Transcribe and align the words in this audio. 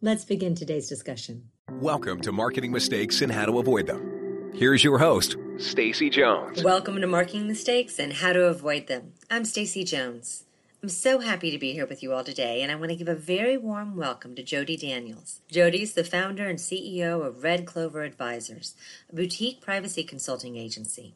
Let's 0.00 0.24
begin 0.24 0.54
today's 0.54 0.88
discussion. 0.88 1.50
Welcome 1.68 2.20
to 2.20 2.30
Marketing 2.30 2.70
Mistakes 2.70 3.20
and 3.20 3.32
How 3.32 3.46
to 3.46 3.58
Avoid 3.58 3.88
Them. 3.88 4.52
Here's 4.54 4.84
your 4.84 4.98
host, 4.98 5.34
Stacy 5.56 6.08
Jones. 6.08 6.62
Welcome 6.62 7.00
to 7.00 7.08
Marketing 7.08 7.48
Mistakes 7.48 7.98
and 7.98 8.12
How 8.12 8.32
to 8.32 8.44
Avoid 8.44 8.86
Them. 8.86 9.14
I'm 9.28 9.44
Stacy 9.44 9.82
Jones. 9.82 10.44
I'm 10.84 10.88
so 10.88 11.18
happy 11.18 11.50
to 11.50 11.58
be 11.58 11.72
here 11.72 11.84
with 11.84 12.00
you 12.00 12.12
all 12.12 12.22
today, 12.22 12.62
and 12.62 12.70
I 12.70 12.76
want 12.76 12.90
to 12.90 12.96
give 12.96 13.08
a 13.08 13.16
very 13.16 13.58
warm 13.58 13.96
welcome 13.96 14.36
to 14.36 14.42
Jody 14.44 14.76
Daniels. 14.76 15.40
Jody's 15.50 15.94
the 15.94 16.04
founder 16.04 16.46
and 16.46 16.60
CEO 16.60 17.26
of 17.26 17.42
Red 17.42 17.66
Clover 17.66 18.04
Advisors, 18.04 18.76
a 19.10 19.16
boutique 19.16 19.60
privacy 19.60 20.04
consulting 20.04 20.56
agency. 20.56 21.14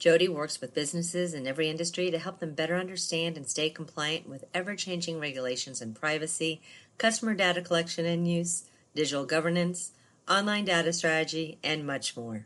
Jody 0.00 0.28
works 0.28 0.60
with 0.60 0.74
businesses 0.74 1.34
in 1.34 1.46
every 1.46 1.68
industry 1.68 2.10
to 2.10 2.18
help 2.18 2.38
them 2.38 2.54
better 2.54 2.76
understand 2.76 3.36
and 3.36 3.48
stay 3.48 3.68
compliant 3.68 4.28
with 4.28 4.44
ever 4.54 4.76
changing 4.76 5.18
regulations 5.18 5.80
in 5.82 5.92
privacy, 5.92 6.60
customer 6.98 7.34
data 7.34 7.62
collection 7.62 8.04
and 8.04 8.28
use, 8.28 8.64
digital 8.94 9.24
governance, 9.24 9.92
online 10.28 10.64
data 10.64 10.92
strategy, 10.92 11.58
and 11.62 11.86
much 11.86 12.16
more. 12.16 12.44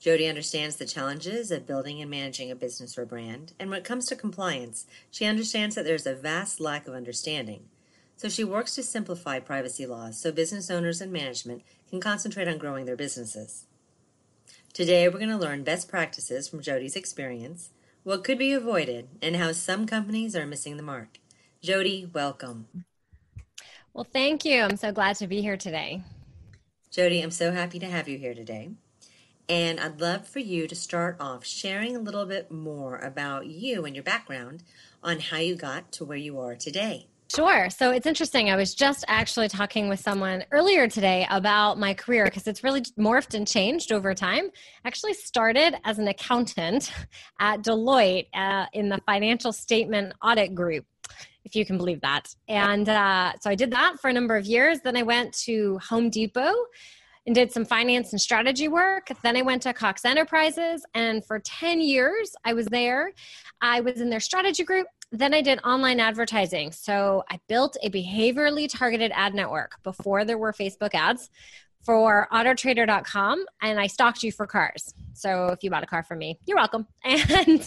Jody 0.00 0.28
understands 0.28 0.76
the 0.76 0.86
challenges 0.86 1.50
of 1.50 1.66
building 1.66 2.00
and 2.00 2.10
managing 2.10 2.50
a 2.50 2.56
business 2.56 2.96
or 2.96 3.04
brand, 3.04 3.52
and 3.58 3.70
when 3.70 3.80
it 3.80 3.84
comes 3.84 4.06
to 4.06 4.16
compliance, 4.16 4.86
she 5.10 5.24
understands 5.24 5.74
that 5.74 5.84
there's 5.84 6.06
a 6.06 6.14
vast 6.14 6.60
lack 6.60 6.86
of 6.86 6.94
understanding. 6.94 7.64
So 8.16 8.28
she 8.28 8.44
works 8.44 8.74
to 8.74 8.82
simplify 8.82 9.38
privacy 9.38 9.86
laws 9.86 10.20
so 10.20 10.30
business 10.32 10.70
owners 10.70 11.00
and 11.00 11.12
management 11.12 11.62
can 11.88 12.00
concentrate 12.00 12.48
on 12.48 12.58
growing 12.58 12.84
their 12.84 12.96
businesses. 12.96 13.64
Today, 14.72 15.08
we're 15.08 15.18
going 15.18 15.30
to 15.30 15.36
learn 15.36 15.64
best 15.64 15.88
practices 15.88 16.48
from 16.48 16.60
Jody's 16.60 16.96
experience, 16.96 17.70
what 18.04 18.22
could 18.22 18.38
be 18.38 18.52
avoided, 18.52 19.08
and 19.20 19.36
how 19.36 19.52
some 19.52 19.86
companies 19.86 20.36
are 20.36 20.46
missing 20.46 20.76
the 20.76 20.82
mark. 20.82 21.18
Jody, 21.62 22.08
welcome. 22.12 22.66
Well, 23.98 24.06
thank 24.12 24.44
you. 24.44 24.62
I'm 24.62 24.76
so 24.76 24.92
glad 24.92 25.16
to 25.16 25.26
be 25.26 25.42
here 25.42 25.56
today. 25.56 26.04
Jody, 26.92 27.20
I'm 27.20 27.32
so 27.32 27.50
happy 27.50 27.80
to 27.80 27.86
have 27.86 28.08
you 28.08 28.16
here 28.16 28.32
today. 28.32 28.70
And 29.48 29.80
I'd 29.80 30.00
love 30.00 30.24
for 30.24 30.38
you 30.38 30.68
to 30.68 30.76
start 30.76 31.16
off 31.18 31.44
sharing 31.44 31.96
a 31.96 31.98
little 31.98 32.24
bit 32.24 32.48
more 32.48 32.98
about 32.98 33.46
you 33.46 33.84
and 33.84 33.96
your 33.96 34.04
background 34.04 34.62
on 35.02 35.18
how 35.18 35.38
you 35.38 35.56
got 35.56 35.90
to 35.94 36.04
where 36.04 36.16
you 36.16 36.38
are 36.38 36.54
today. 36.54 37.08
Sure. 37.34 37.68
So 37.70 37.90
it's 37.90 38.06
interesting. 38.06 38.50
I 38.50 38.56
was 38.56 38.72
just 38.72 39.04
actually 39.08 39.48
talking 39.48 39.88
with 39.88 39.98
someone 39.98 40.44
earlier 40.52 40.86
today 40.86 41.26
about 41.28 41.76
my 41.76 41.92
career 41.92 42.24
because 42.24 42.46
it's 42.46 42.62
really 42.62 42.82
morphed 43.00 43.34
and 43.34 43.48
changed 43.48 43.90
over 43.90 44.14
time. 44.14 44.44
I 44.84 44.88
actually 44.88 45.14
started 45.14 45.74
as 45.84 45.98
an 45.98 46.06
accountant 46.06 46.92
at 47.40 47.62
Deloitte 47.62 48.28
uh, 48.32 48.66
in 48.72 48.90
the 48.90 49.00
financial 49.06 49.52
statement 49.52 50.12
audit 50.22 50.54
group 50.54 50.86
if 51.48 51.56
you 51.56 51.64
can 51.64 51.78
believe 51.78 52.00
that. 52.02 52.34
And 52.46 52.88
uh, 52.88 53.32
so 53.40 53.48
I 53.48 53.54
did 53.54 53.70
that 53.70 53.96
for 54.00 54.08
a 54.08 54.12
number 54.12 54.36
of 54.36 54.44
years. 54.44 54.80
Then 54.84 54.96
I 54.96 55.02
went 55.02 55.32
to 55.44 55.78
Home 55.88 56.10
Depot 56.10 56.54
and 57.26 57.34
did 57.34 57.50
some 57.50 57.64
finance 57.64 58.12
and 58.12 58.20
strategy 58.20 58.68
work. 58.68 59.08
Then 59.22 59.36
I 59.36 59.42
went 59.42 59.62
to 59.62 59.72
Cox 59.72 60.04
Enterprises, 60.04 60.84
and 60.94 61.24
for 61.24 61.38
10 61.40 61.80
years 61.80 62.34
I 62.44 62.52
was 62.52 62.66
there. 62.66 63.12
I 63.60 63.80
was 63.80 64.00
in 64.00 64.10
their 64.10 64.20
strategy 64.20 64.62
group. 64.62 64.86
Then 65.10 65.32
I 65.32 65.40
did 65.40 65.58
online 65.64 66.00
advertising. 66.00 66.70
So 66.70 67.24
I 67.30 67.40
built 67.48 67.76
a 67.82 67.90
behaviorally 67.90 68.68
targeted 68.70 69.10
ad 69.14 69.34
network 69.34 69.82
before 69.82 70.24
there 70.24 70.38
were 70.38 70.52
Facebook 70.52 70.94
ads 70.94 71.30
for 71.84 72.28
autotrader.com 72.30 73.46
and 73.62 73.80
I 73.80 73.86
stalked 73.86 74.22
you 74.22 74.30
for 74.30 74.46
cars. 74.46 74.92
So 75.14 75.48
if 75.48 75.62
you 75.62 75.70
bought 75.70 75.82
a 75.82 75.86
car 75.86 76.02
from 76.02 76.18
me, 76.18 76.38
you're 76.46 76.58
welcome. 76.58 76.86
And 77.04 77.66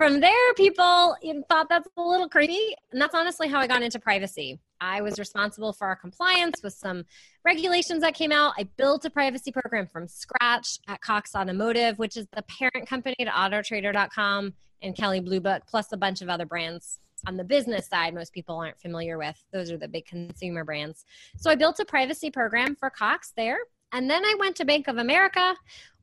from 0.00 0.18
there, 0.18 0.54
people 0.56 1.14
thought 1.50 1.68
that's 1.68 1.86
a 1.94 2.00
little 2.00 2.26
creepy. 2.26 2.74
And 2.90 2.98
that's 2.98 3.14
honestly 3.14 3.48
how 3.48 3.58
I 3.60 3.66
got 3.66 3.82
into 3.82 3.98
privacy. 3.98 4.58
I 4.80 5.02
was 5.02 5.18
responsible 5.18 5.74
for 5.74 5.86
our 5.86 5.94
compliance 5.94 6.62
with 6.62 6.72
some 6.72 7.04
regulations 7.44 8.00
that 8.00 8.14
came 8.14 8.32
out. 8.32 8.54
I 8.56 8.62
built 8.78 9.04
a 9.04 9.10
privacy 9.10 9.52
program 9.52 9.86
from 9.86 10.08
scratch 10.08 10.78
at 10.88 11.02
Cox 11.02 11.34
Automotive, 11.34 11.98
which 11.98 12.16
is 12.16 12.26
the 12.32 12.42
parent 12.44 12.88
company 12.88 13.14
to 13.18 13.26
Autotrader.com 13.26 14.54
and 14.80 14.96
Kelley 14.96 15.20
Blue 15.20 15.38
Book, 15.38 15.64
plus 15.68 15.92
a 15.92 15.98
bunch 15.98 16.22
of 16.22 16.30
other 16.30 16.46
brands 16.46 17.00
on 17.26 17.36
the 17.36 17.44
business 17.44 17.86
side 17.86 18.14
most 18.14 18.32
people 18.32 18.56
aren't 18.56 18.80
familiar 18.80 19.18
with. 19.18 19.36
Those 19.52 19.70
are 19.70 19.76
the 19.76 19.86
big 19.86 20.06
consumer 20.06 20.64
brands. 20.64 21.04
So 21.36 21.50
I 21.50 21.56
built 21.56 21.78
a 21.78 21.84
privacy 21.84 22.30
program 22.30 22.74
for 22.74 22.88
Cox 22.88 23.34
there. 23.36 23.58
And 23.92 24.08
then 24.08 24.24
I 24.24 24.34
went 24.38 24.56
to 24.56 24.64
Bank 24.64 24.88
of 24.88 24.98
America, 24.98 25.54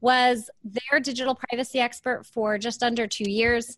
was 0.02 0.50
their 0.64 1.00
digital 1.00 1.36
privacy 1.36 1.80
expert 1.80 2.26
for 2.26 2.58
just 2.58 2.84
under 2.84 3.08
two 3.08 3.30
years. 3.30 3.78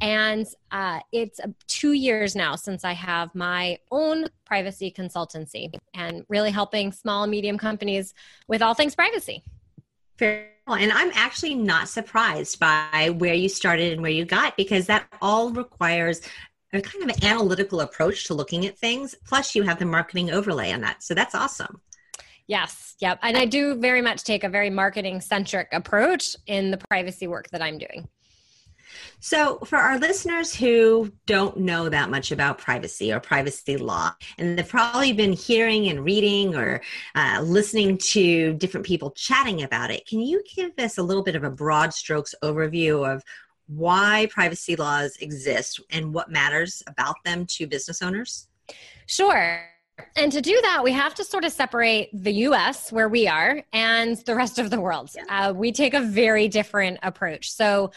And 0.00 0.46
uh, 0.70 1.00
it's 1.12 1.40
two 1.66 1.92
years 1.92 2.34
now 2.34 2.56
since 2.56 2.84
I 2.84 2.92
have 2.92 3.34
my 3.34 3.78
own 3.90 4.26
privacy 4.46 4.90
consultancy 4.96 5.72
and 5.94 6.24
really 6.28 6.50
helping 6.50 6.92
small 6.92 7.24
and 7.24 7.30
medium 7.30 7.58
companies 7.58 8.14
with 8.48 8.62
all 8.62 8.74
things 8.74 8.94
privacy. 8.94 9.42
Well. 10.20 10.76
And 10.78 10.92
I'm 10.92 11.10
actually 11.14 11.54
not 11.54 11.88
surprised 11.88 12.60
by 12.60 13.14
where 13.18 13.34
you 13.34 13.48
started 13.48 13.92
and 13.92 14.02
where 14.02 14.10
you 14.10 14.24
got 14.24 14.56
because 14.56 14.86
that 14.86 15.06
all 15.20 15.50
requires 15.50 16.20
a 16.72 16.80
kind 16.80 17.02
of 17.02 17.16
an 17.16 17.24
analytical 17.24 17.80
approach 17.80 18.26
to 18.26 18.34
looking 18.34 18.66
at 18.66 18.78
things. 18.78 19.14
Plus, 19.26 19.54
you 19.54 19.62
have 19.64 19.78
the 19.78 19.86
marketing 19.86 20.30
overlay 20.30 20.72
on 20.72 20.82
that. 20.82 21.02
So 21.02 21.14
that's 21.14 21.34
awesome. 21.34 21.80
Yes, 22.46 22.96
yep. 23.00 23.18
And 23.22 23.36
I 23.36 23.44
do 23.44 23.76
very 23.76 24.02
much 24.02 24.24
take 24.24 24.44
a 24.44 24.48
very 24.48 24.70
marketing 24.70 25.20
centric 25.20 25.68
approach 25.72 26.36
in 26.46 26.70
the 26.70 26.78
privacy 26.78 27.26
work 27.26 27.48
that 27.50 27.62
I'm 27.62 27.78
doing. 27.78 28.08
So, 29.20 29.58
for 29.64 29.76
our 29.76 29.98
listeners 29.98 30.54
who 30.54 31.12
don't 31.26 31.58
know 31.58 31.88
that 31.88 32.10
much 32.10 32.32
about 32.32 32.58
privacy 32.58 33.12
or 33.12 33.20
privacy 33.20 33.76
law, 33.76 34.12
and 34.38 34.58
they've 34.58 34.68
probably 34.68 35.12
been 35.12 35.32
hearing 35.32 35.88
and 35.88 36.04
reading 36.04 36.54
or 36.54 36.80
uh, 37.14 37.40
listening 37.42 37.98
to 37.98 38.54
different 38.54 38.86
people 38.86 39.10
chatting 39.12 39.62
about 39.62 39.90
it, 39.90 40.06
can 40.06 40.20
you 40.20 40.42
give 40.54 40.72
us 40.78 40.98
a 40.98 41.02
little 41.02 41.22
bit 41.22 41.36
of 41.36 41.44
a 41.44 41.50
broad 41.50 41.92
strokes 41.92 42.34
overview 42.42 43.12
of 43.12 43.22
why 43.66 44.26
privacy 44.30 44.74
laws 44.76 45.16
exist 45.20 45.80
and 45.90 46.12
what 46.12 46.30
matters 46.30 46.82
about 46.86 47.16
them 47.24 47.46
to 47.46 47.66
business 47.66 48.02
owners? 48.02 48.48
Sure. 49.06 49.66
And 50.16 50.32
to 50.32 50.40
do 50.40 50.58
that, 50.62 50.82
we 50.82 50.92
have 50.92 51.14
to 51.14 51.24
sort 51.24 51.44
of 51.44 51.52
separate 51.52 52.08
the 52.12 52.32
US, 52.32 52.90
where 52.90 53.08
we 53.08 53.28
are, 53.28 53.62
and 53.72 54.16
the 54.18 54.34
rest 54.34 54.58
of 54.58 54.70
the 54.70 54.80
world. 54.80 55.10
Uh, 55.28 55.52
we 55.54 55.72
take 55.72 55.94
a 55.94 56.00
very 56.00 56.48
different 56.48 56.98
approach. 57.02 57.50
So 57.50 57.92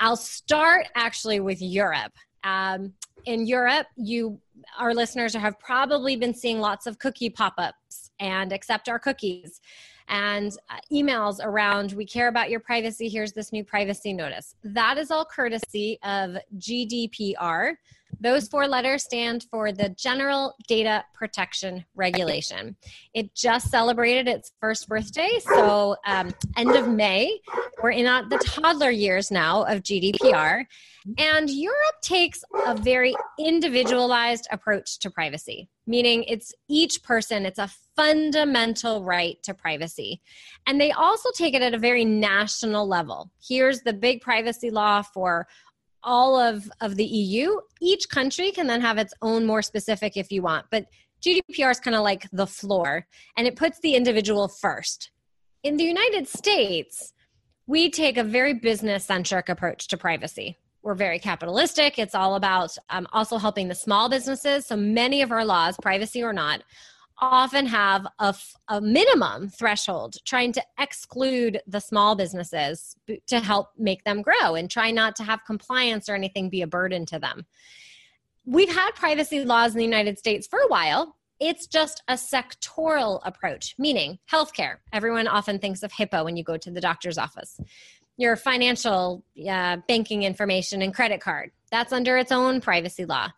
I'll 0.00 0.16
start 0.16 0.88
actually 0.94 1.40
with 1.40 1.60
Europe. 1.60 2.12
Um, 2.42 2.94
in 3.26 3.46
Europe, 3.46 3.86
you 3.96 4.40
our 4.78 4.94
listeners 4.94 5.34
have 5.34 5.58
probably 5.58 6.16
been 6.16 6.34
seeing 6.34 6.60
lots 6.60 6.86
of 6.86 6.98
cookie 6.98 7.30
pop-ups 7.30 8.10
and 8.18 8.52
accept 8.52 8.88
our 8.88 8.98
cookies 8.98 9.60
and 10.08 10.52
uh, 10.68 10.76
emails 10.92 11.38
around 11.42 11.92
we 11.92 12.04
care 12.04 12.28
about 12.28 12.50
your 12.50 12.60
privacy 12.60 13.08
here's 13.08 13.32
this 13.32 13.52
new 13.52 13.64
privacy 13.64 14.12
notice 14.12 14.54
that 14.62 14.98
is 14.98 15.10
all 15.10 15.24
courtesy 15.24 15.98
of 16.02 16.36
gdpr 16.58 17.74
those 18.18 18.48
four 18.48 18.66
letters 18.66 19.04
stand 19.04 19.46
for 19.50 19.72
the 19.72 19.90
General 19.90 20.54
Data 20.68 21.04
Protection 21.14 21.84
Regulation. 21.94 22.76
It 23.14 23.34
just 23.34 23.70
celebrated 23.70 24.28
its 24.28 24.52
first 24.60 24.88
birthday, 24.88 25.38
so 25.54 25.96
um, 26.06 26.30
end 26.56 26.74
of 26.76 26.88
May. 26.88 27.40
We're 27.82 27.90
in 27.92 28.04
the 28.04 28.38
toddler 28.38 28.90
years 28.90 29.30
now 29.30 29.64
of 29.64 29.82
GDPR. 29.82 30.64
And 31.18 31.48
Europe 31.48 32.00
takes 32.02 32.44
a 32.66 32.74
very 32.74 33.14
individualized 33.38 34.46
approach 34.52 34.98
to 34.98 35.10
privacy, 35.10 35.68
meaning 35.86 36.24
it's 36.24 36.52
each 36.68 37.02
person, 37.02 37.46
it's 37.46 37.58
a 37.58 37.70
fundamental 37.96 39.02
right 39.02 39.42
to 39.44 39.54
privacy. 39.54 40.20
And 40.66 40.78
they 40.78 40.92
also 40.92 41.30
take 41.34 41.54
it 41.54 41.62
at 41.62 41.74
a 41.74 41.78
very 41.78 42.04
national 42.04 42.86
level. 42.86 43.30
Here's 43.42 43.80
the 43.80 43.94
big 43.94 44.20
privacy 44.20 44.70
law 44.70 45.00
for 45.00 45.46
all 46.02 46.38
of, 46.38 46.70
of 46.80 46.96
the 46.96 47.04
EU. 47.04 47.56
Each 47.80 48.08
country 48.08 48.50
can 48.52 48.66
then 48.66 48.80
have 48.80 48.98
its 48.98 49.14
own 49.22 49.46
more 49.46 49.62
specific 49.62 50.16
if 50.16 50.30
you 50.30 50.42
want, 50.42 50.66
but 50.70 50.86
GDPR 51.22 51.70
is 51.70 51.80
kind 51.80 51.94
of 51.94 52.02
like 52.02 52.26
the 52.32 52.46
floor 52.46 53.06
and 53.36 53.46
it 53.46 53.56
puts 53.56 53.78
the 53.80 53.94
individual 53.94 54.48
first. 54.48 55.10
In 55.62 55.76
the 55.76 55.84
United 55.84 56.26
States, 56.26 57.12
we 57.66 57.90
take 57.90 58.16
a 58.16 58.24
very 58.24 58.54
business 58.54 59.04
centric 59.04 59.48
approach 59.48 59.88
to 59.88 59.96
privacy. 59.96 60.58
We're 60.82 60.94
very 60.94 61.18
capitalistic. 61.18 61.98
It's 61.98 62.14
all 62.14 62.36
about 62.36 62.76
um, 62.88 63.06
also 63.12 63.36
helping 63.36 63.68
the 63.68 63.74
small 63.74 64.08
businesses. 64.08 64.66
So 64.66 64.76
many 64.76 65.20
of 65.20 65.30
our 65.30 65.44
laws, 65.44 65.76
privacy 65.82 66.22
or 66.22 66.32
not, 66.32 66.62
often 67.20 67.66
have 67.66 68.06
a, 68.18 68.34
a 68.68 68.80
minimum 68.80 69.48
threshold 69.48 70.16
trying 70.24 70.52
to 70.52 70.62
exclude 70.78 71.60
the 71.66 71.80
small 71.80 72.14
businesses 72.14 72.96
to 73.26 73.40
help 73.40 73.68
make 73.78 74.04
them 74.04 74.22
grow 74.22 74.54
and 74.54 74.70
try 74.70 74.90
not 74.90 75.16
to 75.16 75.24
have 75.24 75.44
compliance 75.46 76.08
or 76.08 76.14
anything 76.14 76.48
be 76.48 76.62
a 76.62 76.66
burden 76.66 77.04
to 77.06 77.18
them. 77.18 77.46
We've 78.46 78.72
had 78.74 78.92
privacy 78.92 79.44
laws 79.44 79.72
in 79.72 79.78
the 79.78 79.84
United 79.84 80.18
States 80.18 80.46
for 80.46 80.58
a 80.58 80.68
while. 80.68 81.16
It's 81.38 81.66
just 81.66 82.02
a 82.08 82.14
sectoral 82.14 83.20
approach, 83.24 83.74
meaning 83.78 84.18
healthcare. 84.30 84.76
Everyone 84.92 85.28
often 85.28 85.58
thinks 85.58 85.82
of 85.82 85.92
HIPAA 85.92 86.24
when 86.24 86.36
you 86.36 86.44
go 86.44 86.56
to 86.56 86.70
the 86.70 86.80
doctor's 86.80 87.18
office. 87.18 87.60
Your 88.16 88.36
financial 88.36 89.24
uh, 89.48 89.78
banking 89.88 90.24
information 90.24 90.82
and 90.82 90.94
credit 90.94 91.20
card, 91.20 91.52
that's 91.70 91.92
under 91.92 92.18
its 92.18 92.32
own 92.32 92.60
privacy 92.60 93.04
law 93.04 93.30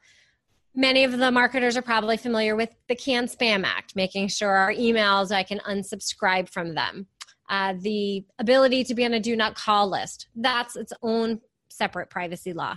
many 0.74 1.04
of 1.04 1.18
the 1.18 1.30
marketers 1.30 1.76
are 1.76 1.82
probably 1.82 2.16
familiar 2.16 2.56
with 2.56 2.70
the 2.88 2.94
CAN 2.94 3.26
Spam 3.26 3.64
Act, 3.64 3.94
making 3.94 4.28
sure 4.28 4.50
our 4.50 4.72
emails, 4.72 5.30
I 5.30 5.42
can 5.42 5.58
unsubscribe 5.60 6.48
from 6.48 6.74
them. 6.74 7.06
Uh, 7.48 7.74
the 7.78 8.24
ability 8.38 8.84
to 8.84 8.94
be 8.94 9.04
on 9.04 9.12
a 9.12 9.20
do 9.20 9.36
not 9.36 9.54
call 9.54 9.90
list, 9.90 10.28
that's 10.36 10.76
its 10.76 10.92
own 11.02 11.40
separate 11.68 12.08
privacy 12.08 12.52
law. 12.52 12.76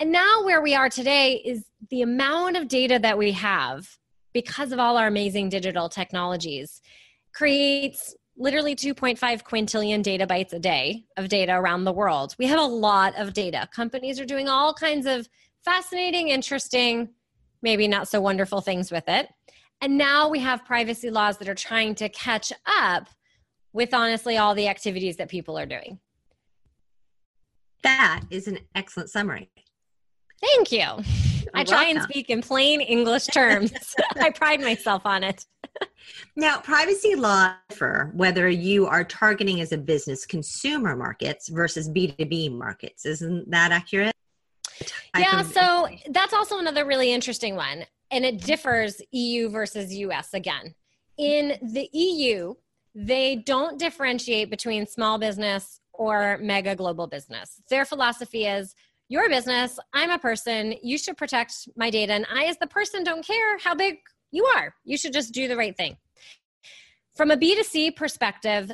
And 0.00 0.10
now, 0.10 0.44
where 0.44 0.62
we 0.62 0.74
are 0.74 0.88
today 0.88 1.42
is 1.44 1.66
the 1.90 2.02
amount 2.02 2.56
of 2.56 2.68
data 2.68 2.98
that 3.00 3.18
we 3.18 3.32
have 3.32 3.98
because 4.32 4.72
of 4.72 4.78
all 4.78 4.96
our 4.96 5.06
amazing 5.06 5.48
digital 5.50 5.88
technologies 5.88 6.80
creates 7.34 8.14
literally 8.36 8.74
2.5 8.74 9.18
quintillion 9.42 10.02
data 10.02 10.26
bytes 10.26 10.54
a 10.54 10.58
day 10.58 11.04
of 11.18 11.28
data 11.28 11.52
around 11.52 11.84
the 11.84 11.92
world. 11.92 12.34
We 12.38 12.46
have 12.46 12.58
a 12.58 12.64
lot 12.64 13.14
of 13.18 13.34
data. 13.34 13.68
Companies 13.74 14.18
are 14.18 14.24
doing 14.24 14.48
all 14.48 14.72
kinds 14.72 15.04
of 15.06 15.28
fascinating, 15.64 16.28
interesting, 16.28 17.10
maybe 17.62 17.88
not 17.88 18.08
so 18.08 18.20
wonderful 18.20 18.60
things 18.60 18.90
with 18.90 19.04
it. 19.08 19.28
And 19.80 19.96
now 19.96 20.28
we 20.28 20.40
have 20.40 20.64
privacy 20.64 21.10
laws 21.10 21.38
that 21.38 21.48
are 21.48 21.54
trying 21.54 21.94
to 21.96 22.08
catch 22.08 22.52
up 22.66 23.08
with 23.72 23.94
honestly 23.94 24.36
all 24.36 24.54
the 24.54 24.68
activities 24.68 25.16
that 25.16 25.28
people 25.28 25.58
are 25.58 25.66
doing. 25.66 25.98
That 27.82 28.22
is 28.30 28.46
an 28.46 28.58
excellent 28.74 29.10
summary. 29.10 29.50
Thank 30.40 30.72
you. 30.72 30.86
I 31.54 31.64
try 31.64 31.86
and 31.86 32.02
speak 32.02 32.30
in 32.30 32.42
plain 32.42 32.80
English 32.80 33.26
terms. 33.26 33.72
I 34.20 34.30
pride 34.30 34.60
myself 34.60 35.02
on 35.04 35.24
it. 35.24 35.46
now, 36.36 36.60
privacy 36.60 37.14
law 37.14 37.54
for 37.70 38.10
whether 38.14 38.48
you 38.48 38.86
are 38.86 39.04
targeting 39.04 39.60
as 39.60 39.72
a 39.72 39.78
business 39.78 40.26
consumer 40.26 40.96
markets 40.96 41.48
versus 41.48 41.88
B2B 41.88 42.52
markets. 42.52 43.06
Isn't 43.06 43.50
that 43.50 43.72
accurate? 43.72 44.14
Yeah, 45.16 45.42
so 45.42 45.88
that's 46.10 46.32
also 46.32 46.58
another 46.58 46.84
really 46.84 47.12
interesting 47.12 47.56
one. 47.56 47.84
And 48.10 48.24
it 48.24 48.40
differs 48.40 49.00
EU 49.12 49.48
versus 49.48 49.94
US 49.94 50.34
again. 50.34 50.74
In 51.18 51.58
the 51.62 51.88
EU, 51.92 52.54
they 52.94 53.36
don't 53.36 53.78
differentiate 53.78 54.50
between 54.50 54.86
small 54.86 55.18
business 55.18 55.80
or 55.92 56.38
mega 56.38 56.74
global 56.74 57.06
business. 57.06 57.60
Their 57.68 57.84
philosophy 57.84 58.46
is 58.46 58.74
your 59.08 59.28
business, 59.28 59.78
I'm 59.92 60.10
a 60.10 60.18
person, 60.18 60.74
you 60.82 60.96
should 60.96 61.16
protect 61.16 61.68
my 61.76 61.90
data. 61.90 62.12
And 62.12 62.26
I, 62.32 62.44
as 62.44 62.58
the 62.58 62.66
person, 62.66 63.02
don't 63.02 63.26
care 63.26 63.58
how 63.58 63.74
big 63.74 63.98
you 64.30 64.44
are. 64.56 64.74
You 64.84 64.96
should 64.96 65.12
just 65.12 65.34
do 65.34 65.48
the 65.48 65.56
right 65.56 65.76
thing. 65.76 65.96
From 67.16 67.32
a 67.32 67.36
B2C 67.36 67.96
perspective, 67.96 68.70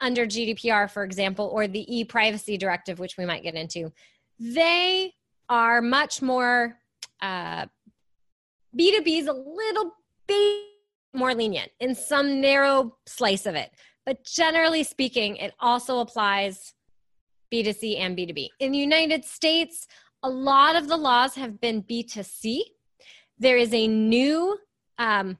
under 0.00 0.26
GDPR, 0.26 0.90
for 0.90 1.04
example, 1.04 1.50
or 1.52 1.66
the 1.66 1.84
e 1.94 2.04
privacy 2.04 2.56
directive, 2.56 2.98
which 2.98 3.16
we 3.16 3.24
might 3.24 3.42
get 3.42 3.54
into, 3.54 3.92
they 4.38 5.12
are 5.50 5.82
much 5.82 6.22
more 6.22 6.78
uh, 7.20 7.66
B2B 8.78 9.18
is 9.18 9.26
a 9.26 9.32
little 9.32 9.96
bit 10.26 10.64
more 11.12 11.34
lenient 11.34 11.70
in 11.80 11.94
some 11.94 12.40
narrow 12.40 12.96
slice 13.06 13.44
of 13.46 13.56
it. 13.56 13.70
But 14.06 14.24
generally 14.24 14.84
speaking, 14.84 15.36
it 15.36 15.52
also 15.60 15.98
applies 15.98 16.72
B2C 17.52 17.98
and 17.98 18.16
B2B. 18.16 18.48
In 18.60 18.72
the 18.72 18.78
United 18.78 19.24
States, 19.24 19.86
a 20.22 20.30
lot 20.30 20.76
of 20.76 20.88
the 20.88 20.96
laws 20.96 21.34
have 21.34 21.60
been 21.60 21.82
B2C. 21.82 22.60
There 23.38 23.56
is 23.56 23.74
a 23.74 23.88
new, 23.88 24.56
um, 24.98 25.36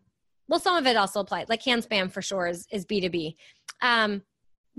well, 0.48 0.60
some 0.60 0.76
of 0.76 0.86
it 0.86 0.96
also 0.96 1.20
applies, 1.20 1.48
like 1.48 1.62
CAN 1.62 1.82
Spam 1.82 2.10
for 2.10 2.20
sure 2.20 2.48
is, 2.48 2.66
is 2.72 2.84
B2B. 2.84 3.36
Um, 3.80 4.22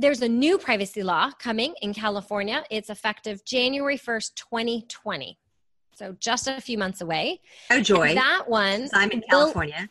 there's 0.01 0.21
a 0.21 0.27
new 0.27 0.57
privacy 0.57 1.03
law 1.03 1.31
coming 1.39 1.75
in 1.81 1.93
California. 1.93 2.63
It's 2.71 2.89
effective 2.89 3.45
January 3.45 3.97
1st, 3.97 4.35
2020. 4.35 5.37
So 5.93 6.15
just 6.19 6.47
a 6.47 6.59
few 6.59 6.77
months 6.77 7.01
away. 7.01 7.39
Oh, 7.69 7.79
joy. 7.79 8.09
And 8.09 8.17
that 8.17 8.49
one. 8.49 8.89
I'm 8.93 9.11
in 9.11 9.21
California. 9.29 9.87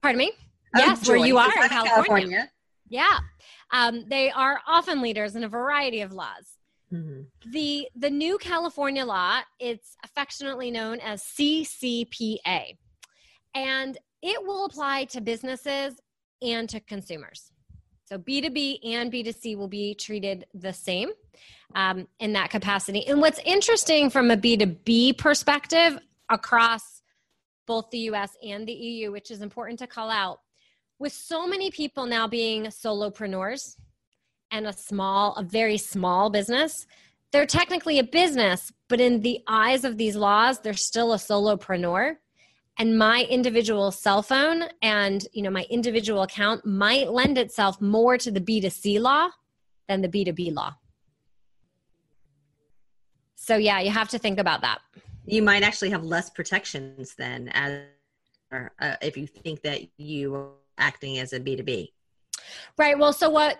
Pardon 0.00 0.18
me? 0.18 0.32
Oh, 0.74 0.78
yes, 0.78 1.02
joy. 1.02 1.18
where 1.18 1.26
you 1.26 1.36
are 1.36 1.46
in 1.46 1.68
California. 1.68 1.94
California. 1.94 2.50
Yeah. 2.88 3.18
Um, 3.70 4.04
they 4.08 4.30
are 4.30 4.60
often 4.66 5.02
leaders 5.02 5.36
in 5.36 5.44
a 5.44 5.48
variety 5.48 6.00
of 6.00 6.12
laws. 6.12 6.56
Mm-hmm. 6.92 7.50
The 7.52 7.88
the 7.94 8.10
new 8.10 8.36
California 8.38 9.04
law, 9.04 9.40
it's 9.60 9.96
affectionately 10.04 10.72
known 10.72 10.98
as 11.00 11.22
CCPA. 11.22 12.76
And 13.54 13.98
it 14.22 14.44
will 14.44 14.64
apply 14.64 15.04
to 15.04 15.20
businesses 15.20 16.00
and 16.42 16.68
to 16.68 16.80
consumers. 16.80 17.52
So 18.10 18.18
B2B 18.18 18.80
and 18.84 19.12
B2C 19.12 19.56
will 19.56 19.68
be 19.68 19.94
treated 19.94 20.44
the 20.52 20.72
same 20.72 21.10
um, 21.76 22.08
in 22.18 22.32
that 22.32 22.50
capacity. 22.50 23.06
And 23.06 23.20
what's 23.20 23.38
interesting 23.44 24.10
from 24.10 24.32
a 24.32 24.36
B2B 24.36 25.16
perspective 25.16 25.96
across 26.28 27.02
both 27.68 27.88
the 27.90 27.98
US 28.10 28.36
and 28.42 28.66
the 28.66 28.72
EU, 28.72 29.12
which 29.12 29.30
is 29.30 29.42
important 29.42 29.78
to 29.78 29.86
call 29.86 30.10
out, 30.10 30.40
with 30.98 31.12
so 31.12 31.46
many 31.46 31.70
people 31.70 32.04
now 32.04 32.26
being 32.26 32.64
solopreneurs 32.64 33.76
and 34.50 34.66
a 34.66 34.72
small, 34.72 35.34
a 35.36 35.44
very 35.44 35.78
small 35.78 36.30
business, 36.30 36.88
they're 37.30 37.46
technically 37.46 38.00
a 38.00 38.04
business, 38.04 38.72
but 38.88 39.00
in 39.00 39.20
the 39.20 39.38
eyes 39.46 39.84
of 39.84 39.98
these 39.98 40.16
laws, 40.16 40.58
they're 40.58 40.72
still 40.72 41.12
a 41.12 41.16
solopreneur 41.16 42.16
and 42.80 42.96
my 42.96 43.26
individual 43.28 43.90
cell 43.90 44.22
phone 44.22 44.64
and 44.80 45.26
you 45.34 45.42
know 45.42 45.50
my 45.50 45.66
individual 45.68 46.22
account 46.22 46.64
might 46.64 47.12
lend 47.12 47.36
itself 47.36 47.78
more 47.80 48.16
to 48.16 48.30
the 48.30 48.40
b2c 48.40 48.98
law 48.98 49.28
than 49.86 50.00
the 50.00 50.08
b2b 50.08 50.54
law. 50.54 50.72
So 53.36 53.56
yeah 53.56 53.80
you 53.80 53.90
have 53.90 54.08
to 54.08 54.18
think 54.18 54.40
about 54.40 54.62
that. 54.62 54.78
You 55.26 55.42
might 55.42 55.62
actually 55.62 55.90
have 55.90 56.04
less 56.04 56.30
protections 56.30 57.14
then 57.16 57.50
as 57.52 57.82
uh, 58.50 58.96
if 59.02 59.16
you 59.16 59.26
think 59.26 59.60
that 59.62 59.82
you 59.98 60.34
are 60.34 60.48
acting 60.78 61.18
as 61.18 61.34
a 61.34 61.38
b2b 61.38 61.92
right. 62.78 62.98
Well 62.98 63.12
so 63.12 63.28
what 63.28 63.58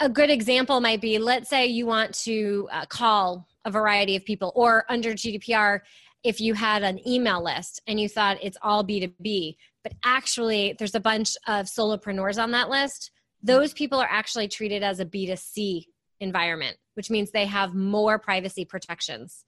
a, 0.00 0.08
good 0.08 0.30
example 0.30 0.80
might 0.80 1.02
be 1.02 1.18
let's 1.18 1.50
say 1.50 1.66
you 1.66 1.84
want 1.84 2.14
to 2.24 2.66
uh, 2.72 2.86
call 2.86 3.46
a 3.66 3.70
variety 3.70 4.16
of 4.16 4.24
people 4.24 4.52
or 4.54 4.86
under 4.88 5.12
gdpr 5.12 5.80
if 6.24 6.40
you 6.40 6.54
had 6.54 6.82
an 6.82 7.06
email 7.06 7.44
list 7.44 7.82
and 7.86 8.00
you 8.00 8.08
thought 8.08 8.38
it's 8.42 8.56
all 8.62 8.82
B2B, 8.84 9.56
but 9.82 9.92
actually 10.02 10.74
there's 10.78 10.94
a 10.94 11.00
bunch 11.00 11.36
of 11.46 11.66
solopreneurs 11.66 12.42
on 12.42 12.50
that 12.52 12.70
list, 12.70 13.10
those 13.42 13.74
people 13.74 14.00
are 14.00 14.08
actually 14.10 14.48
treated 14.48 14.82
as 14.82 15.00
a 15.00 15.04
B2C 15.04 15.84
environment, 16.20 16.78
which 16.94 17.10
means 17.10 17.30
they 17.30 17.44
have 17.44 17.74
more 17.74 18.18
privacy 18.18 18.64
protections. 18.64 19.44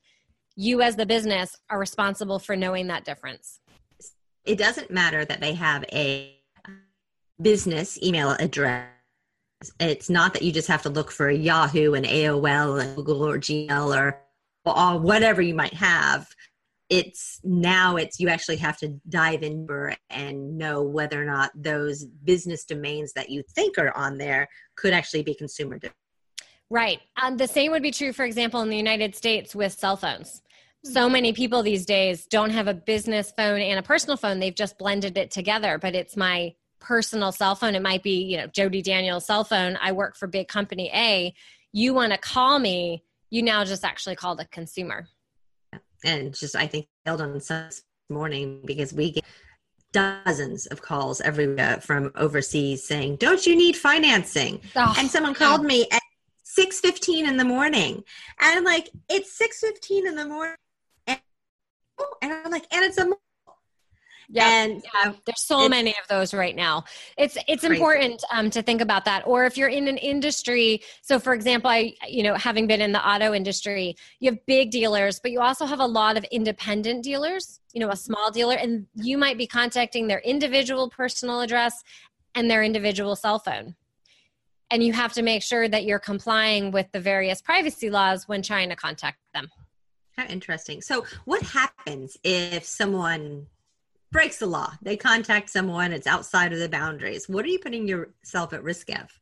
You, 0.54 0.82
as 0.82 0.96
the 0.96 1.06
business, 1.06 1.56
are 1.70 1.78
responsible 1.78 2.38
for 2.38 2.56
knowing 2.56 2.88
that 2.88 3.04
difference. 3.04 3.60
It 4.44 4.58
doesn't 4.58 4.90
matter 4.90 5.24
that 5.24 5.40
they 5.40 5.54
have 5.54 5.84
a 5.92 6.36
business 7.40 8.00
email 8.02 8.30
address. 8.30 8.86
It's 9.80 10.10
not 10.10 10.34
that 10.34 10.42
you 10.42 10.52
just 10.52 10.68
have 10.68 10.82
to 10.82 10.90
look 10.90 11.10
for 11.10 11.30
Yahoo 11.30 11.94
and 11.94 12.04
AOL 12.04 12.82
and 12.82 12.94
Google 12.96 13.26
or 13.26 13.38
Gmail 13.38 13.96
or, 13.96 14.20
or 14.66 14.98
whatever 14.98 15.40
you 15.40 15.54
might 15.54 15.74
have 15.74 16.28
it's 16.88 17.40
now 17.42 17.96
it's 17.96 18.20
you 18.20 18.28
actually 18.28 18.56
have 18.56 18.76
to 18.78 18.88
dive 19.08 19.42
in 19.42 19.66
and 20.10 20.56
know 20.56 20.82
whether 20.82 21.20
or 21.20 21.24
not 21.24 21.50
those 21.54 22.04
business 22.04 22.64
domains 22.64 23.12
that 23.14 23.28
you 23.28 23.42
think 23.54 23.76
are 23.78 23.96
on 23.96 24.18
there 24.18 24.48
could 24.76 24.92
actually 24.92 25.22
be 25.22 25.34
consumer 25.34 25.78
domains. 25.78 25.94
Right. 26.70 27.00
Um, 27.20 27.36
the 27.36 27.46
same 27.46 27.72
would 27.72 27.82
be 27.82 27.92
true, 27.92 28.12
for 28.12 28.24
example, 28.24 28.60
in 28.60 28.68
the 28.68 28.76
United 28.76 29.14
States 29.14 29.54
with 29.54 29.72
cell 29.72 29.96
phones. 29.96 30.42
So 30.84 31.08
many 31.08 31.32
people 31.32 31.62
these 31.62 31.84
days 31.84 32.26
don't 32.26 32.50
have 32.50 32.68
a 32.68 32.74
business 32.74 33.32
phone 33.36 33.60
and 33.60 33.78
a 33.78 33.82
personal 33.82 34.16
phone. 34.16 34.38
They've 34.38 34.54
just 34.54 34.78
blended 34.78 35.18
it 35.18 35.32
together, 35.32 35.78
but 35.78 35.96
it's 35.96 36.16
my 36.16 36.54
personal 36.78 37.32
cell 37.32 37.56
phone. 37.56 37.74
It 37.74 37.82
might 37.82 38.04
be, 38.04 38.22
you 38.22 38.36
know, 38.36 38.46
Jody 38.46 38.82
Daniels' 38.82 39.26
cell 39.26 39.42
phone. 39.42 39.76
I 39.80 39.92
work 39.92 40.16
for 40.16 40.28
big 40.28 40.46
company 40.46 40.90
A. 40.94 41.34
You 41.72 41.92
want 41.92 42.12
to 42.12 42.18
call 42.18 42.60
me, 42.60 43.02
you 43.30 43.42
now 43.42 43.64
just 43.64 43.84
actually 43.84 44.14
call 44.14 44.36
the 44.36 44.44
consumer 44.46 45.08
and 46.04 46.34
just 46.34 46.56
I 46.56 46.66
think 46.66 46.86
failed 47.04 47.20
on 47.20 47.32
this 47.32 47.82
morning 48.08 48.62
because 48.64 48.92
we 48.92 49.12
get 49.12 49.24
dozens 49.92 50.66
of 50.66 50.82
calls 50.82 51.20
every 51.20 51.58
uh, 51.58 51.78
from 51.78 52.12
overseas 52.16 52.86
saying, 52.86 53.16
"Don't 53.16 53.46
you 53.46 53.56
need 53.56 53.76
financing?" 53.76 54.60
Oh, 54.74 54.94
and 54.98 55.10
someone 55.10 55.34
called 55.34 55.64
me 55.64 55.86
at 55.90 56.02
six 56.42 56.80
fifteen 56.80 57.26
in 57.26 57.36
the 57.36 57.44
morning, 57.44 58.04
and 58.40 58.58
I'm 58.58 58.64
like, 58.64 58.90
"It's 59.08 59.36
six 59.36 59.60
fifteen 59.60 60.06
in 60.06 60.14
the 60.14 60.26
morning," 60.26 60.56
and, 61.06 61.20
and 62.22 62.32
I'm 62.32 62.50
like, 62.50 62.66
"And 62.72 62.84
it's 62.84 62.98
a." 62.98 63.08
Yeah, 64.28 64.64
and 64.64 64.82
yeah, 64.94 65.12
there's 65.24 65.42
so 65.42 65.68
many 65.68 65.90
of 65.90 66.08
those 66.08 66.34
right 66.34 66.54
now. 66.54 66.84
It's 67.16 67.36
it's 67.48 67.64
crazy. 67.64 67.76
important 67.76 68.24
um, 68.32 68.50
to 68.50 68.62
think 68.62 68.80
about 68.80 69.04
that. 69.04 69.22
Or 69.26 69.44
if 69.44 69.56
you're 69.56 69.68
in 69.68 69.88
an 69.88 69.98
industry, 69.98 70.82
so 71.02 71.18
for 71.18 71.32
example, 71.32 71.70
I 71.70 71.94
you 72.08 72.22
know 72.22 72.34
having 72.34 72.66
been 72.66 72.80
in 72.80 72.92
the 72.92 73.06
auto 73.06 73.34
industry, 73.34 73.96
you 74.20 74.30
have 74.30 74.44
big 74.46 74.70
dealers, 74.70 75.20
but 75.20 75.30
you 75.30 75.40
also 75.40 75.66
have 75.66 75.80
a 75.80 75.86
lot 75.86 76.16
of 76.16 76.24
independent 76.24 77.04
dealers. 77.04 77.60
You 77.72 77.80
know, 77.80 77.90
a 77.90 77.96
small 77.96 78.30
dealer, 78.30 78.56
and 78.56 78.86
you 78.94 79.18
might 79.18 79.38
be 79.38 79.46
contacting 79.46 80.08
their 80.08 80.20
individual 80.20 80.90
personal 80.90 81.40
address 81.40 81.82
and 82.34 82.50
their 82.50 82.62
individual 82.62 83.16
cell 83.16 83.38
phone. 83.38 83.74
And 84.70 84.82
you 84.82 84.92
have 84.92 85.12
to 85.12 85.22
make 85.22 85.42
sure 85.42 85.68
that 85.68 85.84
you're 85.84 86.00
complying 86.00 86.72
with 86.72 86.90
the 86.92 87.00
various 87.00 87.40
privacy 87.40 87.88
laws 87.90 88.26
when 88.26 88.42
trying 88.42 88.68
to 88.70 88.76
contact 88.76 89.18
them. 89.32 89.48
How 90.16 90.24
interesting. 90.26 90.80
So, 90.80 91.04
what 91.24 91.42
happens 91.42 92.16
if 92.24 92.64
someone 92.64 93.46
breaks 94.10 94.38
the 94.38 94.46
law? 94.46 94.72
They 94.82 94.96
contact 94.96 95.50
someone, 95.50 95.92
it's 95.92 96.06
outside 96.06 96.52
of 96.52 96.58
the 96.58 96.68
boundaries. 96.68 97.28
What 97.28 97.44
are 97.44 97.48
you 97.48 97.58
putting 97.58 97.86
yourself 97.86 98.52
at 98.52 98.62
risk 98.62 98.88
of? 98.90 99.20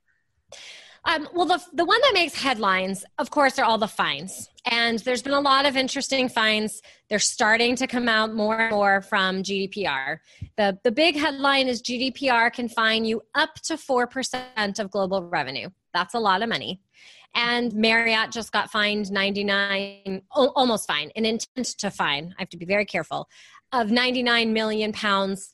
Um, 1.07 1.29
well, 1.35 1.45
the, 1.45 1.61
the 1.75 1.85
one 1.85 2.01
that 2.01 2.13
makes 2.15 2.35
headlines, 2.35 3.05
of 3.19 3.31
course, 3.31 3.59
are 3.59 3.65
all 3.65 3.77
the 3.77 3.89
fines. 3.89 4.49
And 4.65 4.99
there's 5.01 5.21
been 5.21 5.35
a 5.35 5.41
lot 5.41 5.67
of 5.67 5.77
interesting 5.77 6.31
fines. 6.31 6.81
They're 7.11 7.19
starting 7.19 7.77
to 7.77 7.87
come 7.87 8.09
out 8.09 8.35
more 8.35 8.59
and 8.59 8.71
more 8.71 9.03
from 9.03 9.43
GDPR. 9.43 10.21
The, 10.57 10.79
the 10.83 10.91
big 10.91 11.17
headline 11.17 11.69
is 11.69 11.83
GDPR 11.83 12.51
can 12.53 12.71
fine 12.71 13.05
you 13.05 13.21
up 13.35 13.57
to 13.65 13.75
4% 13.75 14.79
of 14.79 14.91
global 14.91 15.23
revenue. 15.29 15.69
That's 15.93 16.15
a 16.15 16.21
lot 16.21 16.43
of 16.43 16.49
money. 16.49 16.81
And 17.35 17.75
Marriott 17.75 18.31
just 18.31 18.53
got 18.53 18.71
fined 18.71 19.11
99, 19.11 20.23
almost 20.31 20.87
fine, 20.87 21.11
an 21.17 21.27
intent 21.27 21.67
to 21.79 21.91
fine. 21.91 22.33
I 22.39 22.43
have 22.43 22.49
to 22.51 22.57
be 22.57 22.65
very 22.65 22.87
careful 22.87 23.29
of 23.81 23.91
99 23.91 24.53
million 24.53 24.93
pounds. 24.93 25.53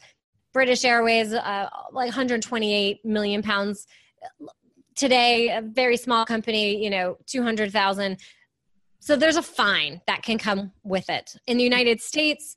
British 0.52 0.84
Airways, 0.84 1.32
uh, 1.32 1.68
like 1.92 2.08
128 2.08 3.04
million 3.04 3.42
pounds. 3.42 3.86
Today, 4.96 5.50
a 5.50 5.62
very 5.62 5.96
small 5.96 6.24
company, 6.26 6.82
you 6.82 6.90
know, 6.90 7.16
200,000. 7.26 8.18
So 8.98 9.16
there's 9.16 9.36
a 9.36 9.42
fine 9.42 10.00
that 10.06 10.22
can 10.22 10.38
come 10.38 10.72
with 10.82 11.08
it. 11.08 11.34
In 11.46 11.56
the 11.56 11.64
United 11.64 12.00
States, 12.00 12.56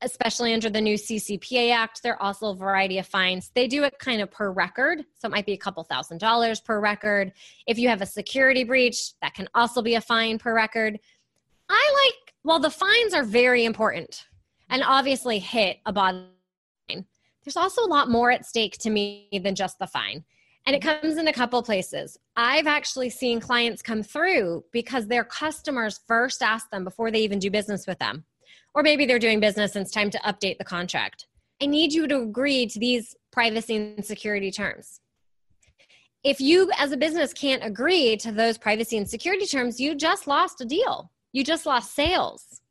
especially 0.00 0.52
under 0.52 0.68
the 0.68 0.80
new 0.80 0.96
CCPA 0.96 1.72
Act, 1.72 2.02
there 2.02 2.14
are 2.14 2.22
also 2.22 2.50
a 2.50 2.56
variety 2.56 2.98
of 2.98 3.06
fines. 3.06 3.50
They 3.54 3.68
do 3.68 3.84
it 3.84 3.98
kind 3.98 4.20
of 4.20 4.30
per 4.30 4.50
record, 4.50 5.04
so 5.14 5.28
it 5.28 5.30
might 5.30 5.46
be 5.46 5.52
a 5.52 5.58
couple 5.58 5.84
thousand 5.84 6.18
dollars 6.18 6.60
per 6.60 6.80
record. 6.80 7.32
If 7.66 7.78
you 7.78 7.88
have 7.88 8.02
a 8.02 8.06
security 8.06 8.64
breach, 8.64 9.12
that 9.20 9.34
can 9.34 9.48
also 9.54 9.82
be 9.82 9.94
a 9.94 10.00
fine 10.00 10.38
per 10.38 10.54
record. 10.54 10.98
I 11.68 11.90
like, 12.04 12.34
well, 12.42 12.58
the 12.58 12.70
fines 12.70 13.14
are 13.14 13.22
very 13.22 13.64
important 13.64 14.26
and 14.70 14.82
obviously 14.82 15.38
hit 15.38 15.78
a 15.86 15.92
bottom 15.92 16.28
line. 16.88 17.06
There's 17.44 17.56
also 17.56 17.82
a 17.82 17.86
lot 17.86 18.10
more 18.10 18.30
at 18.30 18.46
stake 18.46 18.78
to 18.78 18.90
me 18.90 19.28
than 19.42 19.54
just 19.54 19.78
the 19.78 19.86
fine. 19.86 20.24
And 20.66 20.74
it 20.74 20.80
comes 20.80 21.18
in 21.18 21.28
a 21.28 21.32
couple 21.32 21.62
places. 21.62 22.16
I've 22.36 22.66
actually 22.66 23.10
seen 23.10 23.38
clients 23.38 23.82
come 23.82 24.02
through 24.02 24.64
because 24.72 25.06
their 25.06 25.24
customers 25.24 26.00
first 26.08 26.42
ask 26.42 26.70
them 26.70 26.84
before 26.84 27.10
they 27.10 27.20
even 27.20 27.38
do 27.38 27.50
business 27.50 27.86
with 27.86 27.98
them 27.98 28.24
or 28.74 28.82
maybe 28.82 29.06
they're 29.06 29.18
doing 29.18 29.40
business 29.40 29.76
and 29.76 29.84
it's 29.84 29.94
time 29.94 30.10
to 30.10 30.18
update 30.18 30.58
the 30.58 30.64
contract. 30.64 31.26
I 31.62 31.66
need 31.66 31.92
you 31.92 32.08
to 32.08 32.20
agree 32.20 32.66
to 32.66 32.78
these 32.78 33.14
privacy 33.30 33.76
and 33.76 34.04
security 34.04 34.50
terms. 34.50 35.00
If 36.24 36.40
you, 36.40 36.70
as 36.78 36.90
a 36.90 36.96
business, 36.96 37.32
can't 37.32 37.64
agree 37.64 38.16
to 38.18 38.32
those 38.32 38.58
privacy 38.58 38.96
and 38.96 39.08
security 39.08 39.46
terms, 39.46 39.78
you 39.78 39.94
just 39.94 40.26
lost 40.26 40.60
a 40.60 40.64
deal. 40.64 41.10
You 41.32 41.44
just 41.44 41.66
lost 41.66 41.94
sales. 41.94 42.62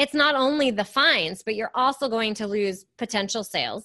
It's 0.00 0.14
not 0.14 0.34
only 0.34 0.70
the 0.70 0.82
fines, 0.82 1.42
but 1.42 1.56
you're 1.56 1.70
also 1.74 2.08
going 2.08 2.32
to 2.36 2.46
lose 2.46 2.86
potential 2.96 3.44
sales. 3.44 3.84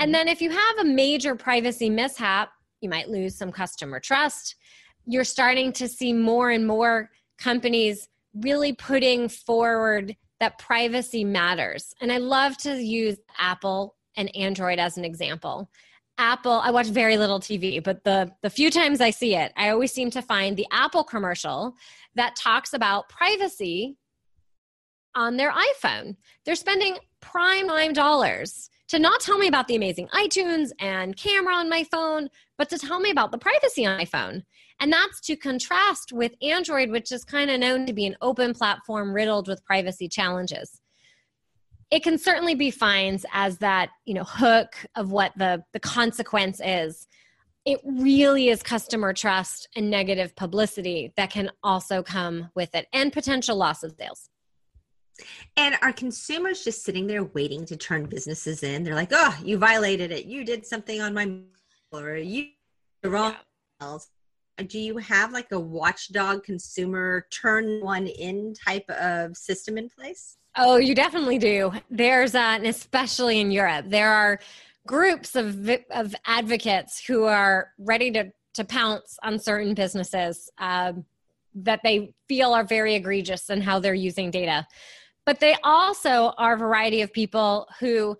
And 0.00 0.08
mm-hmm. 0.08 0.12
then 0.12 0.28
if 0.28 0.42
you 0.42 0.50
have 0.50 0.78
a 0.80 0.84
major 0.84 1.36
privacy 1.36 1.88
mishap, 1.88 2.50
you 2.80 2.88
might 2.88 3.08
lose 3.08 3.36
some 3.36 3.52
customer 3.52 4.00
trust. 4.00 4.56
You're 5.06 5.22
starting 5.22 5.72
to 5.74 5.86
see 5.86 6.12
more 6.12 6.50
and 6.50 6.66
more 6.66 7.08
companies 7.38 8.08
really 8.34 8.72
putting 8.72 9.28
forward 9.28 10.16
that 10.40 10.58
privacy 10.58 11.22
matters. 11.22 11.94
And 12.00 12.10
I 12.10 12.18
love 12.18 12.56
to 12.58 12.74
use 12.74 13.18
Apple 13.38 13.94
and 14.16 14.34
Android 14.34 14.80
as 14.80 14.98
an 14.98 15.04
example. 15.04 15.70
Apple, 16.18 16.60
I 16.64 16.72
watch 16.72 16.88
very 16.88 17.16
little 17.16 17.38
TV, 17.38 17.82
but 17.82 18.02
the 18.02 18.32
the 18.42 18.50
few 18.50 18.70
times 18.70 19.00
I 19.00 19.10
see 19.10 19.36
it, 19.36 19.52
I 19.56 19.70
always 19.70 19.92
seem 19.92 20.10
to 20.10 20.22
find 20.22 20.56
the 20.56 20.66
Apple 20.72 21.04
commercial 21.04 21.74
that 22.16 22.34
talks 22.34 22.72
about 22.72 23.08
privacy 23.08 23.96
on 25.14 25.36
their 25.36 25.52
iPhone. 25.52 26.16
They're 26.44 26.54
spending 26.54 26.96
prime 27.20 27.68
time 27.68 27.92
dollars 27.92 28.70
to 28.88 28.98
not 28.98 29.20
tell 29.20 29.38
me 29.38 29.48
about 29.48 29.66
the 29.66 29.76
amazing 29.76 30.08
iTunes 30.08 30.70
and 30.78 31.16
camera 31.16 31.54
on 31.54 31.68
my 31.68 31.84
phone, 31.84 32.28
but 32.58 32.68
to 32.68 32.78
tell 32.78 33.00
me 33.00 33.10
about 33.10 33.32
the 33.32 33.38
privacy 33.38 33.86
on 33.86 33.96
my 33.96 34.04
phone. 34.04 34.44
And 34.80 34.92
that's 34.92 35.20
to 35.22 35.36
contrast 35.36 36.12
with 36.12 36.32
Android, 36.42 36.90
which 36.90 37.10
is 37.10 37.24
kind 37.24 37.50
of 37.50 37.60
known 37.60 37.86
to 37.86 37.92
be 37.92 38.06
an 38.06 38.16
open 38.20 38.54
platform 38.54 39.12
riddled 39.14 39.48
with 39.48 39.64
privacy 39.64 40.08
challenges. 40.08 40.80
It 41.90 42.02
can 42.02 42.18
certainly 42.18 42.54
be 42.54 42.70
fines 42.70 43.24
as 43.32 43.58
that, 43.58 43.90
you 44.04 44.14
know, 44.14 44.24
hook 44.24 44.74
of 44.96 45.10
what 45.10 45.32
the, 45.36 45.62
the 45.72 45.80
consequence 45.80 46.60
is. 46.64 47.06
It 47.64 47.80
really 47.84 48.48
is 48.48 48.62
customer 48.62 49.12
trust 49.14 49.68
and 49.74 49.90
negative 49.90 50.36
publicity 50.36 51.12
that 51.16 51.30
can 51.30 51.50
also 51.62 52.02
come 52.02 52.50
with 52.54 52.74
it 52.74 52.86
and 52.92 53.12
potential 53.12 53.56
loss 53.56 53.82
of 53.82 53.94
sales. 53.98 54.28
And 55.56 55.76
are 55.82 55.92
consumers 55.92 56.64
just 56.64 56.84
sitting 56.84 57.06
there 57.06 57.24
waiting 57.24 57.64
to 57.66 57.76
turn 57.76 58.06
businesses 58.06 58.62
in? 58.62 58.82
They're 58.82 58.94
like, 58.94 59.12
oh, 59.12 59.36
you 59.42 59.58
violated 59.58 60.10
it. 60.10 60.26
You 60.26 60.44
did 60.44 60.66
something 60.66 61.00
on 61.00 61.14
my 61.14 61.38
or 61.92 62.16
you 62.16 62.48
wrong. 63.04 63.36
Yeah 63.80 63.98
do 64.62 64.78
you 64.78 64.98
have 64.98 65.32
like 65.32 65.50
a 65.52 65.58
watchdog 65.58 66.44
consumer 66.44 67.26
turn 67.30 67.80
one 67.80 68.06
in 68.06 68.54
type 68.54 68.88
of 68.90 69.36
system 69.36 69.76
in 69.76 69.88
place? 69.88 70.36
Oh, 70.56 70.76
you 70.76 70.94
definitely 70.94 71.38
do. 71.38 71.72
There's, 71.90 72.34
uh, 72.34 72.38
and 72.38 72.66
especially 72.66 73.40
in 73.40 73.50
Europe, 73.50 73.86
there 73.88 74.12
are 74.12 74.38
groups 74.86 75.34
of 75.34 75.70
of 75.90 76.14
advocates 76.26 77.02
who 77.04 77.24
are 77.24 77.72
ready 77.78 78.10
to 78.12 78.30
to 78.54 78.64
pounce 78.64 79.18
on 79.24 79.38
certain 79.38 79.74
businesses 79.74 80.48
um, 80.58 81.04
that 81.56 81.80
they 81.82 82.14
feel 82.28 82.52
are 82.52 82.64
very 82.64 82.94
egregious 82.94 83.50
in 83.50 83.60
how 83.60 83.80
they're 83.80 83.94
using 83.94 84.30
data. 84.30 84.66
But 85.26 85.40
they 85.40 85.56
also 85.64 86.32
are 86.36 86.54
a 86.54 86.58
variety 86.58 87.00
of 87.00 87.12
people 87.12 87.66
who, 87.80 88.16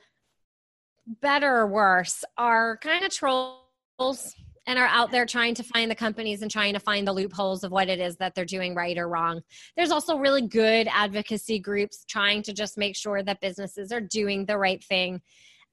better 1.20 1.54
or 1.54 1.66
worse, 1.66 2.24
are 2.38 2.78
kind 2.78 3.04
of 3.04 3.12
trolls 3.12 4.34
and 4.66 4.78
are 4.78 4.86
out 4.86 5.10
there 5.10 5.26
trying 5.26 5.54
to 5.54 5.62
find 5.62 5.90
the 5.90 5.94
companies 5.94 6.42
and 6.42 6.50
trying 6.50 6.72
to 6.72 6.80
find 6.80 7.06
the 7.06 7.12
loopholes 7.12 7.64
of 7.64 7.70
what 7.70 7.88
it 7.88 8.00
is 8.00 8.16
that 8.16 8.34
they're 8.34 8.44
doing 8.44 8.74
right 8.74 8.96
or 8.96 9.08
wrong. 9.08 9.42
There's 9.76 9.90
also 9.90 10.16
really 10.16 10.42
good 10.42 10.88
advocacy 10.90 11.58
groups 11.58 12.04
trying 12.08 12.42
to 12.44 12.52
just 12.52 12.78
make 12.78 12.96
sure 12.96 13.22
that 13.22 13.40
businesses 13.40 13.92
are 13.92 14.00
doing 14.00 14.46
the 14.46 14.56
right 14.56 14.82
thing. 14.82 15.20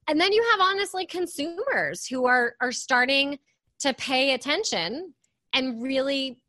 And 0.08 0.20
then 0.20 0.32
you 0.32 0.44
have 0.50 0.60
honestly 0.60 1.06
consumers 1.06 2.06
who 2.06 2.26
are 2.26 2.54
are 2.60 2.72
starting 2.72 3.38
to 3.80 3.94
pay 3.94 4.34
attention 4.34 5.14
and 5.54 5.82
really 5.82 6.40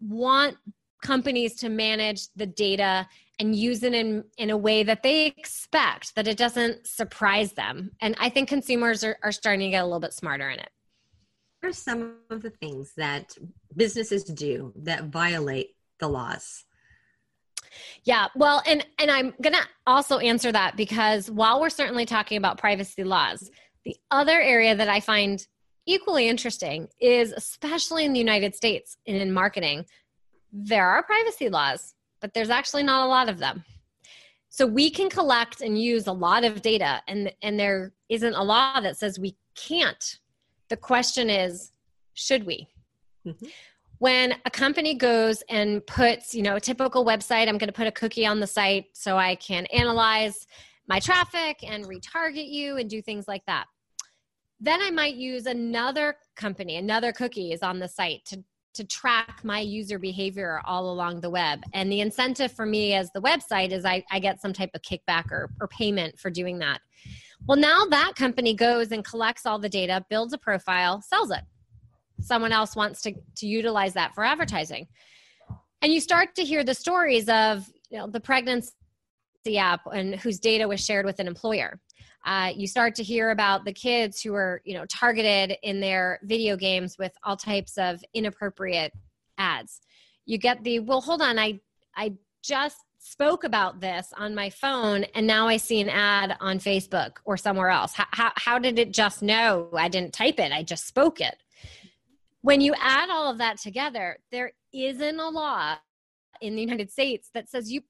want 0.00 0.56
companies 1.02 1.54
to 1.56 1.68
manage 1.68 2.28
the 2.36 2.46
data 2.46 3.06
and 3.38 3.54
use 3.54 3.82
it 3.82 3.94
in, 3.94 4.24
in 4.36 4.50
a 4.50 4.56
way 4.56 4.82
that 4.82 5.02
they 5.02 5.26
expect 5.26 6.14
that 6.16 6.26
it 6.26 6.36
doesn't 6.36 6.86
surprise 6.86 7.52
them. 7.52 7.92
And 8.00 8.16
i 8.18 8.28
think 8.28 8.48
consumers 8.48 9.04
are, 9.04 9.16
are 9.22 9.32
starting 9.32 9.60
to 9.60 9.70
get 9.70 9.82
a 9.82 9.84
little 9.84 10.00
bit 10.00 10.12
smarter 10.12 10.48
in 10.48 10.58
it. 10.58 10.70
What 11.60 11.70
are 11.70 11.72
some 11.72 12.16
of 12.30 12.42
the 12.42 12.50
things 12.50 12.92
that 12.96 13.36
businesses 13.76 14.24
do 14.24 14.72
that 14.76 15.04
violate 15.04 15.70
the 15.98 16.08
laws? 16.08 16.64
Yeah, 18.04 18.28
well, 18.34 18.62
and 18.66 18.86
and 18.98 19.10
I'm 19.10 19.34
going 19.42 19.54
to 19.54 19.66
also 19.86 20.18
answer 20.18 20.50
that 20.52 20.76
because 20.76 21.30
while 21.30 21.60
we're 21.60 21.68
certainly 21.70 22.06
talking 22.06 22.38
about 22.38 22.58
privacy 22.58 23.04
laws, 23.04 23.50
the 23.84 23.96
other 24.10 24.40
area 24.40 24.74
that 24.74 24.88
I 24.88 25.00
find 25.00 25.44
equally 25.86 26.28
interesting 26.28 26.88
is 27.00 27.32
especially 27.32 28.04
in 28.04 28.12
the 28.12 28.18
United 28.18 28.54
States 28.54 28.96
and 29.06 29.16
in 29.16 29.32
marketing, 29.32 29.86
there 30.52 30.88
are 30.88 31.02
privacy 31.02 31.48
laws, 31.48 31.94
but 32.20 32.34
there's 32.34 32.50
actually 32.50 32.82
not 32.82 33.06
a 33.06 33.08
lot 33.08 33.28
of 33.28 33.38
them. 33.38 33.64
So 34.48 34.66
we 34.66 34.90
can 34.90 35.10
collect 35.10 35.60
and 35.60 35.80
use 35.80 36.06
a 36.06 36.12
lot 36.12 36.44
of 36.44 36.62
data 36.62 37.02
and 37.06 37.32
and 37.42 37.58
there 37.60 37.92
isn't 38.08 38.34
a 38.34 38.42
law 38.42 38.80
that 38.80 38.96
says 38.96 39.18
we 39.18 39.36
can't 39.54 40.18
the 40.68 40.76
question 40.76 41.30
is, 41.30 41.72
should 42.14 42.44
we? 42.44 42.68
Mm-hmm. 43.26 43.46
When 43.98 44.34
a 44.44 44.50
company 44.50 44.94
goes 44.94 45.42
and 45.48 45.84
puts, 45.86 46.34
you 46.34 46.42
know, 46.42 46.56
a 46.56 46.60
typical 46.60 47.04
website, 47.04 47.48
I'm 47.48 47.58
going 47.58 47.68
to 47.68 47.72
put 47.72 47.86
a 47.86 47.92
cookie 47.92 48.26
on 48.26 48.38
the 48.38 48.46
site 48.46 48.86
so 48.92 49.16
I 49.16 49.34
can 49.36 49.66
analyze 49.66 50.46
my 50.86 51.00
traffic 51.00 51.58
and 51.66 51.84
retarget 51.84 52.48
you 52.48 52.76
and 52.76 52.88
do 52.88 53.02
things 53.02 53.26
like 53.26 53.44
that. 53.46 53.66
Then 54.60 54.80
I 54.82 54.90
might 54.90 55.14
use 55.14 55.46
another 55.46 56.16
company, 56.36 56.76
another 56.76 57.12
cookie 57.12 57.52
is 57.52 57.62
on 57.62 57.78
the 57.78 57.88
site 57.88 58.24
to 58.26 58.42
to 58.78 58.84
track 58.84 59.40
my 59.42 59.58
user 59.58 59.98
behavior 59.98 60.62
all 60.64 60.92
along 60.92 61.20
the 61.20 61.28
web. 61.28 61.60
And 61.74 61.90
the 61.90 62.00
incentive 62.00 62.52
for 62.52 62.64
me 62.64 62.94
as 62.94 63.10
the 63.12 63.20
website 63.20 63.72
is 63.72 63.84
I, 63.84 64.04
I 64.08 64.20
get 64.20 64.40
some 64.40 64.52
type 64.52 64.70
of 64.72 64.82
kickback 64.82 65.32
or, 65.32 65.50
or 65.60 65.66
payment 65.66 66.16
for 66.16 66.30
doing 66.30 66.60
that. 66.60 66.80
Well, 67.44 67.58
now 67.58 67.86
that 67.86 68.12
company 68.14 68.54
goes 68.54 68.92
and 68.92 69.04
collects 69.04 69.46
all 69.46 69.58
the 69.58 69.68
data, 69.68 70.06
builds 70.08 70.32
a 70.32 70.38
profile, 70.38 71.02
sells 71.02 71.32
it. 71.32 71.40
Someone 72.20 72.52
else 72.52 72.76
wants 72.76 73.02
to, 73.02 73.14
to 73.38 73.46
utilize 73.48 73.94
that 73.94 74.14
for 74.14 74.24
advertising. 74.24 74.86
And 75.82 75.92
you 75.92 76.00
start 76.00 76.36
to 76.36 76.44
hear 76.44 76.62
the 76.62 76.74
stories 76.74 77.28
of 77.28 77.68
you 77.90 77.98
know, 77.98 78.06
the 78.06 78.20
pregnancy 78.20 78.70
app 79.58 79.80
and 79.92 80.14
whose 80.14 80.38
data 80.38 80.68
was 80.68 80.84
shared 80.84 81.04
with 81.04 81.18
an 81.18 81.26
employer. 81.26 81.80
Uh, 82.28 82.52
you 82.54 82.66
start 82.66 82.94
to 82.94 83.02
hear 83.02 83.30
about 83.30 83.64
the 83.64 83.72
kids 83.72 84.20
who 84.20 84.34
are 84.34 84.60
you 84.66 84.74
know 84.74 84.84
targeted 84.84 85.56
in 85.62 85.80
their 85.80 86.20
video 86.24 86.58
games 86.58 86.98
with 86.98 87.10
all 87.24 87.38
types 87.38 87.78
of 87.78 88.04
inappropriate 88.12 88.92
ads. 89.38 89.80
You 90.26 90.36
get 90.36 90.62
the 90.62 90.80
well 90.80 91.00
hold 91.00 91.22
on 91.22 91.38
i 91.38 91.58
i 91.96 92.12
just 92.42 92.76
spoke 92.98 93.44
about 93.44 93.80
this 93.80 94.12
on 94.14 94.34
my 94.34 94.50
phone 94.50 95.04
and 95.14 95.26
now 95.26 95.48
i 95.48 95.56
see 95.56 95.80
an 95.80 95.88
ad 95.88 96.36
on 96.40 96.58
facebook 96.58 97.12
or 97.24 97.38
somewhere 97.38 97.70
else. 97.70 97.94
How, 97.94 98.06
how, 98.10 98.32
how 98.36 98.58
did 98.58 98.78
it 98.78 98.92
just 98.92 99.22
know? 99.22 99.70
I 99.74 99.88
didn't 99.88 100.12
type 100.12 100.38
it 100.38 100.52
i 100.52 100.62
just 100.62 100.86
spoke 100.86 101.22
it. 101.22 101.42
When 102.42 102.60
you 102.60 102.74
add 102.78 103.08
all 103.08 103.30
of 103.30 103.38
that 103.38 103.56
together 103.58 104.18
there 104.30 104.52
isn't 104.74 105.18
a 105.18 105.30
law 105.30 105.76
in 106.42 106.56
the 106.56 106.60
united 106.60 106.90
states 106.90 107.30
that 107.32 107.48
says 107.48 107.72
you 107.72 107.80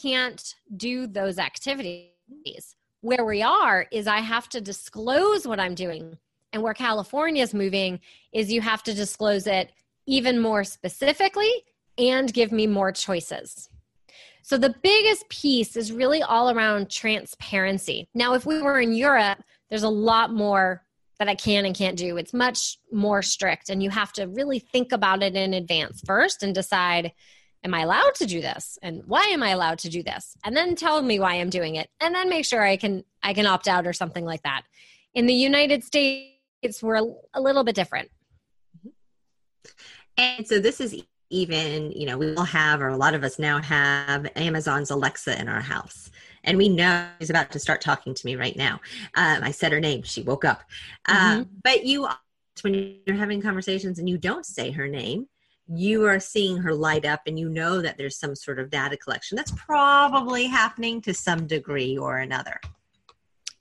can't 0.00 0.54
do 0.76 1.08
those 1.08 1.36
activities 1.36 2.76
where 3.00 3.24
we 3.24 3.42
are 3.42 3.86
is 3.90 4.06
I 4.06 4.18
have 4.18 4.48
to 4.50 4.60
disclose 4.60 5.46
what 5.46 5.60
I'm 5.60 5.74
doing. 5.74 6.18
And 6.52 6.62
where 6.62 6.74
California 6.74 7.42
is 7.42 7.52
moving 7.52 8.00
is 8.32 8.50
you 8.50 8.62
have 8.62 8.82
to 8.84 8.94
disclose 8.94 9.46
it 9.46 9.70
even 10.06 10.40
more 10.40 10.64
specifically 10.64 11.52
and 11.98 12.32
give 12.32 12.52
me 12.52 12.66
more 12.66 12.90
choices. 12.90 13.68
So 14.42 14.56
the 14.56 14.74
biggest 14.82 15.28
piece 15.28 15.76
is 15.76 15.92
really 15.92 16.22
all 16.22 16.50
around 16.50 16.90
transparency. 16.90 18.08
Now, 18.14 18.32
if 18.32 18.46
we 18.46 18.62
were 18.62 18.80
in 18.80 18.94
Europe, 18.94 19.42
there's 19.68 19.82
a 19.82 19.90
lot 19.90 20.32
more 20.32 20.82
that 21.18 21.28
I 21.28 21.34
can 21.34 21.66
and 21.66 21.76
can't 21.76 21.98
do. 21.98 22.16
It's 22.16 22.32
much 22.32 22.78
more 22.90 23.20
strict, 23.20 23.68
and 23.68 23.82
you 23.82 23.90
have 23.90 24.12
to 24.14 24.26
really 24.26 24.58
think 24.58 24.92
about 24.92 25.22
it 25.22 25.36
in 25.36 25.52
advance 25.52 26.00
first 26.06 26.42
and 26.42 26.54
decide 26.54 27.12
am 27.64 27.74
I 27.74 27.80
allowed 27.80 28.14
to 28.16 28.26
do 28.26 28.40
this? 28.40 28.78
And 28.82 29.02
why 29.06 29.24
am 29.24 29.42
I 29.42 29.50
allowed 29.50 29.78
to 29.80 29.88
do 29.88 30.02
this? 30.02 30.36
And 30.44 30.56
then 30.56 30.74
tell 30.74 31.02
me 31.02 31.18
why 31.18 31.34
I'm 31.34 31.50
doing 31.50 31.76
it. 31.76 31.88
And 32.00 32.14
then 32.14 32.28
make 32.28 32.44
sure 32.44 32.62
I 32.62 32.76
can 32.76 33.04
I 33.22 33.34
can 33.34 33.46
opt 33.46 33.68
out 33.68 33.86
or 33.86 33.92
something 33.92 34.24
like 34.24 34.42
that. 34.42 34.62
In 35.14 35.26
the 35.26 35.34
United 35.34 35.84
States, 35.84 36.82
we're 36.82 36.96
a, 36.96 37.06
a 37.34 37.40
little 37.40 37.64
bit 37.64 37.74
different. 37.74 38.10
And 40.16 40.46
so 40.46 40.58
this 40.58 40.80
is 40.80 41.00
even, 41.30 41.92
you 41.92 42.06
know, 42.06 42.18
we 42.18 42.34
all 42.34 42.44
have, 42.44 42.80
or 42.80 42.88
a 42.88 42.96
lot 42.96 43.14
of 43.14 43.22
us 43.22 43.38
now 43.38 43.60
have 43.60 44.26
Amazon's 44.36 44.90
Alexa 44.90 45.38
in 45.38 45.48
our 45.48 45.60
house. 45.60 46.10
And 46.44 46.56
we 46.56 46.68
know 46.68 47.06
she's 47.18 47.30
about 47.30 47.50
to 47.52 47.58
start 47.58 47.80
talking 47.80 48.14
to 48.14 48.26
me 48.26 48.36
right 48.36 48.56
now. 48.56 48.80
Um, 49.14 49.42
I 49.42 49.50
said 49.50 49.72
her 49.72 49.80
name. 49.80 50.02
She 50.02 50.22
woke 50.22 50.44
up. 50.44 50.62
Mm-hmm. 51.08 51.40
Um, 51.40 51.48
but 51.62 51.84
you, 51.84 52.08
when 52.62 53.00
you're 53.06 53.16
having 53.16 53.42
conversations 53.42 53.98
and 53.98 54.08
you 54.08 54.18
don't 54.18 54.46
say 54.46 54.70
her 54.70 54.88
name, 54.88 55.28
you 55.68 56.06
are 56.06 56.18
seeing 56.18 56.56
her 56.56 56.74
light 56.74 57.04
up 57.04 57.20
and 57.26 57.38
you 57.38 57.48
know 57.48 57.80
that 57.82 57.98
there's 57.98 58.18
some 58.18 58.34
sort 58.34 58.58
of 58.58 58.70
data 58.70 58.96
collection. 58.96 59.36
That's 59.36 59.52
probably 59.52 60.46
happening 60.46 61.00
to 61.02 61.14
some 61.14 61.46
degree 61.46 61.96
or 61.96 62.18
another. 62.18 62.60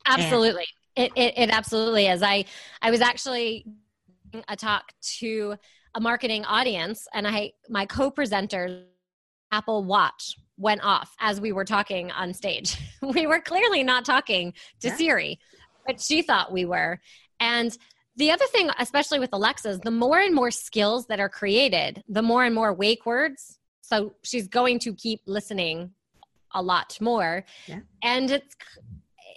Absolutely. 0.06 0.66
It, 0.96 1.12
it, 1.16 1.34
it 1.38 1.50
absolutely 1.50 2.08
is. 2.08 2.24
I 2.24 2.46
i 2.82 2.90
was 2.90 3.02
actually 3.02 3.66
a 4.48 4.56
talk 4.56 4.94
to 5.20 5.56
a 5.96 6.02
marketing 6.02 6.44
audience 6.46 7.08
and 7.14 7.28
i 7.28 7.52
my 7.70 7.86
co-presenter 7.86 8.84
apple 9.52 9.84
watch 9.84 10.36
went 10.58 10.84
off 10.84 11.16
as 11.20 11.40
we 11.40 11.52
were 11.52 11.66
talking 11.66 12.12
on 12.12 12.34
stage. 12.34 12.78
We 13.02 13.28
were 13.28 13.40
clearly 13.40 13.84
not 13.84 14.06
talking 14.06 14.54
to 14.82 14.88
yeah. 14.88 14.96
siri 14.96 15.40
but 15.88 16.02
she 16.02 16.22
thought 16.22 16.52
we 16.52 16.66
were. 16.66 17.00
And 17.40 17.76
the 18.18 18.32
other 18.32 18.46
thing, 18.48 18.70
especially 18.80 19.20
with 19.20 19.30
Alexa's, 19.32 19.80
the 19.80 19.92
more 19.92 20.20
and 20.20 20.34
more 20.34 20.52
skills 20.52 21.06
that 21.06 21.20
are 21.20 21.30
created, 21.30 22.04
the 22.10 22.24
more 22.24 22.44
and 22.44 22.54
more 22.54 22.74
wake 22.74 23.06
words. 23.06 23.60
So 23.82 24.16
she's 24.24 24.48
going 24.48 24.80
to 24.80 24.94
keep 24.94 25.22
listening 25.28 25.92
a 26.54 26.62
lot 26.62 26.98
more. 27.00 27.46
Yeah. 27.68 27.80
And 28.02 28.32
it's 28.32 28.56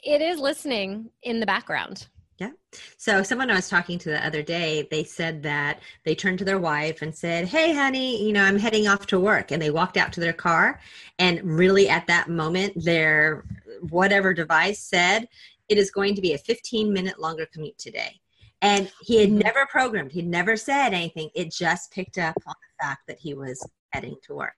it 0.03 0.23
is 0.23 0.40
listening 0.40 1.11
in 1.23 1.40
the 1.40 1.47
background. 1.47 2.07
Yeah. 2.38 2.53
So 2.97 3.23
someone 3.23 3.51
I 3.51 3.55
was 3.55 3.69
talking 3.69 3.99
to 3.99 4.09
the 4.09 4.27
other 4.27 4.43
day, 4.43 4.88
they 4.90 5.05
said 5.05 5.43
that 5.43 5.81
they 6.07 6.14
turned 6.14 6.38
to 6.38 6.45
their 6.47 6.59
wife 6.59 7.03
and 7.03 7.14
said, 7.14 7.49
"Hey, 7.49 7.75
honey, 7.75 8.25
you 8.25 8.33
know, 8.33 8.43
I'm 8.43 8.59
heading 8.59 8.88
off 8.88 9.07
to 9.09 9.21
work." 9.21 9.51
And 9.51 9.61
they 9.61 9.71
walked 9.71 9.99
out 9.99 10.11
to 10.14 10.21
their 10.21 10.33
car, 10.33 10.81
and 11.19 11.43
really 11.45 11.90
at 11.90 12.07
that 12.07 12.31
moment, 12.31 12.83
their 12.83 13.45
whatever 13.90 14.33
device 14.33 14.79
said, 14.79 15.29
"It 15.69 15.77
is 15.77 15.90
going 15.90 16.14
to 16.14 16.23
be 16.23 16.33
a 16.33 16.38
15 16.38 16.90
minute 16.95 17.21
longer 17.21 17.45
commute 17.45 17.77
today." 17.77 18.21
And 18.62 18.90
he 19.03 19.20
had 19.20 19.31
mm-hmm. 19.31 19.38
never 19.38 19.66
programmed, 19.66 20.12
he'd 20.12 20.27
never 20.27 20.57
said 20.57 20.92
anything. 20.92 21.31
It 21.35 21.53
just 21.53 21.92
picked 21.92 22.18
up 22.18 22.37
on 22.46 22.55
the 22.55 22.85
fact 22.85 23.03
that 23.09 23.18
he 23.18 23.35
was 23.35 23.66
heading 23.92 24.16
to 24.25 24.35
work. 24.35 24.55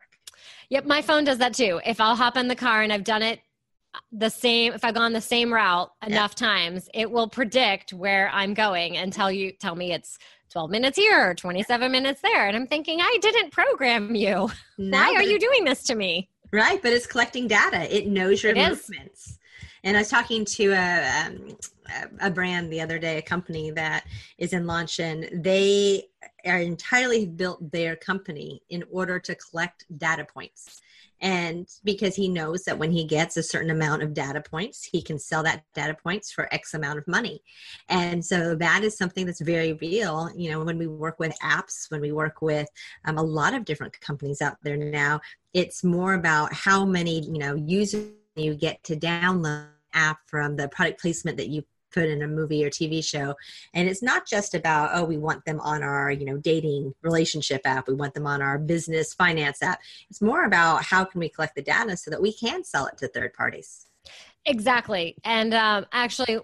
Yep, 0.70 0.86
my 0.86 1.02
phone 1.02 1.24
does 1.24 1.38
that 1.38 1.54
too. 1.54 1.80
If 1.86 2.00
I'll 2.00 2.16
hop 2.16 2.36
in 2.36 2.48
the 2.48 2.56
car 2.56 2.82
and 2.82 2.92
I've 2.92 3.04
done 3.04 3.22
it 3.22 3.40
the 4.10 4.30
same 4.30 4.72
if 4.72 4.84
I've 4.84 4.94
gone 4.94 5.12
the 5.12 5.20
same 5.20 5.52
route 5.52 5.92
enough 6.06 6.34
yeah. 6.38 6.46
times, 6.46 6.88
it 6.94 7.10
will 7.10 7.28
predict 7.28 7.92
where 7.92 8.30
I'm 8.32 8.54
going 8.54 8.96
and 8.96 9.12
tell 9.12 9.30
you 9.30 9.52
tell 9.52 9.74
me 9.74 9.92
it's 9.92 10.18
12 10.50 10.70
minutes 10.70 10.96
here 10.96 11.30
or 11.30 11.34
27 11.34 11.90
minutes 11.90 12.20
there. 12.20 12.46
And 12.46 12.56
I'm 12.56 12.66
thinking, 12.66 13.00
I 13.00 13.18
didn't 13.20 13.50
program 13.50 14.14
you. 14.14 14.50
No, 14.78 14.98
Why 14.98 15.14
are 15.14 15.22
you 15.22 15.38
doing 15.38 15.64
this 15.64 15.82
to 15.84 15.94
me? 15.94 16.28
Right, 16.52 16.80
but 16.82 16.92
it's 16.92 17.06
collecting 17.06 17.46
data. 17.48 17.94
It 17.94 18.06
knows 18.06 18.42
your 18.42 18.52
it 18.52 18.56
movements. 18.68 19.26
Is. 19.26 19.38
And 19.84 19.96
I 19.96 20.00
was 20.00 20.08
talking 20.08 20.44
to 20.44 20.72
a, 20.72 21.26
um, 21.26 21.56
a 22.20 22.30
brand 22.30 22.72
the 22.72 22.80
other 22.80 22.98
day, 22.98 23.18
a 23.18 23.22
company 23.22 23.70
that 23.72 24.04
is 24.38 24.52
in 24.52 24.66
launch, 24.66 25.00
and 25.00 25.28
they 25.32 26.04
are 26.46 26.58
entirely 26.58 27.26
built 27.26 27.72
their 27.72 27.96
company 27.96 28.62
in 28.70 28.84
order 28.90 29.18
to 29.18 29.34
collect 29.34 29.84
data 29.98 30.24
points. 30.24 30.80
And 31.20 31.68
because 31.84 32.16
he 32.16 32.28
knows 32.28 32.64
that 32.64 32.78
when 32.78 32.90
he 32.90 33.04
gets 33.04 33.36
a 33.36 33.44
certain 33.44 33.70
amount 33.70 34.02
of 34.02 34.12
data 34.12 34.40
points, 34.40 34.82
he 34.82 35.00
can 35.00 35.20
sell 35.20 35.44
that 35.44 35.62
data 35.72 35.94
points 35.94 36.32
for 36.32 36.52
X 36.52 36.74
amount 36.74 36.98
of 36.98 37.06
money. 37.06 37.42
And 37.88 38.24
so 38.24 38.56
that 38.56 38.82
is 38.82 38.98
something 38.98 39.24
that's 39.24 39.40
very 39.40 39.74
real. 39.74 40.30
You 40.36 40.50
know, 40.50 40.64
when 40.64 40.78
we 40.78 40.88
work 40.88 41.20
with 41.20 41.38
apps, 41.40 41.88
when 41.90 42.00
we 42.00 42.10
work 42.10 42.42
with 42.42 42.68
um, 43.04 43.18
a 43.18 43.22
lot 43.22 43.54
of 43.54 43.64
different 43.64 44.00
companies 44.00 44.42
out 44.42 44.56
there 44.62 44.76
now, 44.76 45.20
it's 45.54 45.84
more 45.84 46.14
about 46.14 46.52
how 46.52 46.84
many, 46.84 47.20
you 47.20 47.38
know, 47.38 47.54
users 47.54 48.10
you 48.36 48.54
get 48.54 48.82
to 48.84 48.96
download 48.96 49.68
app 49.94 50.18
from 50.26 50.56
the 50.56 50.68
product 50.68 51.00
placement 51.00 51.36
that 51.36 51.48
you 51.48 51.64
put 51.92 52.08
in 52.08 52.22
a 52.22 52.26
movie 52.26 52.64
or 52.64 52.70
TV 52.70 53.04
show. 53.04 53.34
And 53.74 53.88
it's 53.88 54.02
not 54.02 54.26
just 54.26 54.54
about, 54.54 54.90
oh, 54.94 55.04
we 55.04 55.18
want 55.18 55.44
them 55.44 55.60
on 55.60 55.82
our, 55.82 56.10
you 56.10 56.24
know, 56.24 56.38
dating 56.38 56.94
relationship 57.02 57.60
app. 57.64 57.86
We 57.86 57.94
want 57.94 58.14
them 58.14 58.26
on 58.26 58.40
our 58.40 58.58
business 58.58 59.12
finance 59.12 59.62
app. 59.62 59.80
It's 60.08 60.22
more 60.22 60.44
about 60.44 60.82
how 60.84 61.04
can 61.04 61.20
we 61.20 61.28
collect 61.28 61.54
the 61.54 61.62
data 61.62 61.96
so 61.96 62.10
that 62.10 62.22
we 62.22 62.32
can 62.32 62.64
sell 62.64 62.86
it 62.86 62.96
to 62.98 63.08
third 63.08 63.34
parties. 63.34 63.86
Exactly. 64.46 65.16
And 65.24 65.54
um, 65.54 65.86
actually, 65.92 66.40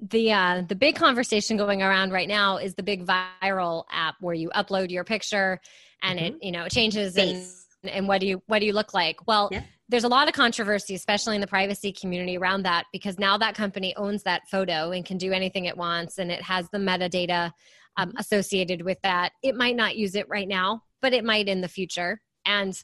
the 0.00 0.32
uh, 0.32 0.62
the 0.66 0.74
big 0.74 0.96
conversation 0.96 1.56
going 1.56 1.82
around 1.82 2.12
right 2.12 2.28
now 2.28 2.56
is 2.56 2.74
the 2.74 2.82
big 2.82 3.06
viral 3.06 3.84
app 3.90 4.16
where 4.20 4.34
you 4.34 4.50
upload 4.50 4.90
your 4.90 5.04
picture 5.04 5.60
and 6.02 6.18
mm-hmm. 6.18 6.36
it 6.36 6.44
you 6.44 6.52
know 6.52 6.64
it 6.64 6.72
changes 6.72 7.16
and, 7.16 7.46
and 7.84 8.08
what 8.08 8.20
do 8.20 8.26
you 8.26 8.42
what 8.46 8.58
do 8.58 8.66
you 8.66 8.72
look 8.72 8.92
like 8.92 9.26
well 9.26 9.48
yeah 9.50 9.62
there's 9.88 10.04
a 10.04 10.08
lot 10.08 10.28
of 10.28 10.34
controversy, 10.34 10.94
especially 10.94 11.36
in 11.36 11.40
the 11.40 11.46
privacy 11.46 11.92
community 11.92 12.36
around 12.36 12.64
that, 12.64 12.86
because 12.92 13.18
now 13.18 13.38
that 13.38 13.54
company 13.54 13.94
owns 13.96 14.22
that 14.24 14.42
photo 14.50 14.90
and 14.90 15.04
can 15.04 15.16
do 15.16 15.32
anything 15.32 15.66
it 15.66 15.76
wants, 15.76 16.18
and 16.18 16.32
it 16.32 16.42
has 16.42 16.68
the 16.70 16.78
metadata 16.78 17.52
um, 17.96 18.12
associated 18.18 18.82
with 18.82 18.98
that. 19.02 19.32
It 19.42 19.54
might 19.54 19.76
not 19.76 19.96
use 19.96 20.14
it 20.14 20.28
right 20.28 20.48
now, 20.48 20.82
but 21.00 21.12
it 21.12 21.24
might 21.24 21.48
in 21.48 21.60
the 21.60 21.68
future. 21.68 22.20
And 22.44 22.76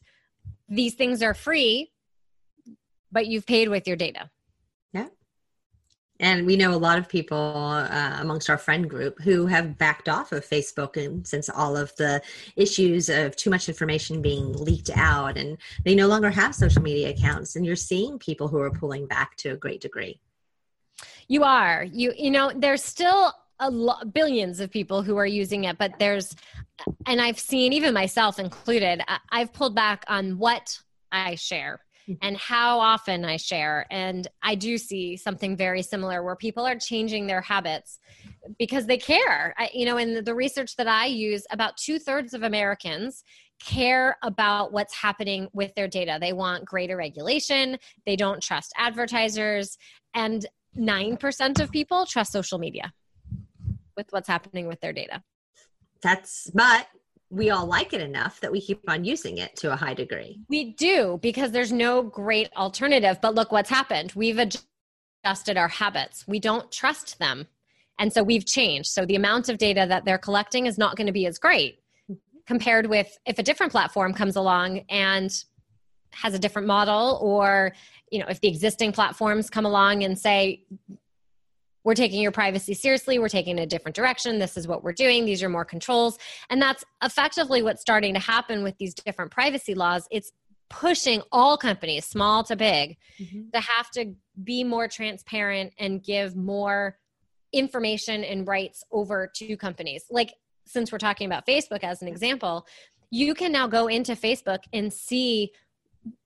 these 0.69 0.95
things 0.95 1.23
are 1.23 1.35
free, 1.35 1.91
but 3.11 3.27
you've 3.27 3.47
paid 3.47 3.69
with 3.69 3.87
your 3.87 3.97
data. 3.97 4.31
And 6.21 6.47
we 6.47 6.57
know 6.57 6.73
a 6.73 6.77
lot 6.77 6.99
of 6.99 7.09
people 7.09 7.37
uh, 7.37 8.19
amongst 8.21 8.49
our 8.49 8.59
friend 8.59 8.89
group 8.89 9.21
who 9.21 9.47
have 9.47 9.77
backed 9.77 10.09
off 10.09 10.31
of 10.31 10.47
Facebook 10.47 10.97
and 10.97 11.27
since 11.27 11.49
all 11.49 11.77
of 11.77 11.95
the 11.97 12.23
issues 12.55 13.09
of 13.09 13.35
too 13.35 13.51
much 13.51 13.69
information 13.69 14.23
being 14.23 14.53
leaked 14.53 14.91
out, 14.95 15.37
and 15.37 15.59
they 15.85 15.95
no 15.95 16.07
longer 16.07 16.31
have 16.31 16.55
social 16.55 16.83
media 16.83 17.11
accounts. 17.11 17.57
And 17.57 17.67
you're 17.67 17.77
seeing 17.77 18.19
people 18.19 18.47
who 18.47 18.61
are 18.61 18.71
pulling 18.71 19.07
back 19.07 19.37
to 19.39 19.51
a 19.51 19.57
great 19.57 19.81
degree. 19.81 20.21
You 21.29 21.43
are. 21.43 21.85
You 21.91 22.13
you 22.17 22.31
know, 22.31 22.53
there's 22.55 22.85
still 22.85 23.33
a 23.59 23.71
lot, 23.71 24.13
billions 24.13 24.61
of 24.61 24.71
people 24.71 25.03
who 25.03 25.17
are 25.17 25.27
using 25.27 25.65
it, 25.65 25.79
but 25.79 25.99
there's, 25.99 26.35
and 27.07 27.21
I've 27.21 27.39
seen 27.39 27.73
even 27.73 27.95
myself 27.95 28.39
included. 28.39 29.03
I've 29.31 29.53
pulled 29.53 29.75
back 29.75 30.05
on 30.09 30.39
what 30.39 30.79
I 31.11 31.37
share 31.37 31.81
Mm-hmm. 32.09 32.15
and 32.21 32.37
how 32.37 32.81
often 32.81 33.25
I 33.25 33.37
share. 33.37 33.87
And 33.89 34.27
I 34.43 34.57
do 34.57 34.77
see 34.77 35.17
something 35.17 35.57
very 35.57 35.83
similar 35.83 36.25
where 36.25 36.35
people 36.35 36.67
are 36.67 36.77
changing 36.77 37.29
their 37.29 37.41
habits 37.41 38.01
because 38.59 38.87
they 38.87 38.99
care. 38.99 39.55
I, 39.57 39.71
you 39.73 39.87
know, 39.87 39.99
in 39.99 40.25
the 40.25 40.35
research 40.35 40.75
that 40.77 40.89
I 40.89 41.07
use, 41.07 41.47
about 41.53 41.77
two 41.77 42.01
thirds 42.01 42.35
of 42.35 42.43
Americans 42.43 43.23
care 43.65 44.17
about 44.25 44.73
what's 44.73 44.95
happening 44.95 45.49
with 45.53 45.73
their 45.77 45.87
data. 45.87 46.19
They 46.21 46.33
want 46.33 46.65
greater 46.65 46.97
regulation, 46.97 47.79
they 48.05 48.17
don't 48.17 48.43
trust 48.43 48.73
advertisers. 48.77 49.79
And 50.15 50.45
9% 50.77 51.61
of 51.61 51.71
people 51.71 52.07
trust 52.07 52.33
social 52.33 52.59
media 52.59 52.93
with 53.97 54.07
what's 54.11 54.29
happening 54.29 54.67
with 54.67 54.81
their 54.81 54.93
data. 54.93 55.23
That's, 56.03 56.51
but 56.53 56.89
we 57.33 57.49
all 57.49 57.65
like 57.65 57.95
it 57.95 58.03
enough 58.03 58.41
that 58.41 58.53
we 58.53 58.61
keep 58.61 58.79
on 58.89 59.07
using 59.07 59.39
it 59.39 59.57
to 59.57 59.73
a 59.73 59.77
high 59.77 59.95
degree. 59.95 60.39
We 60.51 60.75
do 60.75 61.19
because 61.23 61.51
there's 61.51 61.73
no 61.73 62.03
great 62.03 62.51
alternative. 62.55 63.21
But 63.23 63.35
look 63.35 63.51
what's 63.51 63.71
happened. 63.71 64.13
We've 64.15 64.39
adjusted 64.39 65.57
our 65.57 65.69
habits. 65.69 66.29
We 66.29 66.39
don't 66.39 66.71
trust 66.71 67.19
them. 67.19 67.47
And 67.99 68.13
so 68.13 68.23
we've 68.23 68.45
changed. 68.45 68.91
So 68.91 69.07
the 69.07 69.17
amount 69.17 69.49
of 69.49 69.57
data 69.57 69.87
that 69.89 70.05
they're 70.05 70.19
collecting 70.19 70.67
is 70.67 70.77
not 70.77 70.95
going 70.97 71.07
to 71.07 71.13
be 71.13 71.25
as 71.25 71.39
great 71.39 71.79
mm-hmm. 72.11 72.19
compared 72.47 72.87
with 72.87 73.17
if 73.25 73.39
a 73.39 73.43
different 73.43 73.73
platform 73.73 74.13
comes 74.13 74.37
along 74.37 74.85
and 74.91 75.33
has 76.13 76.35
a 76.35 76.39
different 76.39 76.69
model 76.69 77.19
or 77.23 77.73
you 78.11 78.19
know 78.19 78.27
if 78.29 78.39
the 78.43 78.49
existing 78.49 78.93
platforms 78.93 79.49
come 79.49 79.65
along 79.65 80.05
and 80.05 80.19
say 80.19 80.63
we're 81.85 81.95
taking 81.95 82.21
your 82.21 82.33
privacy 82.33 82.75
seriously. 82.75 83.19
We're 83.19 83.29
taking 83.29 83.59
a 83.59 83.67
different 83.67 83.97
direction. 83.97 84.39
This 84.39 84.57
is 84.57 84.69
what 84.69 84.85
we're 84.85 84.93
doing. 84.93 85.25
These 85.25 85.43
are 85.43 85.49
more 85.49 85.65
controls. 85.65 86.19
And 86.51 86.61
that's 86.61 86.85
effectively 87.03 87.63
what's 87.63 87.81
starting 87.81 88.15
to 88.15 88.21
happen 88.21 88.63
with 88.63 88.79
these 88.79 88.95
different 88.95 89.31
privacy 89.31 89.75
laws. 89.75 90.07
It's 90.11 90.33
pushing 90.69 91.23
all 91.31 91.59
companies 91.59 92.07
small 92.07 92.43
to 92.45 92.57
big 92.57 92.97
mm-hmm. 93.21 93.51
to 93.53 93.61
have 93.61 93.91
to 93.91 94.15
be 94.43 94.65
more 94.65 94.89
transparent 94.89 95.73
and 95.79 96.03
give 96.03 96.35
more 96.35 96.99
information 97.53 98.25
and 98.25 98.49
rights 98.49 98.83
over 98.91 99.31
to 99.35 99.57
companies. 99.59 100.05
Like 100.11 100.33
since 100.67 100.93
we're 100.93 100.99
talking 100.99 101.27
about 101.27 101.47
facebook 101.47 101.83
as 101.83 102.03
an 102.03 102.09
example 102.09 102.67
you 103.11 103.35
can 103.35 103.53
now 103.53 103.67
go 103.67 103.89
into 103.89 104.13
facebook 104.13 104.61
and 104.73 104.93
see 104.93 105.53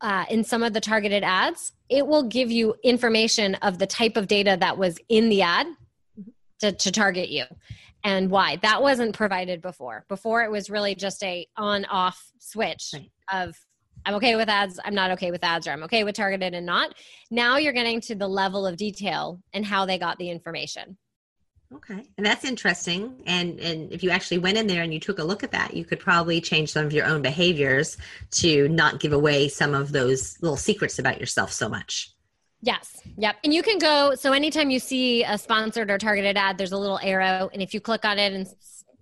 uh, 0.01 0.25
in 0.31 0.45
some 0.45 0.63
of 0.63 0.73
the 0.73 0.81
targeted 0.81 1.23
ads, 1.23 1.73
it 1.89 2.07
will 2.07 2.23
give 2.23 2.51
you 2.51 2.75
information 2.83 3.55
of 3.57 3.79
the 3.79 3.87
type 3.87 4.17
of 4.17 4.27
data 4.27 4.57
that 4.61 4.79
was 4.79 4.99
in 5.09 5.29
the 5.29 5.43
ad 5.43 5.67
to, 6.61 6.73
to 6.73 6.91
target 6.91 7.29
you 7.29 7.45
and 8.05 8.31
why. 8.31 8.57
That 8.63 8.83
wasn't 8.83 9.15
provided 9.15 9.61
before. 9.61 10.05
Before 10.09 10.43
it 10.45 10.51
was 10.51 10.71
really 10.71 10.95
just 10.95 11.23
a 11.23 11.47
on 11.57 11.85
off 11.87 12.33
switch 12.39 12.91
right. 12.95 13.11
of 13.33 13.57
I'm 14.05 14.15
okay 14.15 14.37
with 14.37 14.49
ads, 14.49 14.79
I'm 14.85 14.95
not 14.95 15.11
okay 15.13 15.33
with 15.33 15.43
ads, 15.43 15.67
or 15.67 15.73
I'm 15.73 15.83
okay 15.83 16.05
with 16.05 16.15
targeted 16.15 16.55
and 16.55 16.65
not. 16.65 16.95
Now 17.31 17.57
you're 17.57 17.73
getting 17.73 18.01
to 18.03 18.15
the 18.15 18.29
level 18.29 18.65
of 18.65 18.77
detail 18.77 19.41
and 19.53 19.67
how 19.67 19.85
they 19.85 19.99
got 19.99 20.17
the 20.19 20.31
information. 20.31 20.97
Okay. 21.75 22.05
And 22.17 22.25
that's 22.25 22.45
interesting. 22.45 23.23
And 23.27 23.59
and 23.59 23.93
if 23.93 24.03
you 24.03 24.11
actually 24.11 24.39
went 24.39 24.57
in 24.57 24.67
there 24.67 24.83
and 24.83 24.95
you 24.95 25.01
took 25.01 25.19
a 25.19 25.25
look 25.25 25.43
at 25.43 25.51
that, 25.51 25.75
you 25.75 25.85
could 25.85 25.99
probably 25.99 26.41
change 26.41 26.71
some 26.71 26.87
of 26.87 26.93
your 26.93 27.07
own 27.07 27.23
behaviors 27.23 27.97
to 28.33 28.69
not 28.69 29.01
give 29.01 29.13
away 29.13 29.49
some 29.49 29.75
of 29.75 29.93
those 29.93 30.41
little 30.41 30.57
secrets 30.57 30.99
about 30.99 31.19
yourself 31.19 31.53
so 31.53 31.69
much. 31.69 32.13
Yes. 32.63 33.01
Yep. 33.17 33.37
And 33.45 33.53
you 33.53 33.63
can 33.63 33.79
go 33.79 34.15
so 34.15 34.33
anytime 34.33 34.71
you 34.71 34.79
see 34.79 35.25
a 35.25 35.37
sponsored 35.37 35.91
or 35.91 35.99
targeted 35.99 36.37
ad, 36.37 36.57
there's 36.57 36.73
a 36.73 36.79
little 36.79 37.01
arrow 37.03 37.51
and 37.53 37.61
if 37.61 37.75
you 37.75 37.81
click 37.81 38.05
on 38.05 38.19
it 38.19 38.33
and 38.33 38.47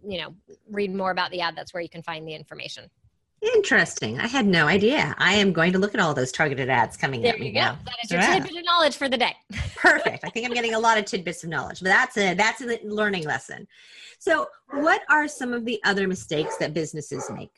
you 0.06 0.20
know, 0.20 0.34
read 0.70 0.94
more 0.94 1.10
about 1.10 1.30
the 1.30 1.40
ad, 1.40 1.56
that's 1.56 1.72
where 1.72 1.82
you 1.82 1.88
can 1.88 2.02
find 2.02 2.26
the 2.26 2.34
information. 2.34 2.90
Interesting. 3.44 4.18
I 4.18 4.26
had 4.26 4.46
no 4.46 4.66
idea. 4.66 5.14
I 5.18 5.34
am 5.34 5.52
going 5.52 5.72
to 5.72 5.78
look 5.78 5.94
at 5.94 6.00
all 6.00 6.14
those 6.14 6.32
targeted 6.32 6.70
ads 6.70 6.96
coming 6.96 7.20
there 7.20 7.34
at 7.34 7.40
me 7.40 7.48
you 7.48 7.52
go. 7.52 7.60
now. 7.60 7.78
That 7.84 7.96
is 8.02 8.10
your 8.10 8.20
yeah. 8.20 8.34
tidbit 8.34 8.56
of 8.56 8.64
knowledge 8.64 8.96
for 8.96 9.08
the 9.08 9.18
day. 9.18 9.36
Perfect. 9.76 10.24
I 10.24 10.30
think 10.30 10.46
I'm 10.46 10.54
getting 10.54 10.74
a 10.74 10.78
lot 10.78 10.98
of 10.98 11.04
tidbits 11.04 11.44
of 11.44 11.50
knowledge, 11.50 11.80
but 11.80 11.88
that's 11.88 12.16
a 12.16 12.34
that's 12.34 12.62
a 12.62 12.78
learning 12.84 13.24
lesson. 13.24 13.66
So, 14.18 14.46
what 14.70 15.02
are 15.10 15.28
some 15.28 15.52
of 15.52 15.66
the 15.66 15.78
other 15.84 16.08
mistakes 16.08 16.56
that 16.56 16.72
businesses 16.72 17.30
make? 17.30 17.50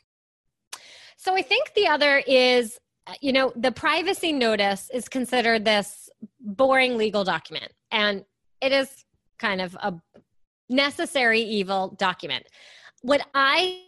So, 1.15 1.35
I 1.35 1.41
think 1.41 1.73
the 1.73 1.87
other 1.87 2.21
is, 2.27 2.77
uh, 3.05 3.13
you 3.21 3.31
know, 3.31 3.53
the 3.55 3.71
privacy 3.71 4.33
notice 4.33 4.89
is 4.93 5.07
considered 5.07 5.63
this 5.63 6.09
boring 6.41 6.97
legal 6.97 7.23
document, 7.23 7.71
and 7.91 8.25
it 8.61 8.73
is 8.73 9.05
kind 9.39 9.61
of 9.61 9.75
a 9.75 9.93
necessary 10.69 11.41
evil 11.41 11.95
document. 11.97 12.45
What 13.01 13.25
I 13.33 13.83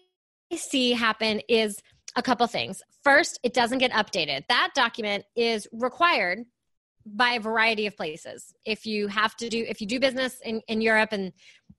see 0.58 0.92
happen 0.92 1.42
is 1.48 1.78
a 2.16 2.22
couple 2.22 2.46
things. 2.48 2.82
First, 3.04 3.40
it 3.44 3.54
doesn't 3.54 3.78
get 3.80 3.92
updated. 3.92 4.44
That 4.50 4.72
document 4.76 5.26
is 5.36 5.68
required 5.72 6.46
by 7.06 7.32
a 7.32 7.40
variety 7.40 7.88
of 7.88 7.96
places. 7.96 8.54
If 8.66 8.86
you 8.86 9.08
have 9.08 9.36
to 9.38 9.50
do, 9.50 9.66
if 9.68 9.82
you 9.82 9.88
do 9.88 10.00
business 10.00 10.40
in, 10.44 10.62
in 10.68 10.82
Europe, 10.82 11.10
and 11.12 11.32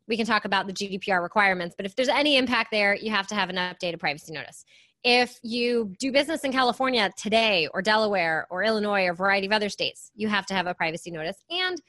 we 0.09 0.17
can 0.17 0.27
talk 0.27 0.45
about 0.45 0.67
the 0.67 0.73
GDPR 0.73 1.23
requirements, 1.23 1.75
but 1.77 1.87
if 1.87 1.95
there's 1.95 2.09
any 2.09 2.37
impact 2.37 2.71
there, 2.71 2.95
you 2.95 3.11
have 3.11 3.27
to 3.29 3.35
have 3.35 3.51
an 3.51 3.57
updated 3.57 4.01
privacy 4.01 4.33
notice. 4.33 4.65
If 5.03 5.39
you 5.43 5.95
do 5.99 6.13
business 6.13 6.43
in 6.45 6.53
California 6.53 7.11
today, 7.17 7.69
or 7.73 7.81
Delaware, 7.81 8.47
or 8.51 8.63
Illinois, 8.63 9.07
or 9.07 9.13
a 9.13 9.15
variety 9.15 9.47
of 9.47 9.53
other 9.53 9.69
states, 9.69 10.11
you 10.15 10.29
have 10.29 10.47
to 10.47 10.55
have 10.55 10.67
a 10.67 10.75
privacy 10.75 11.11
notice. 11.11 11.37
And 11.49 11.81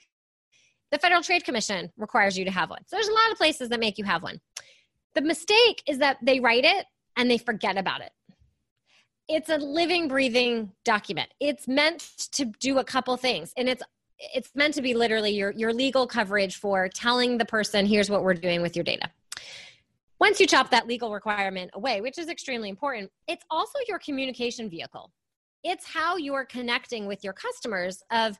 the 0.91 0.99
Federal 0.99 1.21
Trade 1.21 1.43
Commission 1.43 1.91
requires 1.97 2.37
you 2.37 2.45
to 2.45 2.51
have 2.51 2.69
one. 2.69 2.81
So 2.87 2.95
there's 2.95 3.07
a 3.07 3.13
lot 3.13 3.31
of 3.31 3.37
places 3.37 3.69
that 3.69 3.79
make 3.79 3.97
you 3.97 4.05
have 4.05 4.23
one. 4.23 4.39
The 5.13 5.21
mistake 5.21 5.83
is 5.87 5.97
that 5.99 6.17
they 6.21 6.39
write 6.39 6.65
it 6.65 6.85
and 7.17 7.29
they 7.29 7.37
forget 7.37 7.77
about 7.77 8.01
it. 8.01 8.11
It's 9.27 9.49
a 9.49 9.57
living, 9.57 10.07
breathing 10.07 10.71
document. 10.83 11.29
It's 11.39 11.67
meant 11.67 11.99
to 12.33 12.45
do 12.45 12.79
a 12.79 12.83
couple 12.83 13.15
things, 13.17 13.53
and 13.55 13.69
it's 13.69 13.83
it's 14.35 14.51
meant 14.53 14.75
to 14.75 14.81
be 14.81 14.93
literally 14.93 15.31
your 15.31 15.51
your 15.51 15.73
legal 15.73 16.05
coverage 16.05 16.57
for 16.57 16.89
telling 16.89 17.37
the 17.37 17.45
person, 17.45 17.85
"Here's 17.85 18.09
what 18.09 18.23
we're 18.23 18.33
doing 18.33 18.61
with 18.61 18.75
your 18.75 18.83
data." 18.83 19.09
Once 20.19 20.39
you 20.39 20.45
chop 20.45 20.69
that 20.69 20.85
legal 20.85 21.11
requirement 21.11 21.71
away, 21.73 21.99
which 22.01 22.17
is 22.17 22.29
extremely 22.29 22.69
important, 22.69 23.11
it's 23.27 23.43
also 23.49 23.79
your 23.87 23.99
communication 23.99 24.69
vehicle. 24.69 25.11
It's 25.63 25.85
how 25.85 26.17
you're 26.17 26.45
connecting 26.45 27.07
with 27.07 27.23
your 27.23 27.33
customers 27.33 28.03
of 28.11 28.37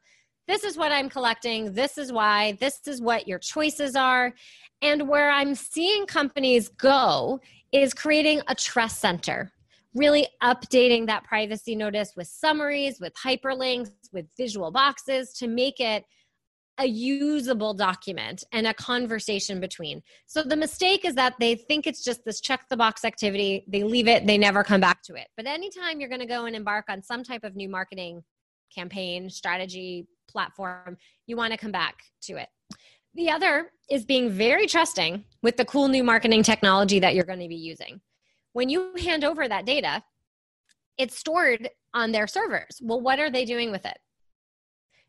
this 0.52 0.66
is 0.66 0.78
what 0.78 0.92
I'm 0.92 1.08
collecting, 1.08 1.72
this 1.72 1.98
is 1.98 2.12
why, 2.12 2.58
this 2.60 2.82
is 2.86 3.02
what 3.02 3.26
your 3.26 3.40
choices 3.40 3.96
are. 3.96 4.34
And 4.82 5.08
where 5.08 5.32
I'm 5.32 5.56
seeing 5.56 6.06
companies 6.06 6.68
go 6.68 7.40
is 7.72 7.94
creating 7.94 8.42
a 8.50 8.56
trust 8.56 9.00
center, 9.00 9.54
really 9.96 10.28
updating 10.44 11.08
that 11.08 11.24
privacy 11.24 11.74
notice 11.74 12.12
with 12.18 12.28
summaries, 12.28 13.00
with 13.00 13.14
hyperlinks, 13.14 13.92
with 14.12 14.26
visual 14.36 14.72
boxes 14.72 15.32
to 15.36 15.48
make 15.48 15.80
it 15.80 16.04
a 16.80 16.86
usable 16.86 17.74
document 17.74 18.44
and 18.52 18.68
a 18.68 18.74
conversation 18.74 19.62
between. 19.62 20.02
So 20.26 20.44
the 20.44 20.58
mistake 20.58 21.06
is 21.06 21.16
that 21.16 21.36
they 21.40 21.56
think 21.56 21.88
it's 21.88 22.04
just 22.04 22.26
this 22.26 22.42
check 22.42 22.66
the 22.70 22.76
box 22.76 23.06
activity, 23.06 23.64
they 23.70 23.84
leave 23.84 24.10
it, 24.10 24.28
they 24.28 24.38
never 24.38 24.66
come 24.66 24.82
back 24.82 25.02
to 25.04 25.14
it. 25.14 25.28
But 25.38 25.48
anytime 25.48 26.02
you're 26.02 26.10
going 26.10 26.20
to 26.20 26.28
go 26.28 26.44
and 26.44 26.58
embark 26.58 26.86
on 26.90 27.04
some 27.04 27.24
type 27.24 27.46
of 27.46 27.56
new 27.56 27.70
marketing 27.70 28.24
campaign, 28.74 29.30
strategy, 29.30 30.08
platform, 30.28 30.98
you 31.28 31.36
want 31.36 31.52
to 31.52 31.58
come 31.58 31.72
back 31.72 32.04
to 32.24 32.38
it. 32.38 32.48
The 33.14 33.30
other 33.30 33.72
is 33.90 34.06
being 34.06 34.30
very 34.30 34.68
trusting 34.68 35.26
with 35.42 35.58
the 35.58 35.66
cool 35.66 35.90
new 35.90 36.04
marketing 36.04 36.44
technology 36.44 37.00
that 37.00 37.14
you're 37.14 37.26
going 37.26 37.40
to 37.40 37.48
be 37.48 37.56
using. 37.56 38.00
When 38.54 38.70
you 38.70 38.94
hand 38.98 39.24
over 39.24 39.48
that 39.48 39.66
data, 39.66 40.04
it's 40.98 41.18
stored 41.18 41.70
on 41.94 42.12
their 42.12 42.28
servers. 42.28 42.80
Well, 42.82 43.02
what 43.02 43.20
are 43.20 43.30
they 43.30 43.44
doing 43.44 43.72
with 43.72 43.86
it? 43.86 43.98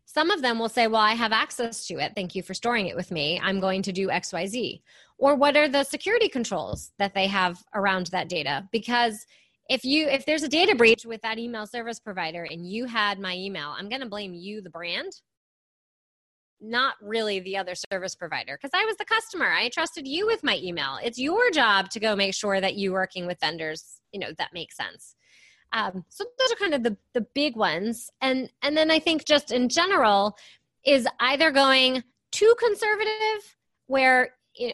Some 0.05 0.31
of 0.31 0.42
them 0.42 0.59
will 0.59 0.68
say, 0.68 0.88
Well, 0.88 1.01
I 1.01 1.12
have 1.12 1.33
access 1.33 1.87
to 1.87 1.94
it. 1.98 2.12
Thank 2.14 2.35
you 2.35 2.42
for 2.42 2.55
storing 2.55 2.88
it 2.88 2.96
with 2.96 3.11
me. 3.11 3.40
I'm 3.42 3.61
going 3.61 3.83
to 3.83 3.92
do 3.92 4.09
XYZ. 4.09 4.83
Or 5.16 5.37
what 5.37 5.57
are 5.57 5.68
the 5.68 5.85
security 5.85 6.29
controls 6.29 6.92
that 6.98 7.14
they 7.14 7.29
have 7.29 7.62
around 7.75 8.09
that 8.09 8.29
data? 8.29 8.68
Because 8.72 9.25
if 9.72 9.85
you 9.87 10.06
if 10.06 10.26
there's 10.26 10.42
a 10.42 10.48
data 10.48 10.74
breach 10.74 11.06
with 11.06 11.22
that 11.22 11.38
email 11.38 11.66
service 11.66 11.98
provider 11.98 12.46
and 12.50 12.66
you 12.66 12.85
had 12.85 13.18
my 13.18 13.35
email 13.35 13.74
i'm 13.78 13.88
going 13.88 14.02
to 14.02 14.08
blame 14.08 14.35
you 14.35 14.61
the 14.61 14.70
brand 14.70 15.12
not 16.61 16.94
really 17.00 17.40
the 17.40 17.56
other 17.56 17.74
service 17.90 18.14
provider 18.14 18.56
because 18.61 18.70
i 18.74 18.85
was 18.85 18.96
the 18.96 19.04
customer. 19.04 19.50
I 19.50 19.68
trusted 19.68 20.06
you 20.06 20.26
with 20.26 20.44
my 20.44 20.58
email. 20.62 20.98
It's 21.02 21.18
your 21.18 21.50
job 21.50 21.90
to 21.90 21.98
go 21.98 22.14
make 22.14 22.35
sure 22.35 22.61
that 22.61 22.78
you're 22.78 22.92
working 22.92 23.26
with 23.26 23.40
vendors 23.40 24.00
you 24.12 24.20
know 24.20 24.28
that 24.38 24.50
makes 24.52 24.76
sense. 24.76 25.16
Um, 25.72 26.04
so 26.11 26.24
those 26.38 26.52
are 26.52 26.56
kind 26.56 26.74
of 26.74 26.82
the 26.82 26.96
the 27.14 27.26
big 27.35 27.56
ones. 27.56 28.11
And 28.20 28.50
and 28.62 28.76
then 28.76 28.90
i 28.90 28.98
think 28.98 29.24
just 29.24 29.50
in 29.50 29.68
general 29.68 30.37
is 30.85 31.06
either 31.20 31.50
going 31.50 32.04
too 32.30 32.54
conservative 32.58 33.56
where 33.87 34.35
know, 34.61 34.72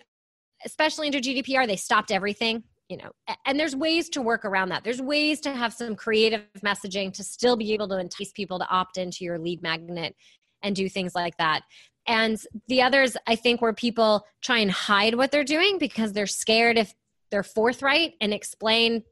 especially 0.67 1.07
under 1.07 1.21
gdpr 1.21 1.67
they 1.67 1.77
stopped 1.77 2.11
everything 2.11 2.65
you 2.89 2.97
know 2.97 3.11
and 3.45 3.59
there's 3.59 3.77
ways 3.77 4.09
to 4.11 4.23
work 4.23 4.45
around 4.45 4.71
that. 4.71 4.85
There's 4.85 5.03
ways 5.03 5.41
to 5.41 5.53
have 5.53 5.73
some 5.73 5.95
creative 5.95 6.43
messaging 6.65 7.13
to 7.15 7.25
still 7.25 7.57
be 7.57 7.73
able 7.73 7.89
to 7.89 7.99
entice 7.99 8.33
people 8.33 8.59
to 8.59 8.69
opt 8.69 8.97
into 8.97 9.25
your 9.25 9.39
lead 9.39 9.63
magnet 9.63 10.15
and 10.63 10.75
do 10.75 10.89
things 10.89 11.15
like 11.15 11.37
that. 11.37 11.63
And 12.07 12.39
the 12.69 12.83
others 12.83 13.17
i 13.27 13.37
think 13.37 13.61
where 13.61 13.75
people 13.75 14.25
try 14.43 14.59
and 14.59 14.71
hide 14.71 15.15
what 15.15 15.31
they're 15.31 15.45
doing 15.45 15.79
because 15.79 16.13
they're 16.13 16.27
scared 16.27 16.79
if 16.79 16.95
they're 17.31 17.43
forthright 17.43 18.15
and 18.21 18.33
explain 18.33 19.03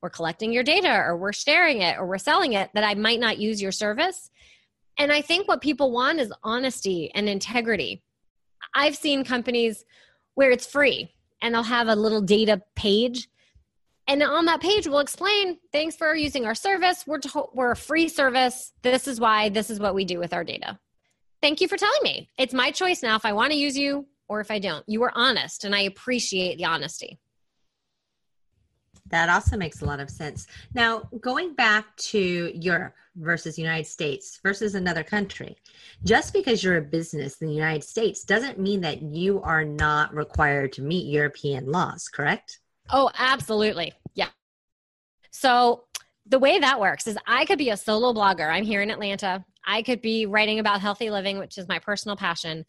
we're 0.00 0.10
collecting 0.10 0.52
your 0.52 0.62
data 0.62 0.94
or 0.94 1.16
we're 1.16 1.32
sharing 1.32 1.80
it 1.80 1.98
or 1.98 2.06
we're 2.06 2.18
selling 2.18 2.52
it 2.52 2.70
that 2.74 2.84
i 2.84 2.94
might 2.94 3.20
not 3.20 3.38
use 3.38 3.60
your 3.60 3.72
service. 3.72 4.30
And 4.98 5.12
i 5.12 5.20
think 5.20 5.48
what 5.48 5.60
people 5.60 5.90
want 5.90 6.20
is 6.20 6.32
honesty 6.44 7.10
and 7.14 7.28
integrity. 7.28 8.02
I've 8.74 8.96
seen 8.96 9.24
companies 9.24 9.84
where 10.34 10.50
it's 10.50 10.66
free 10.66 11.10
and 11.44 11.54
they'll 11.54 11.62
have 11.62 11.88
a 11.88 11.94
little 11.94 12.22
data 12.22 12.62
page. 12.74 13.28
And 14.08 14.22
on 14.22 14.46
that 14.46 14.62
page, 14.62 14.88
we'll 14.88 15.00
explain 15.00 15.58
thanks 15.72 15.94
for 15.94 16.14
using 16.14 16.46
our 16.46 16.54
service. 16.54 17.04
We're, 17.06 17.18
to- 17.18 17.48
we're 17.52 17.72
a 17.72 17.76
free 17.76 18.08
service. 18.08 18.72
This 18.80 19.06
is 19.06 19.20
why, 19.20 19.50
this 19.50 19.68
is 19.68 19.78
what 19.78 19.94
we 19.94 20.06
do 20.06 20.18
with 20.18 20.32
our 20.32 20.42
data. 20.42 20.78
thank 21.42 21.60
you 21.60 21.68
for 21.68 21.76
telling 21.76 22.00
me. 22.02 22.30
It's 22.38 22.54
my 22.54 22.70
choice 22.70 23.02
now 23.02 23.16
if 23.16 23.26
I 23.26 23.34
want 23.34 23.52
to 23.52 23.58
use 23.58 23.76
you 23.76 24.06
or 24.26 24.40
if 24.40 24.50
I 24.50 24.58
don't. 24.58 24.82
You 24.88 25.00
were 25.00 25.12
honest, 25.14 25.64
and 25.64 25.74
I 25.74 25.80
appreciate 25.82 26.56
the 26.56 26.64
honesty. 26.64 27.18
That 29.14 29.28
also 29.28 29.56
makes 29.56 29.80
a 29.80 29.84
lot 29.84 30.00
of 30.00 30.10
sense. 30.10 30.48
Now, 30.74 31.08
going 31.20 31.54
back 31.54 31.96
to 31.98 32.50
Europe 32.52 32.94
versus 33.14 33.56
United 33.56 33.86
States 33.86 34.40
versus 34.42 34.74
another 34.74 35.04
country, 35.04 35.56
just 36.02 36.32
because 36.32 36.64
you're 36.64 36.78
a 36.78 36.82
business 36.82 37.40
in 37.40 37.46
the 37.46 37.54
United 37.54 37.84
States 37.84 38.24
doesn't 38.24 38.58
mean 38.58 38.80
that 38.80 39.02
you 39.02 39.40
are 39.42 39.64
not 39.64 40.12
required 40.12 40.72
to 40.72 40.82
meet 40.82 41.06
European 41.06 41.70
laws, 41.70 42.08
correct? 42.08 42.58
Oh, 42.90 43.08
absolutely. 43.16 43.92
Yeah. 44.16 44.30
So, 45.30 45.84
the 46.26 46.40
way 46.40 46.58
that 46.58 46.80
works 46.80 47.06
is 47.06 47.16
I 47.24 47.44
could 47.44 47.58
be 47.58 47.70
a 47.70 47.76
solo 47.76 48.12
blogger. 48.12 48.50
I'm 48.50 48.64
here 48.64 48.82
in 48.82 48.90
Atlanta. 48.90 49.44
I 49.64 49.82
could 49.82 50.02
be 50.02 50.26
writing 50.26 50.58
about 50.58 50.80
healthy 50.80 51.10
living, 51.10 51.38
which 51.38 51.56
is 51.56 51.68
my 51.68 51.78
personal 51.78 52.16
passion. 52.16 52.66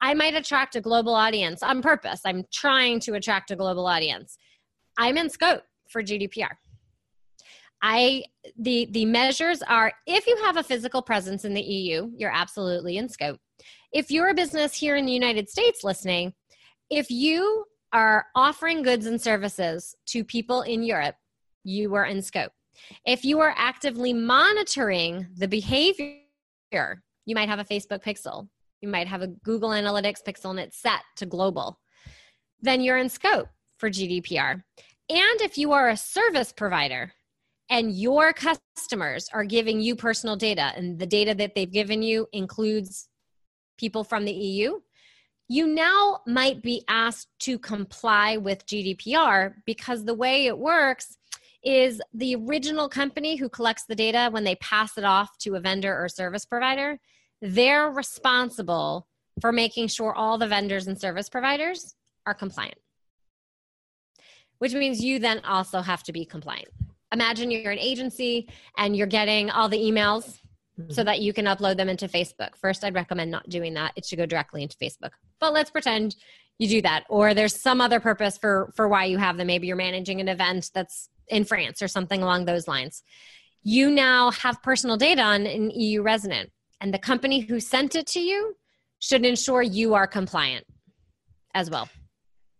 I 0.00 0.14
might 0.14 0.34
attract 0.34 0.74
a 0.74 0.80
global 0.80 1.14
audience 1.14 1.62
on 1.62 1.82
purpose. 1.82 2.22
I'm 2.24 2.44
trying 2.50 3.00
to 3.00 3.12
attract 3.12 3.50
a 3.50 3.56
global 3.56 3.86
audience. 3.86 4.38
I'm 4.96 5.18
in 5.18 5.28
scope 5.28 5.64
for 5.92 6.02
GDPR. 6.02 6.50
I 7.82 8.24
the 8.58 8.88
the 8.92 9.04
measures 9.04 9.60
are 9.62 9.92
if 10.06 10.26
you 10.26 10.36
have 10.44 10.56
a 10.56 10.62
physical 10.62 11.02
presence 11.02 11.44
in 11.44 11.52
the 11.52 11.60
EU, 11.60 12.10
you're 12.16 12.32
absolutely 12.32 12.96
in 12.96 13.08
scope. 13.08 13.40
If 13.92 14.10
you're 14.10 14.28
a 14.28 14.34
business 14.34 14.72
here 14.72 14.96
in 14.96 15.04
the 15.04 15.12
United 15.12 15.48
States 15.48 15.84
listening, 15.84 16.32
if 16.90 17.10
you 17.10 17.64
are 17.92 18.26
offering 18.34 18.82
goods 18.82 19.06
and 19.06 19.20
services 19.20 19.94
to 20.06 20.24
people 20.24 20.62
in 20.62 20.82
Europe, 20.82 21.16
you 21.64 21.94
are 21.94 22.06
in 22.06 22.22
scope. 22.22 22.52
If 23.04 23.24
you 23.24 23.40
are 23.40 23.54
actively 23.56 24.12
monitoring 24.12 25.26
the 25.36 25.48
behavior, 25.48 26.22
you 26.72 27.34
might 27.34 27.48
have 27.48 27.58
a 27.58 27.64
Facebook 27.64 28.02
pixel, 28.02 28.48
you 28.80 28.88
might 28.88 29.08
have 29.08 29.22
a 29.22 29.28
Google 29.28 29.70
Analytics 29.70 30.22
pixel 30.26 30.50
and 30.50 30.60
it's 30.60 30.80
set 30.80 31.02
to 31.16 31.26
global, 31.26 31.78
then 32.60 32.80
you're 32.80 32.98
in 32.98 33.08
scope 33.08 33.48
for 33.76 33.90
GDPR. 33.90 34.62
And 35.12 35.42
if 35.42 35.58
you 35.58 35.72
are 35.72 35.90
a 35.90 35.96
service 35.96 36.54
provider 36.54 37.12
and 37.68 37.92
your 37.92 38.32
customers 38.32 39.28
are 39.34 39.44
giving 39.44 39.82
you 39.82 39.94
personal 39.94 40.36
data 40.36 40.72
and 40.74 40.98
the 40.98 41.04
data 41.04 41.34
that 41.34 41.54
they've 41.54 41.70
given 41.70 42.02
you 42.02 42.28
includes 42.32 43.10
people 43.76 44.04
from 44.04 44.24
the 44.24 44.32
EU, 44.32 44.80
you 45.48 45.66
now 45.66 46.20
might 46.26 46.62
be 46.62 46.82
asked 46.88 47.28
to 47.40 47.58
comply 47.58 48.38
with 48.38 48.64
GDPR 48.64 49.52
because 49.66 50.06
the 50.06 50.14
way 50.14 50.46
it 50.46 50.56
works 50.56 51.18
is 51.62 52.00
the 52.14 52.34
original 52.36 52.88
company 52.88 53.36
who 53.36 53.50
collects 53.50 53.84
the 53.84 53.94
data 53.94 54.30
when 54.30 54.44
they 54.44 54.54
pass 54.54 54.96
it 54.96 55.04
off 55.04 55.36
to 55.40 55.56
a 55.56 55.60
vendor 55.60 55.94
or 55.94 56.08
service 56.08 56.46
provider, 56.46 56.98
they're 57.42 57.90
responsible 57.90 59.06
for 59.42 59.52
making 59.52 59.88
sure 59.88 60.14
all 60.14 60.38
the 60.38 60.48
vendors 60.48 60.86
and 60.86 60.98
service 60.98 61.28
providers 61.28 61.96
are 62.24 62.32
compliant 62.32 62.78
which 64.62 64.74
means 64.74 65.02
you 65.02 65.18
then 65.18 65.40
also 65.44 65.80
have 65.80 66.04
to 66.04 66.12
be 66.12 66.24
compliant. 66.24 66.68
Imagine 67.12 67.50
you're 67.50 67.72
an 67.72 67.80
agency 67.80 68.48
and 68.78 68.96
you're 68.96 69.08
getting 69.08 69.50
all 69.50 69.68
the 69.68 69.76
emails 69.76 70.38
mm-hmm. 70.78 70.92
so 70.92 71.02
that 71.02 71.20
you 71.20 71.32
can 71.32 71.46
upload 71.46 71.76
them 71.76 71.88
into 71.88 72.06
Facebook. 72.06 72.50
First, 72.54 72.84
I'd 72.84 72.94
recommend 72.94 73.32
not 73.32 73.48
doing 73.48 73.74
that. 73.74 73.90
It 73.96 74.06
should 74.06 74.18
go 74.18 74.24
directly 74.24 74.62
into 74.62 74.76
Facebook. 74.76 75.10
But 75.40 75.52
let's 75.52 75.72
pretend 75.72 76.14
you 76.60 76.68
do 76.68 76.82
that 76.82 77.02
or 77.08 77.34
there's 77.34 77.60
some 77.60 77.80
other 77.80 77.98
purpose 77.98 78.38
for 78.38 78.72
for 78.76 78.86
why 78.86 79.06
you 79.06 79.18
have 79.18 79.36
them. 79.36 79.48
Maybe 79.48 79.66
you're 79.66 79.74
managing 79.74 80.20
an 80.20 80.28
event 80.28 80.70
that's 80.72 81.08
in 81.26 81.42
France 81.44 81.82
or 81.82 81.88
something 81.88 82.22
along 82.22 82.44
those 82.44 82.68
lines. 82.68 83.02
You 83.64 83.90
now 83.90 84.30
have 84.30 84.62
personal 84.62 84.96
data 84.96 85.22
on 85.22 85.44
an 85.44 85.72
EU 85.72 86.02
resident 86.02 86.52
and 86.80 86.94
the 86.94 87.00
company 87.00 87.40
who 87.40 87.58
sent 87.58 87.96
it 87.96 88.06
to 88.08 88.20
you 88.20 88.54
should 89.00 89.26
ensure 89.26 89.60
you 89.62 89.94
are 89.94 90.06
compliant 90.06 90.66
as 91.52 91.68
well. 91.68 91.88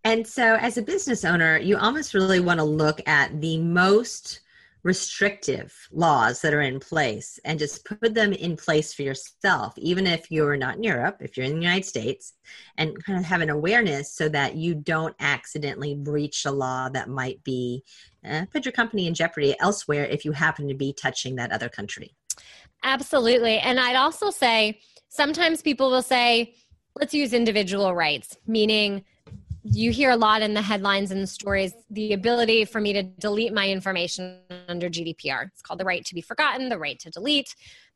And 0.05 0.27
so, 0.27 0.57
as 0.57 0.79
a 0.79 0.83
business 0.83 1.25
owner, 1.25 1.59
you 1.59 1.77
almost 1.77 2.15
really 2.15 2.41
want 2.41 2.59
to 2.59 2.65
look 2.65 3.01
at 3.07 3.41
the 3.41 3.59
most 3.59 4.41
restrictive 4.83 5.73
laws 5.93 6.41
that 6.43 6.53
are 6.53 6.62
in 6.62 6.81
place 6.81 7.38
and 7.45 7.59
just 7.59 7.85
put 7.85 8.15
them 8.15 8.33
in 8.33 8.57
place 8.57 8.93
for 8.93 9.03
yourself, 9.03 9.75
even 9.79 10.07
if 10.07 10.29
you're 10.31 10.57
not 10.57 10.77
in 10.77 10.83
Europe, 10.83 11.19
if 11.21 11.37
you're 11.37 11.47
in 11.47 11.53
the 11.53 11.61
United 11.61 11.85
States, 11.85 12.33
and 12.79 13.03
kind 13.05 13.19
of 13.19 13.25
have 13.25 13.41
an 13.41 13.51
awareness 13.51 14.12
so 14.12 14.29
that 14.29 14.57
you 14.57 14.75
don't 14.75 15.15
accidentally 15.21 15.95
breach 15.95 16.45
a 16.45 16.51
law 16.51 16.88
that 16.88 17.09
might 17.09 17.43
be 17.45 17.85
uh, 18.29 18.45
put 18.53 18.65
your 18.65 18.73
company 18.73 19.07
in 19.07 19.15
jeopardy 19.15 19.55
elsewhere 19.61 20.05
if 20.05 20.25
you 20.25 20.33
happen 20.33 20.69
to 20.69 20.75
be 20.75 20.93
touching 20.93 21.37
that 21.37 21.53
other 21.53 21.69
country. 21.69 22.15
Absolutely. 22.83 23.59
And 23.59 23.79
I'd 23.79 23.97
also 23.97 24.31
say 24.31 24.81
sometimes 25.09 25.62
people 25.62 25.91
will 25.91 26.03
say, 26.03 26.55
let's 26.97 27.15
use 27.15 27.33
individual 27.33 27.95
rights, 27.95 28.37
meaning 28.47 29.05
you 29.64 29.92
hear 29.92 30.11
a 30.11 30.16
lot 30.16 30.42
in 30.42 30.55
the 30.55 30.62
headlines 30.62 31.11
and 31.11 31.22
the 31.22 31.27
stories 31.27 31.72
the 31.90 32.12
ability 32.12 32.64
for 32.64 32.81
me 32.81 32.92
to 32.92 33.03
delete 33.03 33.53
my 33.53 33.68
information 33.68 34.38
under 34.68 34.88
GDPR. 34.88 35.46
It's 35.46 35.62
called 35.62 35.79
the 35.79 35.85
right 35.85 36.05
to 36.05 36.14
be 36.14 36.20
forgotten, 36.20 36.68
the 36.68 36.79
right 36.79 36.98
to 37.01 37.11
delete. 37.11 37.55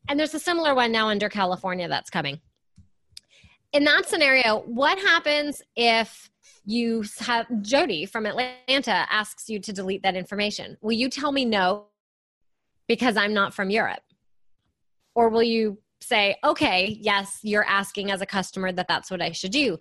And 0.08 0.18
there's 0.18 0.34
a 0.34 0.38
similar 0.38 0.74
one 0.74 0.92
now 0.92 1.08
under 1.08 1.28
California 1.28 1.88
that's 1.88 2.10
coming. 2.10 2.40
In 3.72 3.84
that 3.84 4.08
scenario, 4.08 4.60
what 4.60 4.98
happens 4.98 5.60
if 5.74 6.30
you 6.64 7.04
have 7.18 7.46
Jody 7.62 8.06
from 8.06 8.26
Atlanta 8.26 9.06
asks 9.10 9.48
you 9.48 9.58
to 9.60 9.72
delete 9.72 10.02
that 10.02 10.16
information? 10.16 10.76
Will 10.80 10.92
you 10.92 11.08
tell 11.08 11.32
me 11.32 11.44
no 11.44 11.86
because 12.86 13.16
I'm 13.16 13.34
not 13.34 13.54
from 13.54 13.70
Europe? 13.70 14.02
Or 15.14 15.28
will 15.28 15.42
you 15.42 15.78
say, 16.00 16.36
okay, 16.44 16.96
yes, 17.00 17.40
you're 17.42 17.64
asking 17.64 18.10
as 18.10 18.20
a 18.20 18.26
customer 18.26 18.70
that 18.72 18.86
that's 18.88 19.10
what 19.10 19.20
I 19.20 19.32
should 19.32 19.50
do? 19.50 19.78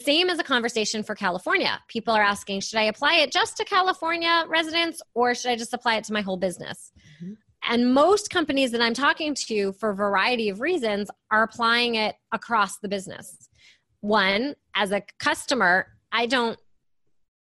Same 0.00 0.28
as 0.28 0.38
a 0.38 0.44
conversation 0.44 1.02
for 1.02 1.14
California. 1.14 1.80
People 1.88 2.14
are 2.14 2.22
asking, 2.22 2.60
should 2.60 2.78
I 2.78 2.84
apply 2.84 3.16
it 3.16 3.32
just 3.32 3.56
to 3.58 3.64
California 3.64 4.44
residents 4.48 5.00
or 5.14 5.34
should 5.34 5.50
I 5.50 5.56
just 5.56 5.72
apply 5.72 5.96
it 5.96 6.04
to 6.04 6.12
my 6.12 6.20
whole 6.20 6.36
business? 6.36 6.90
Mm-hmm. 7.22 7.34
And 7.66 7.94
most 7.94 8.28
companies 8.28 8.72
that 8.72 8.82
I'm 8.82 8.92
talking 8.92 9.34
to 9.46 9.72
for 9.74 9.90
a 9.90 9.94
variety 9.94 10.48
of 10.48 10.60
reasons 10.60 11.10
are 11.30 11.44
applying 11.44 11.94
it 11.94 12.16
across 12.32 12.78
the 12.78 12.88
business. 12.88 13.48
One, 14.00 14.54
as 14.74 14.92
a 14.92 15.02
customer, 15.18 15.86
I 16.12 16.26
don't, 16.26 16.58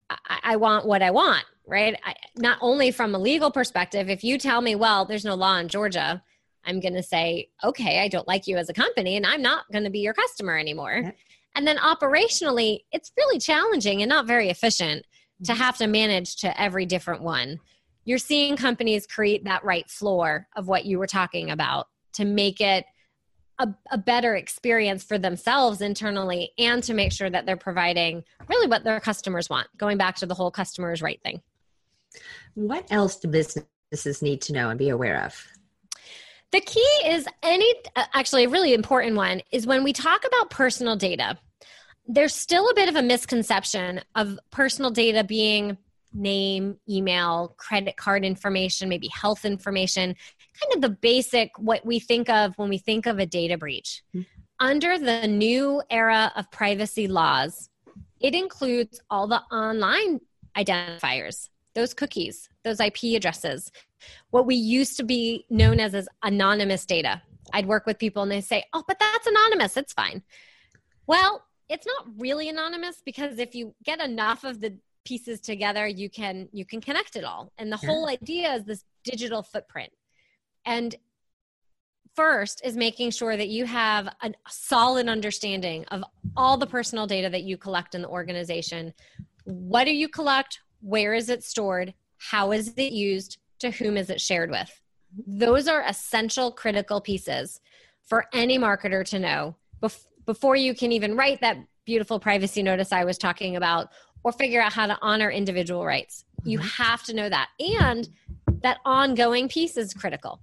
I, 0.09 0.39
I 0.43 0.55
want 0.57 0.85
what 0.85 1.01
I 1.01 1.11
want, 1.11 1.45
right? 1.65 1.97
I, 2.03 2.15
not 2.35 2.57
only 2.59 2.91
from 2.91 3.15
a 3.15 3.19
legal 3.19 3.51
perspective, 3.51 4.09
if 4.09 4.23
you 4.23 4.37
tell 4.37 4.59
me, 4.59 4.75
well, 4.75 5.05
there's 5.05 5.23
no 5.23 5.35
law 5.35 5.57
in 5.57 5.69
Georgia, 5.69 6.21
I'm 6.65 6.79
going 6.79 6.93
to 6.95 7.03
say, 7.03 7.49
okay, 7.63 8.01
I 8.01 8.07
don't 8.07 8.27
like 8.27 8.47
you 8.47 8.57
as 8.57 8.69
a 8.69 8.73
company 8.73 9.15
and 9.15 9.25
I'm 9.25 9.41
not 9.41 9.63
going 9.71 9.85
to 9.85 9.89
be 9.89 9.99
your 9.99 10.13
customer 10.13 10.57
anymore. 10.57 11.01
Yep. 11.03 11.15
And 11.55 11.67
then 11.67 11.77
operationally, 11.77 12.79
it's 12.91 13.11
really 13.17 13.39
challenging 13.39 14.01
and 14.01 14.09
not 14.09 14.27
very 14.27 14.49
efficient 14.49 15.05
to 15.43 15.51
mm-hmm. 15.51 15.61
have 15.61 15.77
to 15.77 15.87
manage 15.87 16.37
to 16.37 16.61
every 16.61 16.85
different 16.85 17.21
one. 17.21 17.59
You're 18.05 18.17
seeing 18.17 18.55
companies 18.55 19.05
create 19.05 19.43
that 19.45 19.63
right 19.63 19.89
floor 19.89 20.47
of 20.55 20.67
what 20.67 20.85
you 20.85 20.97
were 20.97 21.07
talking 21.07 21.51
about 21.51 21.87
to 22.13 22.25
make 22.25 22.61
it 22.61 22.85
a, 23.59 23.67
a, 23.91 23.97
better 23.97 24.35
experience 24.35 25.03
for 25.03 25.19
themselves 25.19 25.81
internally 25.81 26.51
and 26.57 26.83
to 26.83 26.95
make 26.95 27.11
sure 27.11 27.29
that 27.29 27.45
they're 27.45 27.55
providing 27.55 28.23
really 28.49 28.67
what 28.67 28.83
their 28.83 28.99
customers 28.99 29.49
want, 29.49 29.67
going 29.77 29.97
back 29.97 30.15
to 30.15 30.25
the 30.25 30.33
whole 30.33 30.49
customers 30.49 31.01
right 31.01 31.21
thing. 31.23 31.41
What 32.55 32.91
else 32.91 33.17
do 33.17 33.27
businesses 33.27 34.21
need 34.21 34.41
to 34.41 34.53
know 34.53 34.69
and 34.69 34.79
be 34.79 34.89
aware 34.89 35.23
of? 35.23 35.47
The 36.51 36.61
key 36.61 37.01
is 37.05 37.25
any, 37.43 37.73
uh, 37.95 38.05
actually, 38.13 38.43
a 38.43 38.49
really 38.49 38.73
important 38.73 39.15
one 39.15 39.41
is 39.51 39.65
when 39.65 39.83
we 39.83 39.93
talk 39.93 40.25
about 40.25 40.49
personal 40.49 40.95
data, 40.97 41.37
there's 42.07 42.35
still 42.35 42.69
a 42.69 42.75
bit 42.75 42.89
of 42.89 42.95
a 42.95 43.01
misconception 43.01 44.01
of 44.15 44.37
personal 44.51 44.91
data 44.91 45.23
being 45.23 45.77
name, 46.13 46.77
email, 46.89 47.55
credit 47.57 47.95
card 47.95 48.25
information, 48.25 48.89
maybe 48.89 49.07
health 49.07 49.45
information, 49.45 50.15
kind 50.59 50.75
of 50.75 50.81
the 50.81 50.89
basic 50.89 51.51
what 51.57 51.85
we 51.85 51.99
think 51.99 52.29
of 52.29 52.53
when 52.57 52.67
we 52.69 52.77
think 52.77 53.05
of 53.05 53.19
a 53.19 53.25
data 53.25 53.57
breach. 53.57 54.03
Mm-hmm. 54.13 54.23
Under 54.59 54.99
the 54.99 55.27
new 55.27 55.81
era 55.89 56.31
of 56.35 56.51
privacy 56.51 57.07
laws, 57.07 57.69
it 58.19 58.35
includes 58.35 59.01
all 59.09 59.27
the 59.27 59.41
online 59.51 60.19
identifiers, 60.57 61.49
those 61.73 61.93
cookies, 61.93 62.49
those 62.63 62.79
IP 62.79 63.15
addresses, 63.15 63.71
what 64.29 64.45
we 64.45 64.55
used 64.55 64.97
to 64.97 65.03
be 65.03 65.45
known 65.49 65.79
as 65.79 65.93
as 65.95 66.07
anonymous 66.23 66.85
data. 66.85 67.21
I'd 67.53 67.65
work 67.65 67.85
with 67.85 67.99
people 67.99 68.23
and 68.23 68.31
they 68.31 68.41
say, 68.41 68.65
"Oh, 68.73 68.83
but 68.87 68.99
that's 68.99 69.27
anonymous. 69.27 69.77
It's 69.77 69.93
fine." 69.93 70.23
Well, 71.07 71.45
it's 71.69 71.85
not 71.85 72.05
really 72.17 72.49
anonymous 72.49 73.01
because 73.03 73.39
if 73.39 73.55
you 73.55 73.73
get 73.83 74.01
enough 74.01 74.43
of 74.43 74.61
the 74.61 74.77
pieces 75.05 75.39
together, 75.39 75.87
you 75.87 76.09
can 76.09 76.49
you 76.51 76.65
can 76.65 76.81
connect 76.81 77.15
it 77.15 77.23
all. 77.23 77.51
And 77.57 77.71
the 77.71 77.79
yeah. 77.81 77.89
whole 77.89 78.09
idea 78.09 78.53
is 78.55 78.65
this 78.65 78.83
digital 79.03 79.41
footprint. 79.41 79.91
And 80.65 80.95
first 82.15 82.61
is 82.63 82.75
making 82.75 83.11
sure 83.11 83.37
that 83.37 83.49
you 83.49 83.65
have 83.65 84.07
a 84.21 84.33
solid 84.49 85.07
understanding 85.07 85.85
of 85.85 86.03
all 86.35 86.57
the 86.57 86.67
personal 86.67 87.07
data 87.07 87.29
that 87.29 87.43
you 87.43 87.57
collect 87.57 87.95
in 87.95 88.01
the 88.01 88.09
organization. 88.09 88.93
What 89.45 89.85
do 89.85 89.93
you 89.93 90.09
collect? 90.09 90.59
Where 90.81 91.13
is 91.13 91.29
it 91.29 91.43
stored? 91.43 91.93
How 92.17 92.51
is 92.51 92.73
it 92.77 92.91
used? 92.93 93.37
to 93.59 93.69
whom 93.69 93.95
is 93.95 94.09
it 94.09 94.19
shared 94.19 94.49
with? 94.49 94.81
Those 95.27 95.67
are 95.67 95.83
essential 95.87 96.51
critical 96.51 96.99
pieces. 96.99 97.59
for 98.03 98.25
any 98.33 98.57
marketer 98.57 99.05
to 99.05 99.19
know 99.19 99.55
bef- 99.83 100.07
before 100.25 100.55
you 100.55 100.73
can 100.73 100.91
even 100.91 101.15
write 101.15 101.39
that 101.41 101.57
beautiful 101.85 102.19
privacy 102.19 102.63
notice 102.63 102.91
I 102.91 103.03
was 103.05 103.19
talking 103.19 103.55
about 103.55 103.89
or 104.23 104.31
figure 104.31 104.59
out 104.59 104.73
how 104.73 104.87
to 104.87 104.97
honor 105.01 105.29
individual 105.29 105.85
rights. 105.85 106.25
You 106.43 106.57
Mhm. 106.57 106.77
have 106.77 107.03
to 107.03 107.13
know 107.13 107.29
that. 107.29 107.49
And 107.59 108.09
that 108.63 108.79
ongoing 108.83 109.47
piece 109.47 109.77
is 109.77 109.93
critical. 109.93 110.41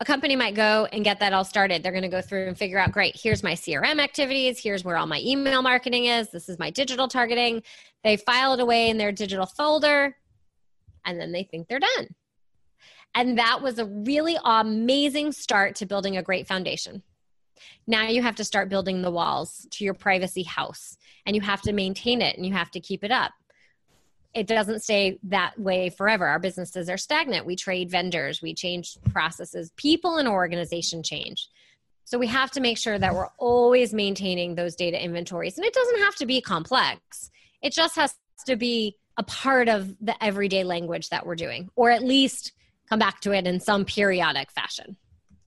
A 0.00 0.04
company 0.04 0.36
might 0.36 0.54
go 0.54 0.86
and 0.92 1.02
get 1.02 1.18
that 1.18 1.32
all 1.32 1.42
started. 1.44 1.82
They're 1.82 1.90
going 1.90 2.02
to 2.02 2.08
go 2.08 2.20
through 2.22 2.46
and 2.46 2.56
figure 2.56 2.78
out 2.78 2.92
great, 2.92 3.18
here's 3.20 3.42
my 3.42 3.54
CRM 3.54 3.98
activities, 3.98 4.60
here's 4.62 4.84
where 4.84 4.96
all 4.96 5.06
my 5.08 5.20
email 5.24 5.60
marketing 5.62 6.04
is, 6.04 6.28
this 6.30 6.48
is 6.48 6.56
my 6.58 6.70
digital 6.70 7.08
targeting. 7.08 7.62
They 8.04 8.16
file 8.16 8.54
it 8.54 8.60
away 8.60 8.90
in 8.90 8.98
their 8.98 9.12
digital 9.12 9.46
folder, 9.46 10.16
and 11.04 11.20
then 11.20 11.32
they 11.32 11.42
think 11.42 11.68
they're 11.68 11.80
done. 11.80 12.08
And 13.14 13.38
that 13.38 13.62
was 13.62 13.78
a 13.78 13.86
really 13.86 14.36
amazing 14.44 15.32
start 15.32 15.76
to 15.76 15.86
building 15.86 16.16
a 16.16 16.22
great 16.22 16.46
foundation. 16.46 17.02
Now 17.86 18.08
you 18.08 18.22
have 18.22 18.36
to 18.36 18.44
start 18.44 18.68
building 18.68 19.02
the 19.02 19.10
walls 19.10 19.66
to 19.72 19.84
your 19.84 19.94
privacy 19.94 20.42
house 20.42 20.96
and 21.26 21.34
you 21.34 21.42
have 21.42 21.62
to 21.62 21.72
maintain 21.72 22.22
it 22.22 22.36
and 22.36 22.46
you 22.46 22.52
have 22.52 22.70
to 22.72 22.80
keep 22.80 23.02
it 23.02 23.10
up. 23.10 23.32
It 24.34 24.46
doesn't 24.46 24.82
stay 24.82 25.18
that 25.24 25.58
way 25.58 25.90
forever. 25.90 26.26
Our 26.26 26.38
businesses 26.38 26.88
are 26.88 26.98
stagnant. 26.98 27.46
We 27.46 27.56
trade 27.56 27.90
vendors, 27.90 28.42
we 28.42 28.54
change 28.54 28.98
processes, 29.10 29.72
people 29.76 30.18
and 30.18 30.28
organization 30.28 31.02
change. 31.02 31.48
So 32.04 32.18
we 32.18 32.26
have 32.28 32.50
to 32.52 32.60
make 32.60 32.78
sure 32.78 32.98
that 32.98 33.14
we're 33.14 33.28
always 33.38 33.92
maintaining 33.92 34.54
those 34.54 34.76
data 34.76 35.02
inventories. 35.02 35.56
And 35.56 35.66
it 35.66 35.74
doesn't 35.74 36.00
have 36.00 36.14
to 36.16 36.26
be 36.26 36.40
complex, 36.40 37.30
it 37.62 37.72
just 37.72 37.96
has 37.96 38.14
to 38.46 38.56
be 38.56 38.96
a 39.16 39.22
part 39.22 39.68
of 39.68 39.94
the 40.00 40.22
everyday 40.22 40.64
language 40.64 41.08
that 41.10 41.26
we're 41.26 41.34
doing, 41.34 41.70
or 41.74 41.90
at 41.90 42.02
least 42.02 42.52
come 42.88 42.98
back 42.98 43.20
to 43.20 43.32
it 43.32 43.46
in 43.46 43.60
some 43.60 43.84
periodic 43.84 44.50
fashion. 44.50 44.96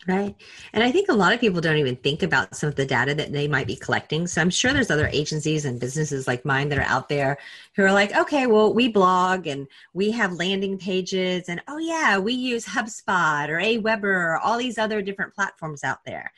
Right. 0.08 0.36
And 0.74 0.84
I 0.84 0.92
think 0.92 1.10
a 1.10 1.14
lot 1.14 1.32
of 1.32 1.40
people 1.40 1.62
don't 1.62 1.78
even 1.78 1.96
think 1.96 2.24
about 2.24 2.56
some 2.56 2.70
of 2.70 2.76
the 2.76 2.88
data 2.88 3.14
that 3.14 3.32
they 3.32 3.48
might 3.48 3.68
be 3.68 3.76
collecting. 3.76 4.26
So 4.26 4.42
I'm 4.42 4.50
sure 4.50 4.74
there's 4.74 4.90
other 4.90 5.08
agencies 5.14 5.64
and 5.64 5.80
businesses 5.80 6.28
like 6.28 6.44
mine 6.44 6.70
that 6.70 6.80
are 6.80 6.88
out 6.88 7.08
there 7.08 7.38
who 7.76 7.84
are 7.84 7.92
like, 7.92 8.16
okay, 8.16 8.48
well, 8.48 8.74
we 8.74 8.88
blog 8.88 9.46
and 9.46 9.68
we 9.94 10.10
have 10.10 10.34
landing 10.34 10.80
pages 10.80 11.50
and 11.50 11.62
oh 11.68 11.78
yeah, 11.78 12.18
we 12.18 12.34
use 12.34 12.66
HubSpot 12.66 13.48
or 13.48 13.60
Aweber 13.60 14.04
or 14.04 14.38
all 14.40 14.58
these 14.58 14.80
other 14.80 15.04
different 15.04 15.36
platforms 15.36 15.84
out 15.84 16.00
there. 16.04 16.32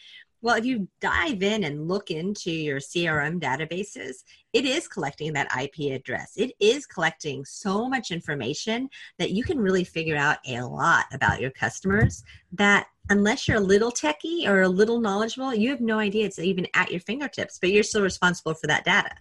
Well, 0.43 0.57
if 0.57 0.65
you 0.65 0.89
dive 0.99 1.41
in 1.41 1.63
and 1.63 1.87
look 1.87 2.11
into 2.11 2.51
your 2.51 2.79
CRM 2.79 3.39
databases, 3.39 4.23
it 4.51 4.65
is 4.65 4.89
collecting 4.89 5.31
that 5.33 5.47
IP 5.57 5.93
address. 5.93 6.33
It 6.35 6.51
is 6.59 6.85
collecting 6.85 7.45
so 7.45 7.87
much 7.87 8.11
information 8.11 8.89
that 9.19 9.31
you 9.31 9.45
can 9.45 9.57
really 9.57 9.85
figure 9.85 10.17
out 10.17 10.39
a 10.45 10.59
lot 10.61 11.05
about 11.13 11.39
your 11.39 11.51
customers 11.51 12.25
that 12.51 12.87
unless 13.09 13.47
you're 13.47 13.55
a 13.55 13.61
little 13.61 13.89
techie 13.89 14.45
or 14.45 14.63
a 14.63 14.67
little 14.67 14.99
knowledgeable, 14.99 15.55
you 15.55 15.69
have 15.69 15.79
no 15.79 15.97
idea 15.97 16.25
it's 16.25 16.39
even 16.39 16.67
at 16.73 16.91
your 16.91 16.99
fingertips, 16.99 17.57
but 17.57 17.71
you're 17.71 17.81
still 17.81 18.01
responsible 18.01 18.53
for 18.53 18.67
that 18.67 18.83
data. 18.83 19.15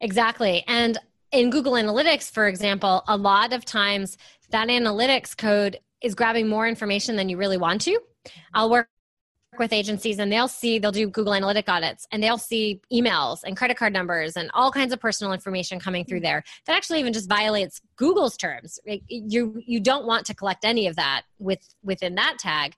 Exactly. 0.00 0.62
And 0.68 0.98
in 1.32 1.50
Google 1.50 1.72
Analytics, 1.72 2.30
for 2.30 2.46
example, 2.46 3.02
a 3.08 3.16
lot 3.16 3.52
of 3.52 3.64
times 3.64 4.16
that 4.50 4.68
analytics 4.68 5.36
code 5.36 5.80
is 6.00 6.14
grabbing 6.14 6.48
more 6.48 6.68
information 6.68 7.16
than 7.16 7.28
you 7.28 7.36
really 7.36 7.58
want 7.58 7.80
to. 7.80 7.98
I'll 8.54 8.70
work 8.70 8.88
with 9.58 9.72
agencies 9.72 10.18
and 10.18 10.30
they'll 10.30 10.48
see 10.48 10.78
they'll 10.78 10.92
do 10.92 11.08
google 11.08 11.34
analytic 11.34 11.68
audits 11.68 12.06
and 12.12 12.22
they'll 12.22 12.38
see 12.38 12.80
emails 12.92 13.38
and 13.44 13.56
credit 13.56 13.76
card 13.76 13.92
numbers 13.92 14.36
and 14.36 14.50
all 14.52 14.70
kinds 14.70 14.92
of 14.92 15.00
personal 15.00 15.32
information 15.32 15.80
coming 15.80 16.04
through 16.04 16.20
there 16.20 16.42
that 16.66 16.76
actually 16.76 17.00
even 17.00 17.12
just 17.12 17.28
violates 17.28 17.80
google's 17.96 18.36
terms. 18.36 18.78
You 19.08 19.60
you 19.64 19.80
don't 19.80 20.06
want 20.06 20.26
to 20.26 20.34
collect 20.34 20.64
any 20.64 20.86
of 20.86 20.96
that 20.96 21.22
with 21.38 21.60
within 21.82 22.14
that 22.16 22.36
tag. 22.38 22.74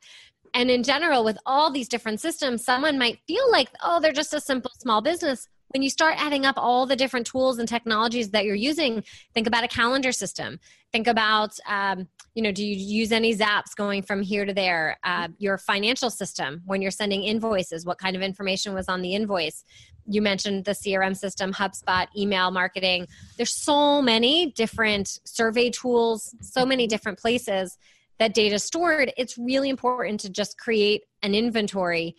And 0.55 0.71
in 0.71 0.83
general 0.83 1.25
with 1.25 1.39
all 1.47 1.71
these 1.71 1.89
different 1.89 2.21
systems 2.21 2.65
someone 2.65 2.99
might 2.99 3.19
feel 3.27 3.51
like 3.51 3.71
oh 3.83 4.01
they're 4.01 4.13
just 4.13 4.35
a 4.35 4.41
simple 4.41 4.71
small 4.79 5.01
business 5.01 5.49
when 5.71 5.83
you 5.83 5.91
start 5.91 6.15
adding 6.19 6.45
up 6.45 6.57
all 6.57 6.87
the 6.87 6.97
different 6.97 7.27
tools 7.27 7.59
and 7.59 7.69
technologies 7.69 8.31
that 8.31 8.45
you're 8.45 8.55
using 8.55 9.03
think 9.35 9.47
about 9.47 9.65
a 9.65 9.69
calendar 9.69 10.13
system. 10.13 10.59
Think 10.93 11.07
about 11.07 11.57
um, 11.67 12.09
you 12.35 12.43
know 12.43 12.53
do 12.53 12.65
you 12.65 12.75
use 12.75 13.13
any 13.13 13.35
zaps 13.35 13.75
going 13.77 14.03
from 14.03 14.23
here 14.23 14.45
to 14.45 14.53
there? 14.53 14.99
Uh, 15.05 15.29
your 15.39 15.59
financial 15.59 16.11
system 16.11 16.63
when 16.67 16.83
you're 16.83 16.91
sending 16.91 17.23
invoices 17.25 17.87
what 17.87 17.99
kind 17.99 18.17
of 18.17 18.23
information 18.23 18.75
was 18.75 18.89
on 18.89 19.03
the 19.03 19.15
invoice? 19.15 19.65
You 20.07 20.23
mentioned 20.23 20.65
the 20.65 20.73
crm 20.73 21.17
system 21.17 21.53
hubspot 21.53 22.09
email 22.17 22.51
marketing. 22.51 23.07
There's 23.37 23.55
so 23.55 24.03
many 24.03 24.53
different 24.53 25.21
survey 25.25 25.71
tools 25.71 26.35
so 26.41 26.67
many 26.67 26.87
different 26.87 27.19
places 27.19 27.79
that 28.19 28.35
data 28.35 28.59
stored. 28.59 29.13
It's 29.17 29.39
really 29.39 29.71
important 29.71 30.21
to 30.21 30.31
just 30.31 30.59
create 30.59 31.05
an 31.23 31.35
inventory. 31.35 32.17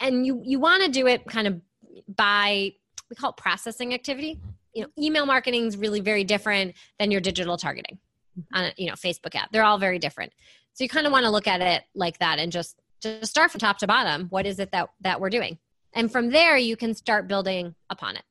And 0.00 0.26
you 0.26 0.42
you 0.44 0.58
want 0.58 0.84
to 0.84 0.90
do 0.90 1.06
it 1.06 1.24
kind 1.26 1.46
of 1.46 1.60
by 2.08 2.72
we 3.10 3.16
call 3.16 3.30
it 3.30 3.36
processing 3.36 3.94
activity. 3.94 4.40
You 4.74 4.82
know 4.82 4.88
email 4.98 5.26
marketing 5.26 5.66
is 5.66 5.76
really 5.76 6.00
very 6.00 6.24
different 6.24 6.74
than 6.98 7.10
your 7.10 7.20
digital 7.20 7.56
targeting 7.56 7.98
mm-hmm. 8.38 8.56
on 8.56 8.64
a, 8.64 8.72
you 8.76 8.86
know 8.86 8.94
facebook 8.94 9.34
app. 9.34 9.52
They're 9.52 9.64
all 9.64 9.78
very 9.78 9.98
different. 9.98 10.32
So 10.74 10.84
you 10.84 10.88
kind 10.88 11.06
of 11.06 11.12
want 11.12 11.24
to 11.24 11.30
look 11.30 11.46
at 11.46 11.60
it 11.60 11.84
like 11.94 12.18
that 12.18 12.38
and 12.38 12.50
just 12.50 12.76
just 13.00 13.26
start 13.26 13.50
from 13.50 13.60
top 13.60 13.78
to 13.78 13.86
bottom. 13.86 14.28
What 14.30 14.46
is 14.46 14.58
it 14.58 14.72
that 14.72 14.88
that 15.00 15.20
we're 15.20 15.30
doing? 15.30 15.58
And 15.92 16.10
from 16.10 16.30
there 16.30 16.56
you 16.56 16.76
can 16.76 16.94
start 16.94 17.28
building 17.28 17.74
upon 17.90 18.16
it. 18.16 18.22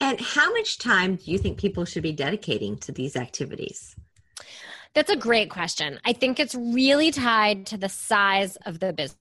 And 0.00 0.20
how 0.20 0.52
much 0.52 0.78
time 0.78 1.16
do 1.16 1.30
you 1.30 1.38
think 1.38 1.58
people 1.58 1.84
should 1.84 2.02
be 2.02 2.12
dedicating 2.12 2.76
to 2.78 2.92
these 2.92 3.16
activities? 3.16 3.96
That's 4.94 5.10
a 5.10 5.16
great 5.16 5.50
question. 5.50 5.98
I 6.04 6.12
think 6.12 6.38
it's 6.38 6.54
really 6.54 7.10
tied 7.10 7.66
to 7.66 7.76
the 7.76 7.88
size 7.88 8.56
of 8.64 8.78
the 8.78 8.92
business 8.92 9.18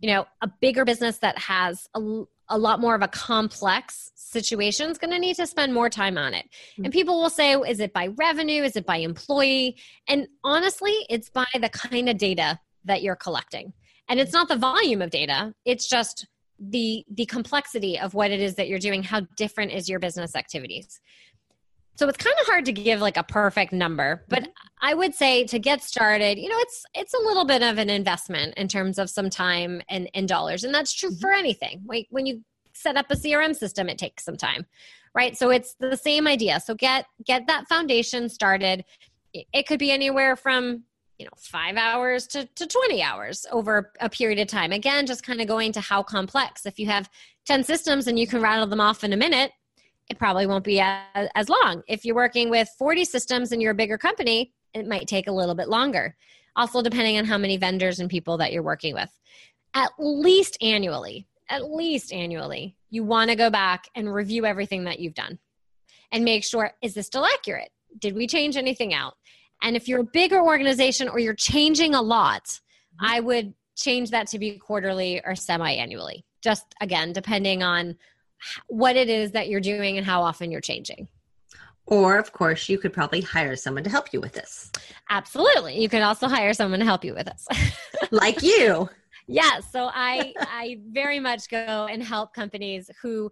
you 0.00 0.08
know 0.08 0.26
a 0.40 0.50
bigger 0.60 0.84
business 0.84 1.18
that 1.18 1.38
has 1.38 1.88
a, 1.94 2.22
a 2.48 2.58
lot 2.58 2.80
more 2.80 2.94
of 2.94 3.02
a 3.02 3.08
complex 3.08 4.10
situation 4.14 4.90
is 4.90 4.98
going 4.98 5.10
to 5.10 5.18
need 5.18 5.36
to 5.36 5.46
spend 5.46 5.72
more 5.72 5.88
time 5.88 6.18
on 6.18 6.34
it. 6.34 6.46
Mm-hmm. 6.46 6.84
And 6.84 6.92
people 6.92 7.20
will 7.20 7.30
say, 7.30 7.54
is 7.54 7.80
it 7.80 7.92
by 7.92 8.08
revenue? 8.08 8.62
Is 8.62 8.76
it 8.76 8.86
by 8.86 8.96
employee? 8.96 9.76
And 10.08 10.26
honestly, 10.44 10.94
it's 11.08 11.30
by 11.30 11.46
the 11.54 11.68
kind 11.68 12.08
of 12.08 12.18
data 12.18 12.58
that 12.84 13.02
you're 13.02 13.16
collecting. 13.16 13.72
And 14.08 14.20
it's 14.20 14.32
not 14.32 14.48
the 14.48 14.56
volume 14.56 15.00
of 15.00 15.10
data, 15.10 15.54
it's 15.64 15.88
just 15.88 16.26
the 16.58 17.04
the 17.10 17.26
complexity 17.26 17.98
of 17.98 18.14
what 18.14 18.30
it 18.30 18.38
is 18.40 18.54
that 18.54 18.68
you're 18.68 18.78
doing 18.78 19.02
how 19.02 19.22
different 19.36 19.72
is 19.72 19.88
your 19.88 19.98
business 19.98 20.36
activities 20.36 21.00
so 21.94 22.08
it's 22.08 22.16
kind 22.16 22.36
of 22.40 22.46
hard 22.46 22.64
to 22.64 22.72
give 22.72 23.00
like 23.00 23.16
a 23.16 23.22
perfect 23.22 23.72
number 23.72 24.24
but 24.28 24.48
i 24.80 24.94
would 24.94 25.14
say 25.14 25.44
to 25.44 25.58
get 25.58 25.82
started 25.82 26.38
you 26.38 26.48
know 26.48 26.58
it's 26.58 26.84
it's 26.94 27.14
a 27.14 27.18
little 27.18 27.44
bit 27.44 27.62
of 27.62 27.78
an 27.78 27.90
investment 27.90 28.54
in 28.56 28.68
terms 28.68 28.98
of 28.98 29.10
some 29.10 29.30
time 29.30 29.82
and, 29.88 30.08
and 30.14 30.28
dollars 30.28 30.64
and 30.64 30.74
that's 30.74 30.92
true 30.92 31.10
mm-hmm. 31.10 31.20
for 31.20 31.32
anything. 31.32 31.82
Like 31.86 32.06
when 32.10 32.26
you 32.26 32.42
set 32.74 32.96
up 32.96 33.06
a 33.10 33.14
crm 33.14 33.54
system 33.54 33.88
it 33.88 33.98
takes 33.98 34.24
some 34.24 34.36
time 34.36 34.66
right? 35.14 35.36
So 35.36 35.50
it's 35.50 35.74
the 35.74 35.96
same 35.96 36.26
idea. 36.26 36.60
So 36.60 36.74
get 36.74 37.06
get 37.24 37.46
that 37.46 37.68
foundation 37.68 38.28
started. 38.28 38.84
It 39.32 39.66
could 39.66 39.78
be 39.78 39.90
anywhere 39.90 40.36
from 40.36 40.84
you 41.18 41.26
know 41.26 41.32
five 41.36 41.76
hours 41.76 42.26
to, 42.28 42.46
to 42.46 42.66
20 42.66 43.02
hours 43.02 43.46
over 43.52 43.92
a 44.00 44.08
period 44.08 44.38
of 44.38 44.48
time. 44.48 44.72
Again 44.72 45.06
just 45.06 45.22
kind 45.22 45.40
of 45.40 45.46
going 45.46 45.72
to 45.72 45.80
how 45.80 46.02
complex. 46.02 46.66
If 46.66 46.78
you 46.78 46.86
have 46.86 47.08
10 47.46 47.64
systems 47.64 48.06
and 48.06 48.18
you 48.18 48.26
can 48.26 48.40
rattle 48.40 48.66
them 48.66 48.80
off 48.80 49.04
in 49.04 49.12
a 49.12 49.16
minute 49.16 49.52
it 50.12 50.18
probably 50.18 50.46
won't 50.46 50.64
be 50.64 50.78
as, 50.78 51.28
as 51.34 51.48
long. 51.48 51.82
If 51.88 52.04
you're 52.04 52.14
working 52.14 52.50
with 52.50 52.68
40 52.78 53.06
systems 53.06 53.50
and 53.50 53.62
you're 53.62 53.72
a 53.72 53.74
bigger 53.74 53.96
company, 53.96 54.52
it 54.74 54.86
might 54.86 55.08
take 55.08 55.26
a 55.26 55.32
little 55.32 55.54
bit 55.54 55.68
longer. 55.68 56.14
Also, 56.54 56.82
depending 56.82 57.16
on 57.16 57.24
how 57.24 57.38
many 57.38 57.56
vendors 57.56 57.98
and 57.98 58.10
people 58.10 58.36
that 58.36 58.52
you're 58.52 58.62
working 58.62 58.92
with. 58.92 59.08
At 59.72 59.90
least 59.98 60.58
annually, 60.60 61.26
at 61.48 61.70
least 61.70 62.12
annually, 62.12 62.76
you 62.90 63.04
want 63.04 63.30
to 63.30 63.36
go 63.36 63.48
back 63.48 63.88
and 63.94 64.12
review 64.12 64.44
everything 64.44 64.84
that 64.84 65.00
you've 65.00 65.14
done 65.14 65.38
and 66.12 66.24
make 66.24 66.44
sure 66.44 66.72
is 66.82 66.92
this 66.92 67.06
still 67.06 67.24
accurate? 67.24 67.70
Did 67.98 68.14
we 68.14 68.26
change 68.26 68.58
anything 68.58 68.92
out? 68.92 69.14
And 69.62 69.76
if 69.76 69.88
you're 69.88 70.00
a 70.00 70.04
bigger 70.04 70.42
organization 70.42 71.08
or 71.08 71.20
you're 71.20 71.34
changing 71.34 71.94
a 71.94 72.02
lot, 72.02 72.44
mm-hmm. 72.44 73.06
I 73.06 73.20
would 73.20 73.54
change 73.76 74.10
that 74.10 74.26
to 74.28 74.38
be 74.38 74.58
quarterly 74.58 75.22
or 75.24 75.34
semi 75.34 75.70
annually. 75.70 76.26
Just 76.42 76.66
again, 76.82 77.14
depending 77.14 77.62
on 77.62 77.96
what 78.68 78.96
it 78.96 79.08
is 79.08 79.32
that 79.32 79.48
you're 79.48 79.60
doing 79.60 79.98
and 79.98 80.06
how 80.06 80.22
often 80.22 80.50
you're 80.50 80.60
changing. 80.60 81.08
Or, 81.86 82.16
of 82.16 82.32
course, 82.32 82.68
you 82.68 82.78
could 82.78 82.92
probably 82.92 83.20
hire 83.20 83.56
someone 83.56 83.84
to 83.84 83.90
help 83.90 84.12
you 84.12 84.20
with 84.20 84.32
this. 84.32 84.70
Absolutely. 85.10 85.80
You 85.80 85.88
could 85.88 86.02
also 86.02 86.28
hire 86.28 86.54
someone 86.54 86.78
to 86.78 86.86
help 86.86 87.04
you 87.04 87.14
with 87.14 87.26
this. 87.26 87.46
like 88.10 88.42
you. 88.42 88.88
Yes. 89.26 89.52
Yeah, 89.54 89.60
so 89.60 89.90
I 89.92 90.32
I 90.38 90.78
very 90.90 91.20
much 91.20 91.48
go 91.48 91.86
and 91.90 92.02
help 92.02 92.34
companies 92.34 92.90
who 93.00 93.30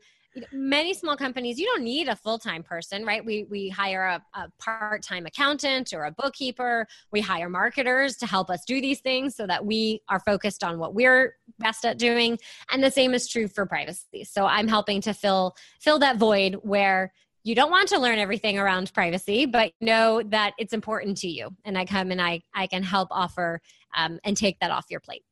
many 0.53 0.95
small 0.95 1.17
companies 1.17 1.59
you 1.59 1.67
don't 1.67 1.83
need 1.83 2.09
a 2.09 2.17
full-time 2.17 2.63
person 2.63 3.05
right? 3.05 3.25
We 3.25 3.45
we 3.45 3.69
hire 3.69 4.05
a, 4.05 4.23
a, 4.35 4.49
part-time 4.59 5.27
accountant 5.27 5.93
or 5.93 6.05
a 6.05 6.13
bookkeeper. 6.13 6.87
We 7.11 7.21
hire 7.21 7.49
marketers 7.49 8.17
to 8.19 8.27
help 8.27 8.51
us 8.51 8.65
do 8.65 8.81
these 8.81 9.01
things 9.01 9.35
so 9.35 9.47
that 9.47 9.65
we 9.65 10.03
are 10.09 10.21
focused 10.21 10.63
on 10.63 10.79
what 10.79 10.95
we're 10.95 11.37
best 11.59 11.85
at 11.85 11.99
doing. 11.99 12.39
And 12.71 12.83
the 12.83 12.91
same 12.91 13.15
is 13.15 13.29
true 13.29 13.49
for 13.49 13.67
privacy. 13.67 14.25
So 14.25 14.47
i'm 14.47 14.69
helping 14.69 15.01
to 15.03 15.15
fill 15.15 15.57
fill 15.81 15.99
that 16.01 16.17
void 16.17 16.57
where 16.63 17.13
you 17.43 17.55
don't 17.55 17.71
want 17.71 17.89
to 17.89 17.99
learn 17.99 18.19
everything 18.19 18.59
around 18.59 18.93
privacy 18.93 19.47
but 19.47 19.73
know 19.81 20.23
that 20.27 20.53
it's 20.59 20.73
important 20.73 21.17
to 21.19 21.29
you. 21.29 21.51
And 21.65 21.77
i 21.77 21.85
come 21.85 22.11
and 22.11 22.21
i 22.21 22.43
i 22.55 22.67
can 22.67 22.83
help 22.83 23.09
offer 23.11 23.61
um, 23.97 24.21
and 24.25 24.37
take 24.37 24.61
that 24.61 24.71
off 24.71 24.87
your 24.91 25.01
plate 25.01 25.25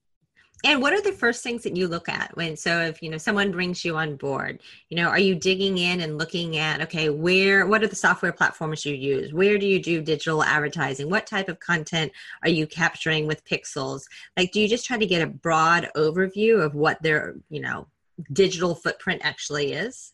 And 0.65 0.83
what 0.83 0.93
are 0.93 1.01
the 1.01 1.13
first 1.13 1.45
things 1.45 1.63
that 1.63 1.77
you 1.77 1.87
look 1.87 2.09
at 2.09 2.37
when 2.37 2.57
so 2.57 2.81
if 2.81 3.01
you 3.01 3.11
know 3.11 3.19
someone 3.19 3.53
brings 3.53 3.85
you 3.85 3.97
on 3.97 4.17
board, 4.17 4.61
you 4.89 4.97
know, 4.97 5.09
are 5.09 5.19
you 5.19 5.35
digging 5.35 5.79
in 5.79 6.01
and 6.01 6.19
looking 6.19 6.57
at 6.57 6.81
okay, 6.83 7.11
where 7.11 7.67
what 7.67 7.83
are 7.83 7.89
the 7.89 7.95
software 7.97 8.33
platforms 8.33 8.85
you 8.85 8.95
use? 8.95 9.33
Where 9.33 9.57
do 9.57 9.67
you 9.67 9.81
do 9.81 10.03
digital 10.03 10.43
advertising? 10.43 11.09
What 11.11 11.27
type 11.27 11.49
of 11.49 11.61
content 11.61 12.11
are 12.43 12.49
you 12.49 12.67
capturing 12.67 13.27
with 13.27 13.45
pixels? 13.45 14.03
Like 14.37 14.51
do 14.51 14.61
you 14.61 14.69
just 14.69 14.85
try 14.85 14.99
to 14.99 15.07
get 15.07 15.23
a 15.23 15.29
broad 15.29 15.91
overview 15.97 16.65
of 16.65 16.75
what 16.75 17.01
their, 17.03 17.37
you 17.51 17.61
know, 17.61 17.87
digital 18.33 18.75
footprint 18.75 19.21
actually 19.25 19.75
is? 19.75 20.13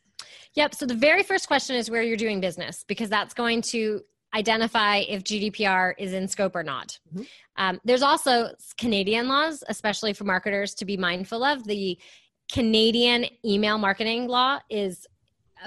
Yep. 0.55 0.75
So 0.75 0.87
the 0.87 0.95
very 0.95 1.23
first 1.23 1.49
question 1.49 1.75
is 1.75 1.91
where 1.91 2.03
you're 2.03 2.17
doing 2.17 2.41
business 2.41 2.85
because 2.87 3.09
that's 3.09 3.35
going 3.35 3.63
to 3.63 4.03
identify 4.35 4.99
if 4.99 5.23
GDPR 5.25 5.95
is 5.99 6.13
in 6.13 6.29
scope 6.29 6.57
or 6.57 6.63
not. 6.63 6.99
Mm-hmm. 7.15 7.23
Um, 7.57 7.81
there's 7.85 8.03
also 8.03 8.51
Canadian 8.77 9.29
laws, 9.29 9.63
especially 9.69 10.13
for 10.13 10.25
marketers 10.25 10.75
to 10.75 10.85
be 10.85 10.97
mindful 10.97 11.45
of. 11.45 11.65
The 11.65 11.99
Canadian 12.53 13.27
email 13.45 13.79
marketing 13.79 14.27
law 14.29 14.59
is 14.69 15.07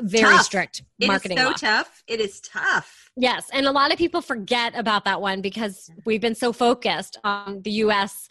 very 0.01 0.36
tough. 0.36 0.45
strict 0.45 0.84
marketing. 1.01 1.38
Law. 1.38 1.49
It 1.49 1.55
is 1.55 1.59
so 1.59 1.68
law. 1.68 1.76
tough. 1.78 2.03
It 2.07 2.20
is 2.20 2.41
tough. 2.41 3.09
Yes, 3.15 3.49
and 3.51 3.65
a 3.65 3.72
lot 3.72 3.91
of 3.91 3.97
people 3.97 4.22
forget 4.22 4.78
about 4.78 5.05
that 5.05 5.22
one 5.22 5.41
because 5.41 5.89
we've 6.05 6.22
been 6.22 6.36
so 6.36 6.53
focused 6.53 7.18
on 7.24 7.61
the 7.63 7.72
U.S. 7.72 8.30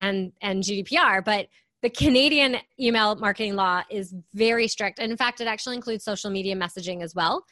and 0.00 0.32
and 0.40 0.62
GDPR, 0.62 1.24
but 1.24 1.48
the 1.82 1.90
Canadian 1.90 2.56
email 2.80 3.16
marketing 3.16 3.56
law 3.56 3.82
is 3.90 4.14
very 4.32 4.68
strict. 4.68 5.00
And 5.00 5.10
in 5.10 5.18
fact, 5.18 5.40
it 5.40 5.48
actually 5.48 5.74
includes 5.74 6.04
social 6.04 6.30
media 6.30 6.54
messaging 6.54 7.02
as 7.02 7.14
well 7.14 7.44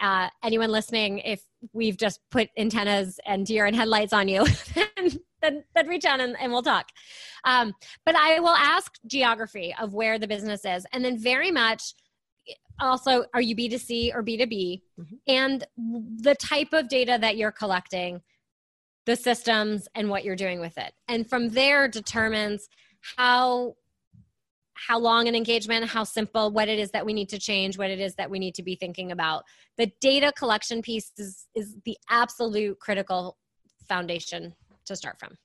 uh, 0.00 0.28
anyone 0.42 0.70
listening, 0.70 1.18
if 1.20 1.42
we've 1.72 1.96
just 1.96 2.20
put 2.30 2.48
antennas 2.56 3.18
and 3.26 3.46
deer 3.46 3.66
and 3.66 3.74
headlights 3.74 4.12
on 4.12 4.28
you, 4.28 4.44
then, 4.74 5.18
then, 5.42 5.64
then, 5.74 5.88
reach 5.88 6.04
out 6.04 6.20
and, 6.20 6.36
and 6.40 6.52
we'll 6.52 6.62
talk. 6.62 6.88
Um, 7.44 7.74
but 8.04 8.14
I 8.14 8.40
will 8.40 8.56
ask 8.56 8.92
geography 9.06 9.74
of 9.80 9.94
where 9.94 10.18
the 10.18 10.28
business 10.28 10.64
is, 10.64 10.86
and 10.92 11.04
then 11.04 11.18
very 11.18 11.50
much 11.50 11.94
also 12.80 13.24
are 13.32 13.40
you 13.40 13.56
B2C 13.56 14.14
or 14.14 14.22
B2B, 14.22 14.82
mm-hmm. 15.00 15.14
and 15.26 15.66
the 15.76 16.34
type 16.34 16.72
of 16.72 16.88
data 16.88 17.18
that 17.20 17.36
you're 17.36 17.52
collecting, 17.52 18.20
the 19.06 19.16
systems, 19.16 19.88
and 19.94 20.10
what 20.10 20.24
you're 20.24 20.36
doing 20.36 20.60
with 20.60 20.76
it. 20.78 20.92
And 21.08 21.28
from 21.28 21.50
there 21.50 21.88
determines 21.88 22.68
how 23.16 23.76
how 24.76 24.98
long 24.98 25.28
an 25.28 25.34
engagement, 25.34 25.86
how 25.86 26.04
simple, 26.04 26.50
what 26.50 26.68
it 26.68 26.78
is 26.78 26.90
that 26.90 27.04
we 27.04 27.12
need 27.12 27.28
to 27.30 27.38
change, 27.38 27.78
what 27.78 27.90
it 27.90 28.00
is 28.00 28.14
that 28.16 28.30
we 28.30 28.38
need 28.38 28.54
to 28.54 28.62
be 28.62 28.76
thinking 28.76 29.12
about. 29.12 29.44
The 29.78 29.90
data 30.00 30.32
collection 30.36 30.82
piece 30.82 31.12
is, 31.16 31.46
is 31.54 31.76
the 31.84 31.96
absolute 32.10 32.78
critical 32.78 33.36
foundation 33.88 34.54
to 34.86 34.96
start 34.96 35.18
from. 35.18 35.36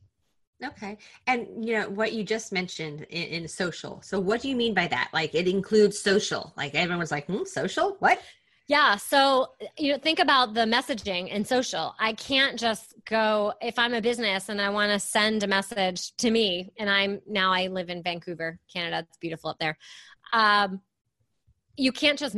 Okay. 0.64 0.98
And 1.26 1.48
you 1.66 1.74
know 1.74 1.90
what 1.90 2.14
you 2.14 2.24
just 2.24 2.52
mentioned 2.52 3.08
in, 3.10 3.24
in, 3.24 3.48
social. 3.48 4.00
So 4.04 4.20
what 4.20 4.42
do 4.42 4.50
you 4.50 4.56
mean 4.56 4.76
by 4.76 4.88
that? 4.88 5.10
Like 5.12 5.34
it 5.34 5.48
includes 5.48 5.98
social. 5.98 6.54
Like 6.56 6.76
everyone's 6.76 7.12
like, 7.12 7.26
hmm, 7.26 7.46
social? 7.46 7.96
What? 7.98 8.22
Yeah. 8.72 8.96
So, 8.96 9.50
you 9.78 9.92
know, 9.92 9.98
think 9.98 10.20
about 10.20 10.54
the 10.54 10.62
messaging 10.62 11.28
and 11.30 11.46
social. 11.46 11.94
I 12.00 12.14
can't 12.14 12.58
just 12.58 12.94
go, 13.04 13.52
if 13.60 13.78
I'm 13.78 13.94
a 13.94 14.00
business 14.00 14.48
and 14.48 14.62
I 14.62 14.70
want 14.70 14.94
to 14.94 14.98
send 14.98 15.44
a 15.44 15.48
message 15.48 16.16
to 16.20 16.32
me, 16.32 16.72
and 16.80 16.90
I'm 16.90 17.20
now 17.28 17.52
I 17.52 17.68
live 17.68 17.90
in 17.90 18.02
Vancouver, 18.02 18.58
Canada. 18.74 19.06
It's 19.06 19.18
beautiful 19.18 19.50
up 19.50 19.60
there. 19.60 19.78
Um, 20.32 20.80
you 21.76 21.92
can't 21.92 22.18
just 22.18 22.38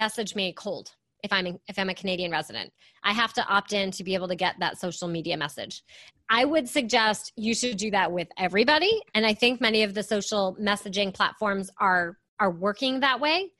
message 0.00 0.34
me 0.34 0.52
cold 0.52 0.90
if 1.22 1.32
I'm 1.32 1.60
if 1.68 1.78
I'm 1.78 1.90
a 1.90 1.94
Canadian 1.94 2.32
resident. 2.32 2.72
I 3.04 3.12
have 3.12 3.32
to 3.34 3.46
opt 3.46 3.72
in 3.72 3.92
to 3.92 4.02
be 4.02 4.14
able 4.14 4.26
to 4.26 4.34
get 4.34 4.56
that 4.58 4.80
social 4.80 5.06
media 5.06 5.36
message. 5.36 5.84
I 6.28 6.44
would 6.44 6.68
suggest 6.68 7.32
you 7.36 7.54
should 7.54 7.76
do 7.76 7.92
that 7.92 8.10
with 8.10 8.26
everybody, 8.36 9.00
and 9.14 9.24
I 9.24 9.32
think 9.32 9.60
many 9.60 9.84
of 9.84 9.94
the 9.94 10.02
social 10.02 10.56
messaging 10.60 11.14
platforms 11.14 11.70
are 11.78 12.18
are 12.40 12.50
working 12.50 13.00
that 13.00 13.20
way. 13.20 13.52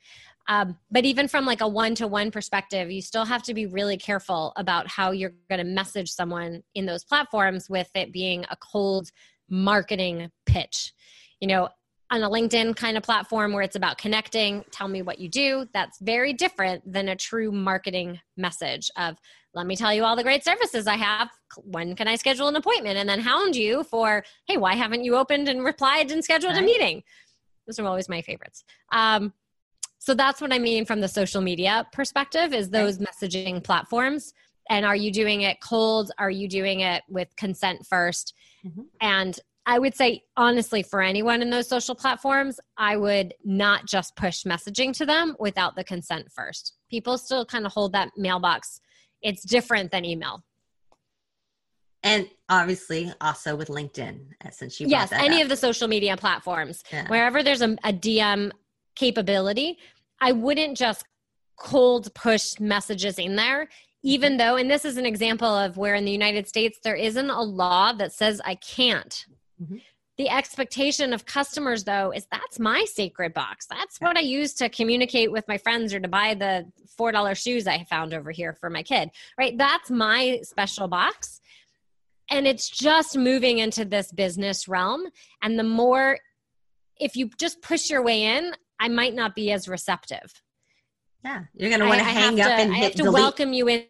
Um, 0.47 0.77
but 0.89 1.03
even 1.05 1.27
from 1.27 1.45
like 1.45 1.61
a 1.61 1.67
one-to-one 1.67 2.31
perspective, 2.31 2.89
you 2.89 3.01
still 3.01 3.25
have 3.25 3.43
to 3.43 3.53
be 3.53 3.65
really 3.65 3.97
careful 3.97 4.53
about 4.55 4.87
how 4.87 5.11
you're 5.11 5.33
going 5.49 5.59
to 5.59 5.65
message 5.65 6.09
someone 6.09 6.63
in 6.73 6.85
those 6.85 7.03
platforms 7.03 7.69
with 7.69 7.89
it 7.95 8.13
being 8.13 8.45
a 8.49 8.55
cold 8.57 9.09
marketing 9.49 10.31
pitch. 10.45 10.93
You 11.41 11.47
know, 11.47 11.69
on 12.09 12.23
a 12.23 12.29
LinkedIn 12.29 12.75
kind 12.77 12.95
of 12.95 13.03
platform 13.03 13.51
where 13.51 13.61
it's 13.61 13.75
about 13.75 13.97
connecting, 13.97 14.63
tell 14.71 14.87
me 14.87 15.01
what 15.01 15.19
you 15.19 15.27
do, 15.27 15.67
that's 15.73 15.99
very 15.99 16.31
different 16.31 16.81
than 16.91 17.09
a 17.09 17.15
true 17.15 17.51
marketing 17.51 18.19
message 18.37 18.89
of, 18.95 19.17
let 19.53 19.67
me 19.67 19.75
tell 19.75 19.93
you 19.93 20.05
all 20.05 20.15
the 20.15 20.23
great 20.23 20.45
services 20.45 20.87
I 20.87 20.95
have. 20.95 21.29
When 21.57 21.95
can 21.95 22.07
I 22.07 22.15
schedule 22.15 22.47
an 22.47 22.55
appointment? 22.55 22.97
And 22.97 23.09
then 23.09 23.19
hound 23.19 23.55
you 23.55 23.83
for, 23.83 24.23
hey, 24.47 24.55
why 24.55 24.75
haven't 24.75 25.03
you 25.03 25.17
opened 25.17 25.49
and 25.49 25.65
replied 25.65 26.11
and 26.11 26.23
scheduled 26.23 26.53
right. 26.53 26.63
a 26.63 26.65
meeting? 26.65 27.03
Those 27.65 27.79
are 27.79 27.85
always 27.85 28.07
my 28.07 28.21
favorites. 28.21 28.63
Um, 28.93 29.33
so 29.99 30.13
that's 30.13 30.41
what 30.41 30.53
I 30.53 30.59
mean 30.59 30.85
from 30.85 31.01
the 31.01 31.07
social 31.07 31.41
media 31.41 31.87
perspective 31.91 32.53
is 32.53 32.69
those 32.69 32.99
right. 32.99 33.07
messaging 33.09 33.63
platforms. 33.63 34.33
And 34.69 34.85
are 34.85 34.95
you 34.95 35.11
doing 35.11 35.41
it 35.41 35.61
cold? 35.61 36.11
Are 36.17 36.29
you 36.29 36.47
doing 36.47 36.81
it 36.81 37.03
with 37.09 37.33
consent 37.37 37.85
1st 37.91 38.33
mm-hmm. 38.65 38.81
And 39.01 39.39
I 39.65 39.79
would 39.79 39.95
say, 39.95 40.23
honestly, 40.37 40.81
for 40.81 41.01
anyone 41.01 41.41
in 41.41 41.49
those 41.49 41.67
social 41.67 41.93
platforms, 41.93 42.57
I 42.77 42.95
would 42.95 43.33
not 43.43 43.85
just 43.85 44.15
push 44.15 44.43
messaging 44.43 44.93
to 44.93 45.05
them 45.05 45.35
without 45.39 45.75
the 45.75 45.83
consent 45.83 46.31
first. 46.31 46.77
People 46.89 47.17
still 47.17 47.45
kind 47.45 47.65
of 47.65 47.73
hold 47.73 47.91
that 47.91 48.11
mailbox. 48.15 48.79
It's 49.21 49.43
different 49.43 49.91
than 49.91 50.05
email. 50.05 50.41
And 52.01 52.29
obviously, 52.47 53.11
also 53.19 53.57
with 53.57 53.67
LinkedIn, 53.67 54.19
since 54.51 54.79
you 54.79 54.87
yes, 54.87 55.11
any 55.11 55.37
up. 55.37 55.43
of 55.43 55.49
the 55.49 55.57
social 55.57 55.89
media 55.89 56.15
platforms, 56.15 56.83
yeah. 56.89 57.05
wherever 57.09 57.43
there's 57.43 57.61
a, 57.61 57.71
a 57.83 57.91
DM 57.91 58.51
capability, 58.97 59.77
I 60.19 60.33
wouldn't 60.33 60.77
just 60.77 61.05
cold 61.57 62.13
push 62.13 62.59
messages 62.59 63.17
in 63.17 63.35
there, 63.35 63.69
even 64.03 64.37
though, 64.37 64.57
and 64.57 64.69
this 64.69 64.85
is 64.85 64.97
an 64.97 65.05
example 65.05 65.47
of 65.47 65.77
where 65.77 65.95
in 65.95 66.05
the 66.05 66.11
United 66.11 66.47
States 66.47 66.79
there 66.83 66.95
isn't 66.95 67.29
a 67.29 67.41
law 67.41 67.93
that 67.93 68.11
says 68.11 68.41
I 68.43 68.55
can't. 68.55 69.25
Mm-hmm. 69.61 69.77
The 70.17 70.29
expectation 70.29 71.13
of 71.13 71.27
customers, 71.27 71.83
though, 71.83 72.11
is 72.11 72.27
that's 72.31 72.59
my 72.59 72.85
sacred 72.85 73.35
box. 73.35 73.67
That's 73.67 74.01
what 74.01 74.17
I 74.17 74.21
use 74.21 74.55
to 74.55 74.67
communicate 74.67 75.31
with 75.31 75.47
my 75.47 75.59
friends 75.59 75.93
or 75.93 75.99
to 75.99 76.07
buy 76.07 76.33
the 76.33 76.65
$4 76.99 77.37
shoes 77.37 77.67
I 77.67 77.83
found 77.83 78.15
over 78.15 78.31
here 78.31 78.53
for 78.53 78.69
my 78.71 78.81
kid, 78.81 79.11
right? 79.37 79.55
That's 79.55 79.91
my 79.91 80.39
special 80.41 80.87
box. 80.87 81.39
And 82.31 82.47
it's 82.47 82.67
just 82.67 83.15
moving 83.15 83.59
into 83.59 83.85
this 83.85 84.11
business 84.11 84.67
realm. 84.67 85.03
And 85.43 85.57
the 85.57 85.63
more, 85.63 86.17
if 86.99 87.15
you 87.15 87.29
just 87.39 87.61
push 87.61 87.89
your 87.91 88.01
way 88.01 88.23
in, 88.23 88.53
I 88.79 88.89
might 88.89 89.15
not 89.15 89.35
be 89.35 89.51
as 89.51 89.67
receptive. 89.67 90.33
Yeah, 91.23 91.43
you're 91.53 91.69
going 91.69 91.81
to 91.81 91.87
want 91.87 91.99
to 91.99 92.05
hang 92.05 92.39
up 92.39 92.47
to, 92.47 92.53
and 92.53 92.71
I 92.71 92.77
have 92.77 92.91
to 92.93 93.03
delete. 93.03 93.13
welcome 93.13 93.53
you 93.53 93.67
in, 93.67 93.85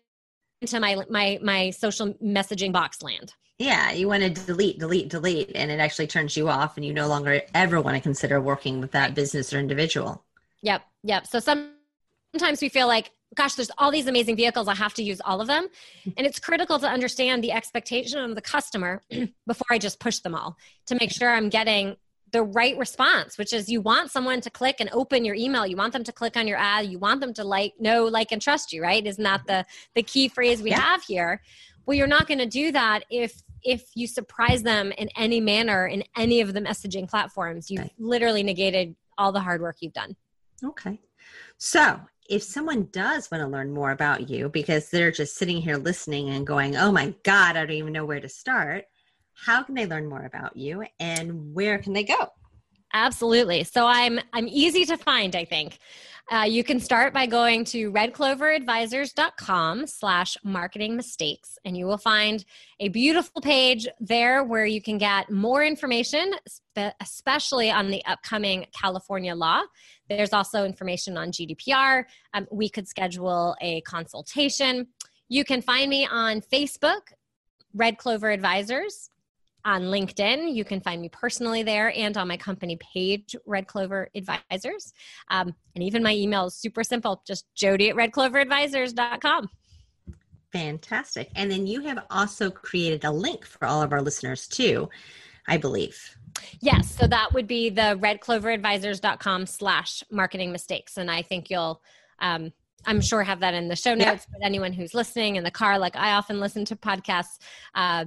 into 0.61 0.79
my 0.79 1.03
my 1.09 1.39
my 1.41 1.69
social 1.71 2.13
messaging 2.15 2.71
box 2.71 3.01
land. 3.01 3.33
Yeah, 3.59 3.91
you 3.91 4.07
want 4.07 4.21
to 4.21 4.29
delete, 4.29 4.79
delete, 4.79 5.09
delete, 5.09 5.51
and 5.55 5.71
it 5.71 5.79
actually 5.79 6.07
turns 6.07 6.37
you 6.37 6.47
off, 6.47 6.77
and 6.77 6.85
you 6.85 6.93
no 6.93 7.07
longer 7.07 7.41
ever 7.55 7.81
want 7.81 7.95
to 7.95 8.01
consider 8.01 8.39
working 8.39 8.79
with 8.79 8.91
that 8.91 9.15
business 9.15 9.51
or 9.51 9.59
individual. 9.59 10.23
Yep, 10.61 10.83
yep. 11.03 11.25
So 11.25 11.39
some, 11.39 11.71
sometimes 12.35 12.61
we 12.61 12.69
feel 12.69 12.87
like, 12.87 13.11
gosh, 13.33 13.55
there's 13.55 13.71
all 13.79 13.89
these 13.89 14.05
amazing 14.05 14.35
vehicles, 14.35 14.67
I 14.67 14.75
have 14.75 14.93
to 14.95 15.03
use 15.03 15.19
all 15.25 15.41
of 15.41 15.47
them, 15.47 15.67
and 16.17 16.27
it's 16.27 16.39
critical 16.39 16.77
to 16.77 16.87
understand 16.87 17.43
the 17.43 17.51
expectation 17.51 18.19
of 18.19 18.35
the 18.35 18.41
customer 18.41 19.01
before 19.47 19.67
I 19.71 19.79
just 19.79 19.99
push 19.99 20.19
them 20.19 20.35
all 20.35 20.55
to 20.85 20.95
make 20.99 21.11
sure 21.11 21.31
I'm 21.31 21.49
getting 21.49 21.95
the 22.37 22.43
right 22.43 22.77
response, 22.77 23.35
which 23.39 23.51
is 23.51 23.67
you 23.67 23.81
want 23.81 24.11
someone 24.11 24.41
to 24.41 24.51
click 24.51 24.75
and 24.79 24.91
open 24.93 25.25
your 25.25 25.33
email. 25.33 25.65
You 25.65 25.75
want 25.75 25.91
them 25.91 26.03
to 26.03 26.11
click 26.11 26.37
on 26.37 26.47
your 26.47 26.59
ad. 26.59 26.85
You 26.85 26.99
want 26.99 27.19
them 27.19 27.33
to 27.33 27.43
like, 27.43 27.73
know, 27.79 28.05
like, 28.05 28.31
and 28.31 28.39
trust 28.39 28.71
you, 28.71 28.83
right? 28.83 29.03
Isn't 29.03 29.23
that 29.23 29.39
mm-hmm. 29.39 29.47
the 29.47 29.65
the 29.95 30.03
key 30.03 30.27
phrase 30.27 30.61
we 30.61 30.69
yeah. 30.69 30.79
have 30.79 31.01
here? 31.01 31.41
Well, 31.87 31.97
you're 31.97 32.05
not 32.05 32.27
going 32.27 32.37
to 32.37 32.45
do 32.45 32.71
that 32.73 33.05
if 33.09 33.41
if 33.63 33.89
you 33.95 34.05
surprise 34.05 34.61
them 34.61 34.91
in 34.99 35.09
any 35.17 35.41
manner 35.41 35.87
in 35.87 36.03
any 36.15 36.41
of 36.41 36.53
the 36.53 36.61
messaging 36.61 37.09
platforms. 37.09 37.71
You've 37.71 37.89
literally 37.97 38.43
negated 38.43 38.95
all 39.17 39.31
the 39.31 39.39
hard 39.39 39.59
work 39.59 39.77
you've 39.79 39.93
done. 39.93 40.15
Okay. 40.63 41.01
So 41.57 41.99
if 42.29 42.43
someone 42.43 42.87
does 42.91 43.31
want 43.31 43.41
to 43.41 43.47
learn 43.47 43.71
more 43.73 43.89
about 43.89 44.29
you 44.29 44.49
because 44.49 44.89
they're 44.89 45.11
just 45.11 45.37
sitting 45.37 45.59
here 45.59 45.77
listening 45.77 46.29
and 46.29 46.45
going, 46.45 46.77
oh 46.77 46.91
my 46.91 47.15
God, 47.23 47.55
I 47.55 47.65
don't 47.65 47.71
even 47.71 47.93
know 47.93 48.05
where 48.05 48.19
to 48.19 48.29
start 48.29 48.85
how 49.45 49.63
can 49.63 49.75
they 49.75 49.85
learn 49.85 50.09
more 50.09 50.25
about 50.25 50.57
you 50.57 50.83
and 50.99 51.53
where 51.53 51.77
can 51.77 51.93
they 51.93 52.03
go? 52.03 52.29
Absolutely. 52.93 53.63
So 53.63 53.85
I'm 53.85 54.19
I'm 54.33 54.47
easy 54.47 54.85
to 54.85 54.97
find, 54.97 55.35
I 55.35 55.45
think. 55.45 55.77
Uh, 56.29 56.43
you 56.43 56.61
can 56.61 56.77
start 56.77 57.13
by 57.13 57.25
going 57.25 57.63
to 57.63 57.89
redcloveradvisors.com 57.89 59.87
slash 59.87 60.35
marketing 60.43 60.97
mistakes 60.97 61.57
and 61.63 61.77
you 61.77 61.85
will 61.85 61.97
find 61.97 62.43
a 62.81 62.89
beautiful 62.89 63.39
page 63.41 63.87
there 64.01 64.43
where 64.43 64.65
you 64.65 64.81
can 64.81 64.97
get 64.97 65.31
more 65.31 65.63
information 65.63 66.33
especially 66.99 67.71
on 67.71 67.87
the 67.87 68.03
upcoming 68.03 68.65
california 68.77 69.33
law 69.33 69.61
there's 70.09 70.33
also 70.33 70.65
information 70.65 71.17
on 71.17 71.31
gdpr 71.31 72.03
um, 72.33 72.45
we 72.51 72.67
could 72.67 72.89
schedule 72.89 73.55
a 73.61 73.79
consultation 73.81 74.85
you 75.29 75.45
can 75.45 75.61
find 75.61 75.89
me 75.89 76.05
on 76.05 76.41
facebook 76.41 77.13
red 77.73 77.97
clover 77.97 78.29
advisors 78.31 79.11
on 79.67 79.83
LinkedIn. 79.83 80.55
You 80.55 80.63
can 80.63 80.79
find 80.79 81.01
me 81.01 81.09
personally 81.09 81.61
there 81.61 81.91
and 81.95 82.15
on 82.17 82.29
my 82.29 82.37
company 82.37 82.77
page, 82.77 83.35
Red 83.45 83.67
Clover 83.67 84.09
Advisors. 84.15 84.93
Um, 85.29 85.53
and 85.75 85.83
even 85.83 86.01
my 86.01 86.15
email 86.15 86.45
is 86.45 86.55
super 86.55 86.85
simple, 86.85 87.21
just 87.27 87.45
jodi 87.53 87.89
at 87.89 87.95
redcloveradvisors.com. 87.97 89.49
Fantastic. 90.53 91.29
And 91.35 91.51
then 91.51 91.67
you 91.67 91.81
have 91.81 92.05
also 92.09 92.49
created 92.49 93.03
a 93.03 93.11
link 93.11 93.45
for 93.45 93.65
all 93.65 93.81
of 93.81 93.91
our 93.91 94.01
listeners 94.01 94.47
too, 94.47 94.89
I 95.49 95.57
believe. 95.57 96.15
Yes. 96.61 96.89
So 96.89 97.05
that 97.05 97.33
would 97.33 97.45
be 97.45 97.69
the 97.69 97.99
redcloveradvisors.com 98.01 99.45
slash 99.47 100.01
marketing 100.09 100.53
mistakes. 100.53 100.95
And 100.95 101.11
I 101.11 101.21
think 101.21 101.49
you'll, 101.49 101.81
um, 102.19 102.53
I'm 102.85 103.01
sure 103.01 103.21
have 103.21 103.41
that 103.41 103.53
in 103.53 103.67
the 103.67 103.75
show 103.75 103.95
notes, 103.95 104.25
yeah. 104.29 104.37
but 104.39 104.45
anyone 104.45 104.71
who's 104.71 104.93
listening 104.93 105.35
in 105.35 105.43
the 105.43 105.51
car, 105.51 105.77
like 105.77 105.97
I 105.97 106.13
often 106.13 106.39
listen 106.39 106.63
to 106.65 106.77
podcasts, 106.77 107.39
uh, 107.75 108.05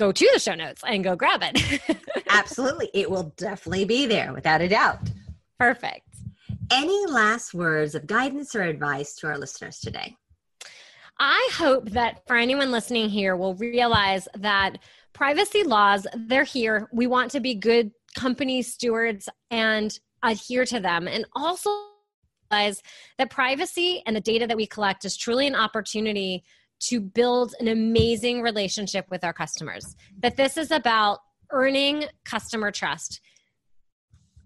go 0.00 0.10
to 0.10 0.30
the 0.32 0.40
show 0.40 0.54
notes 0.54 0.82
and 0.86 1.04
go 1.04 1.14
grab 1.14 1.42
it. 1.42 2.00
Absolutely. 2.30 2.90
It 2.94 3.10
will 3.10 3.34
definitely 3.36 3.84
be 3.84 4.06
there 4.06 4.32
without 4.32 4.62
a 4.62 4.68
doubt. 4.68 5.10
Perfect. 5.58 6.08
Any 6.72 7.06
last 7.06 7.52
words 7.52 7.94
of 7.94 8.06
guidance 8.06 8.54
or 8.54 8.62
advice 8.62 9.14
to 9.16 9.26
our 9.26 9.36
listeners 9.36 9.78
today? 9.78 10.16
I 11.18 11.50
hope 11.52 11.90
that 11.90 12.26
for 12.26 12.36
anyone 12.36 12.70
listening 12.70 13.10
here 13.10 13.36
will 13.36 13.54
realize 13.56 14.26
that 14.38 14.78
privacy 15.12 15.64
laws, 15.64 16.06
they're 16.16 16.44
here. 16.44 16.88
We 16.94 17.06
want 17.06 17.30
to 17.32 17.40
be 17.40 17.54
good 17.54 17.90
company 18.16 18.62
stewards 18.62 19.28
and 19.50 19.96
adhere 20.22 20.64
to 20.64 20.80
them. 20.80 21.08
And 21.08 21.26
also 21.36 21.70
realize 22.50 22.82
that 23.18 23.28
privacy 23.28 24.02
and 24.06 24.16
the 24.16 24.20
data 24.20 24.46
that 24.46 24.56
we 24.56 24.66
collect 24.66 25.04
is 25.04 25.14
truly 25.14 25.46
an 25.46 25.54
opportunity 25.54 26.42
to 26.80 27.00
build 27.00 27.54
an 27.60 27.68
amazing 27.68 28.42
relationship 28.42 29.06
with 29.10 29.24
our 29.24 29.32
customers. 29.32 29.96
That 30.18 30.36
this 30.36 30.56
is 30.56 30.70
about 30.70 31.18
earning 31.50 32.04
customer 32.24 32.70
trust. 32.70 33.20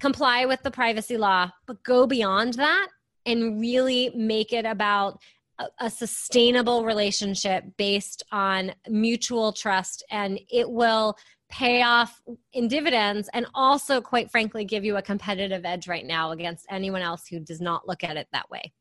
Comply 0.00 0.44
with 0.44 0.62
the 0.62 0.70
privacy 0.70 1.16
law, 1.16 1.50
but 1.66 1.82
go 1.82 2.06
beyond 2.06 2.54
that 2.54 2.88
and 3.24 3.60
really 3.60 4.10
make 4.14 4.52
it 4.52 4.66
about 4.66 5.18
a, 5.58 5.66
a 5.80 5.90
sustainable 5.90 6.84
relationship 6.84 7.64
based 7.76 8.22
on 8.32 8.72
mutual 8.88 9.52
trust 9.52 10.04
and 10.10 10.40
it 10.50 10.68
will 10.68 11.16
pay 11.48 11.82
off 11.82 12.20
in 12.52 12.68
dividends 12.68 13.28
and 13.32 13.46
also 13.54 14.00
quite 14.00 14.30
frankly 14.30 14.64
give 14.64 14.84
you 14.84 14.96
a 14.96 15.02
competitive 15.02 15.64
edge 15.64 15.86
right 15.86 16.06
now 16.06 16.32
against 16.32 16.66
anyone 16.70 17.02
else 17.02 17.26
who 17.28 17.38
does 17.38 17.60
not 17.60 17.86
look 17.86 18.02
at 18.02 18.16
it 18.16 18.26
that 18.32 18.50
way 18.50 18.72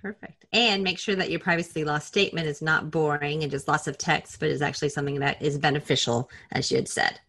perfect 0.00 0.46
and 0.52 0.82
make 0.82 0.98
sure 0.98 1.14
that 1.14 1.30
your 1.30 1.40
privacy 1.40 1.84
law 1.84 1.98
statement 1.98 2.46
is 2.46 2.62
not 2.62 2.90
boring 2.90 3.42
and 3.42 3.50
just 3.50 3.68
lots 3.68 3.86
of 3.86 3.98
text 3.98 4.40
but 4.40 4.48
is 4.48 4.62
actually 4.62 4.88
something 4.88 5.20
that 5.20 5.40
is 5.40 5.58
beneficial 5.58 6.30
as 6.52 6.70
you 6.70 6.76
had 6.76 6.88
said 6.88 7.20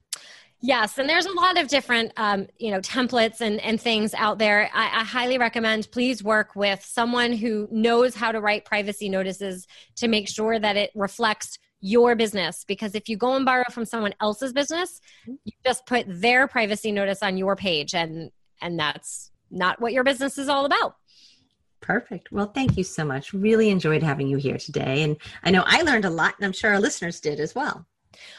Yes, 0.63 0.99
and 0.99 1.09
there's 1.09 1.25
a 1.25 1.31
lot 1.31 1.59
of 1.59 1.67
different, 1.69 2.11
um, 2.17 2.45
you 2.59 2.69
know, 2.69 2.79
templates 2.81 3.41
and, 3.41 3.59
and 3.61 3.81
things 3.81 4.13
out 4.13 4.37
there. 4.37 4.69
I, 4.71 5.01
I, 5.01 5.03
highly 5.03 5.39
recommend 5.39 5.89
please 5.91 6.23
work 6.23 6.55
with 6.55 6.85
someone 6.85 7.33
who 7.33 7.67
knows 7.71 8.13
how 8.13 8.31
to 8.31 8.39
write 8.39 8.63
privacy 8.63 9.09
notices 9.09 9.65
to 9.95 10.07
make 10.07 10.29
sure 10.29 10.59
that 10.59 10.77
it 10.77 10.91
reflects 10.93 11.57
your 11.79 12.15
business. 12.15 12.63
Because 12.63 12.93
if 12.93 13.09
you 13.09 13.17
go 13.17 13.35
and 13.35 13.43
borrow 13.43 13.63
from 13.71 13.85
someone 13.85 14.13
else's 14.21 14.53
business, 14.53 15.01
you 15.25 15.51
just 15.65 15.87
put 15.87 16.05
their 16.07 16.47
privacy 16.47 16.91
notice 16.91 17.23
on 17.23 17.37
your 17.37 17.55
page, 17.55 17.95
and 17.95 18.29
and 18.61 18.79
that's 18.79 19.31
not 19.49 19.81
what 19.81 19.93
your 19.93 20.03
business 20.03 20.37
is 20.37 20.47
all 20.47 20.65
about. 20.65 20.95
Perfect. 21.81 22.31
Well, 22.31 22.47
thank 22.47 22.77
you 22.77 22.83
so 22.83 23.03
much. 23.03 23.33
Really 23.33 23.69
enjoyed 23.69 24.03
having 24.03 24.27
you 24.27 24.37
here 24.37 24.57
today, 24.57 25.03
and 25.03 25.17
I 25.43 25.51
know 25.51 25.63
I 25.65 25.81
learned 25.81 26.05
a 26.05 26.09
lot, 26.09 26.35
and 26.37 26.45
I'm 26.45 26.53
sure 26.53 26.71
our 26.71 26.79
listeners 26.79 27.19
did 27.19 27.39
as 27.39 27.55
well. 27.55 27.85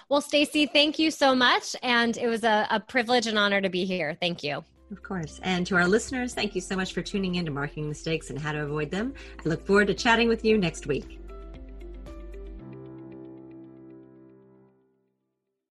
Well, 0.09 0.21
Stacy, 0.21 0.67
thank 0.67 0.99
you 0.99 1.11
so 1.11 1.35
much. 1.35 1.75
And 1.83 2.17
it 2.17 2.29
was 2.29 2.45
a, 2.45 2.67
a 2.71 2.81
privilege 2.81 3.27
and 3.27 3.39
honor 3.39 3.61
to 3.61 3.69
be 3.69 3.85
here. 3.85 4.17
Thank 4.21 4.43
you. 4.43 4.65
Of 4.91 5.03
course. 5.03 5.41
And 5.43 5.67
to 5.69 5.77
our 5.77 5.89
listeners, 5.89 6.35
thank 6.35 6.55
you 6.55 6.61
so 6.61 6.77
much 6.77 6.93
for 6.93 7.01
tuning 7.01 7.37
in 7.37 7.47
to 7.47 7.51
Marketing 7.51 7.89
Mistakes 7.89 8.29
and 8.29 8.39
How 8.39 8.53
to 8.53 8.63
Avoid 8.63 8.91
Them. 8.91 9.15
I 9.45 9.49
look 9.49 9.67
forward 9.67 9.87
to 9.87 9.95
chatting 9.95 10.29
with 10.29 10.45
you 10.45 10.59
next 10.59 10.87
week. 10.87 11.22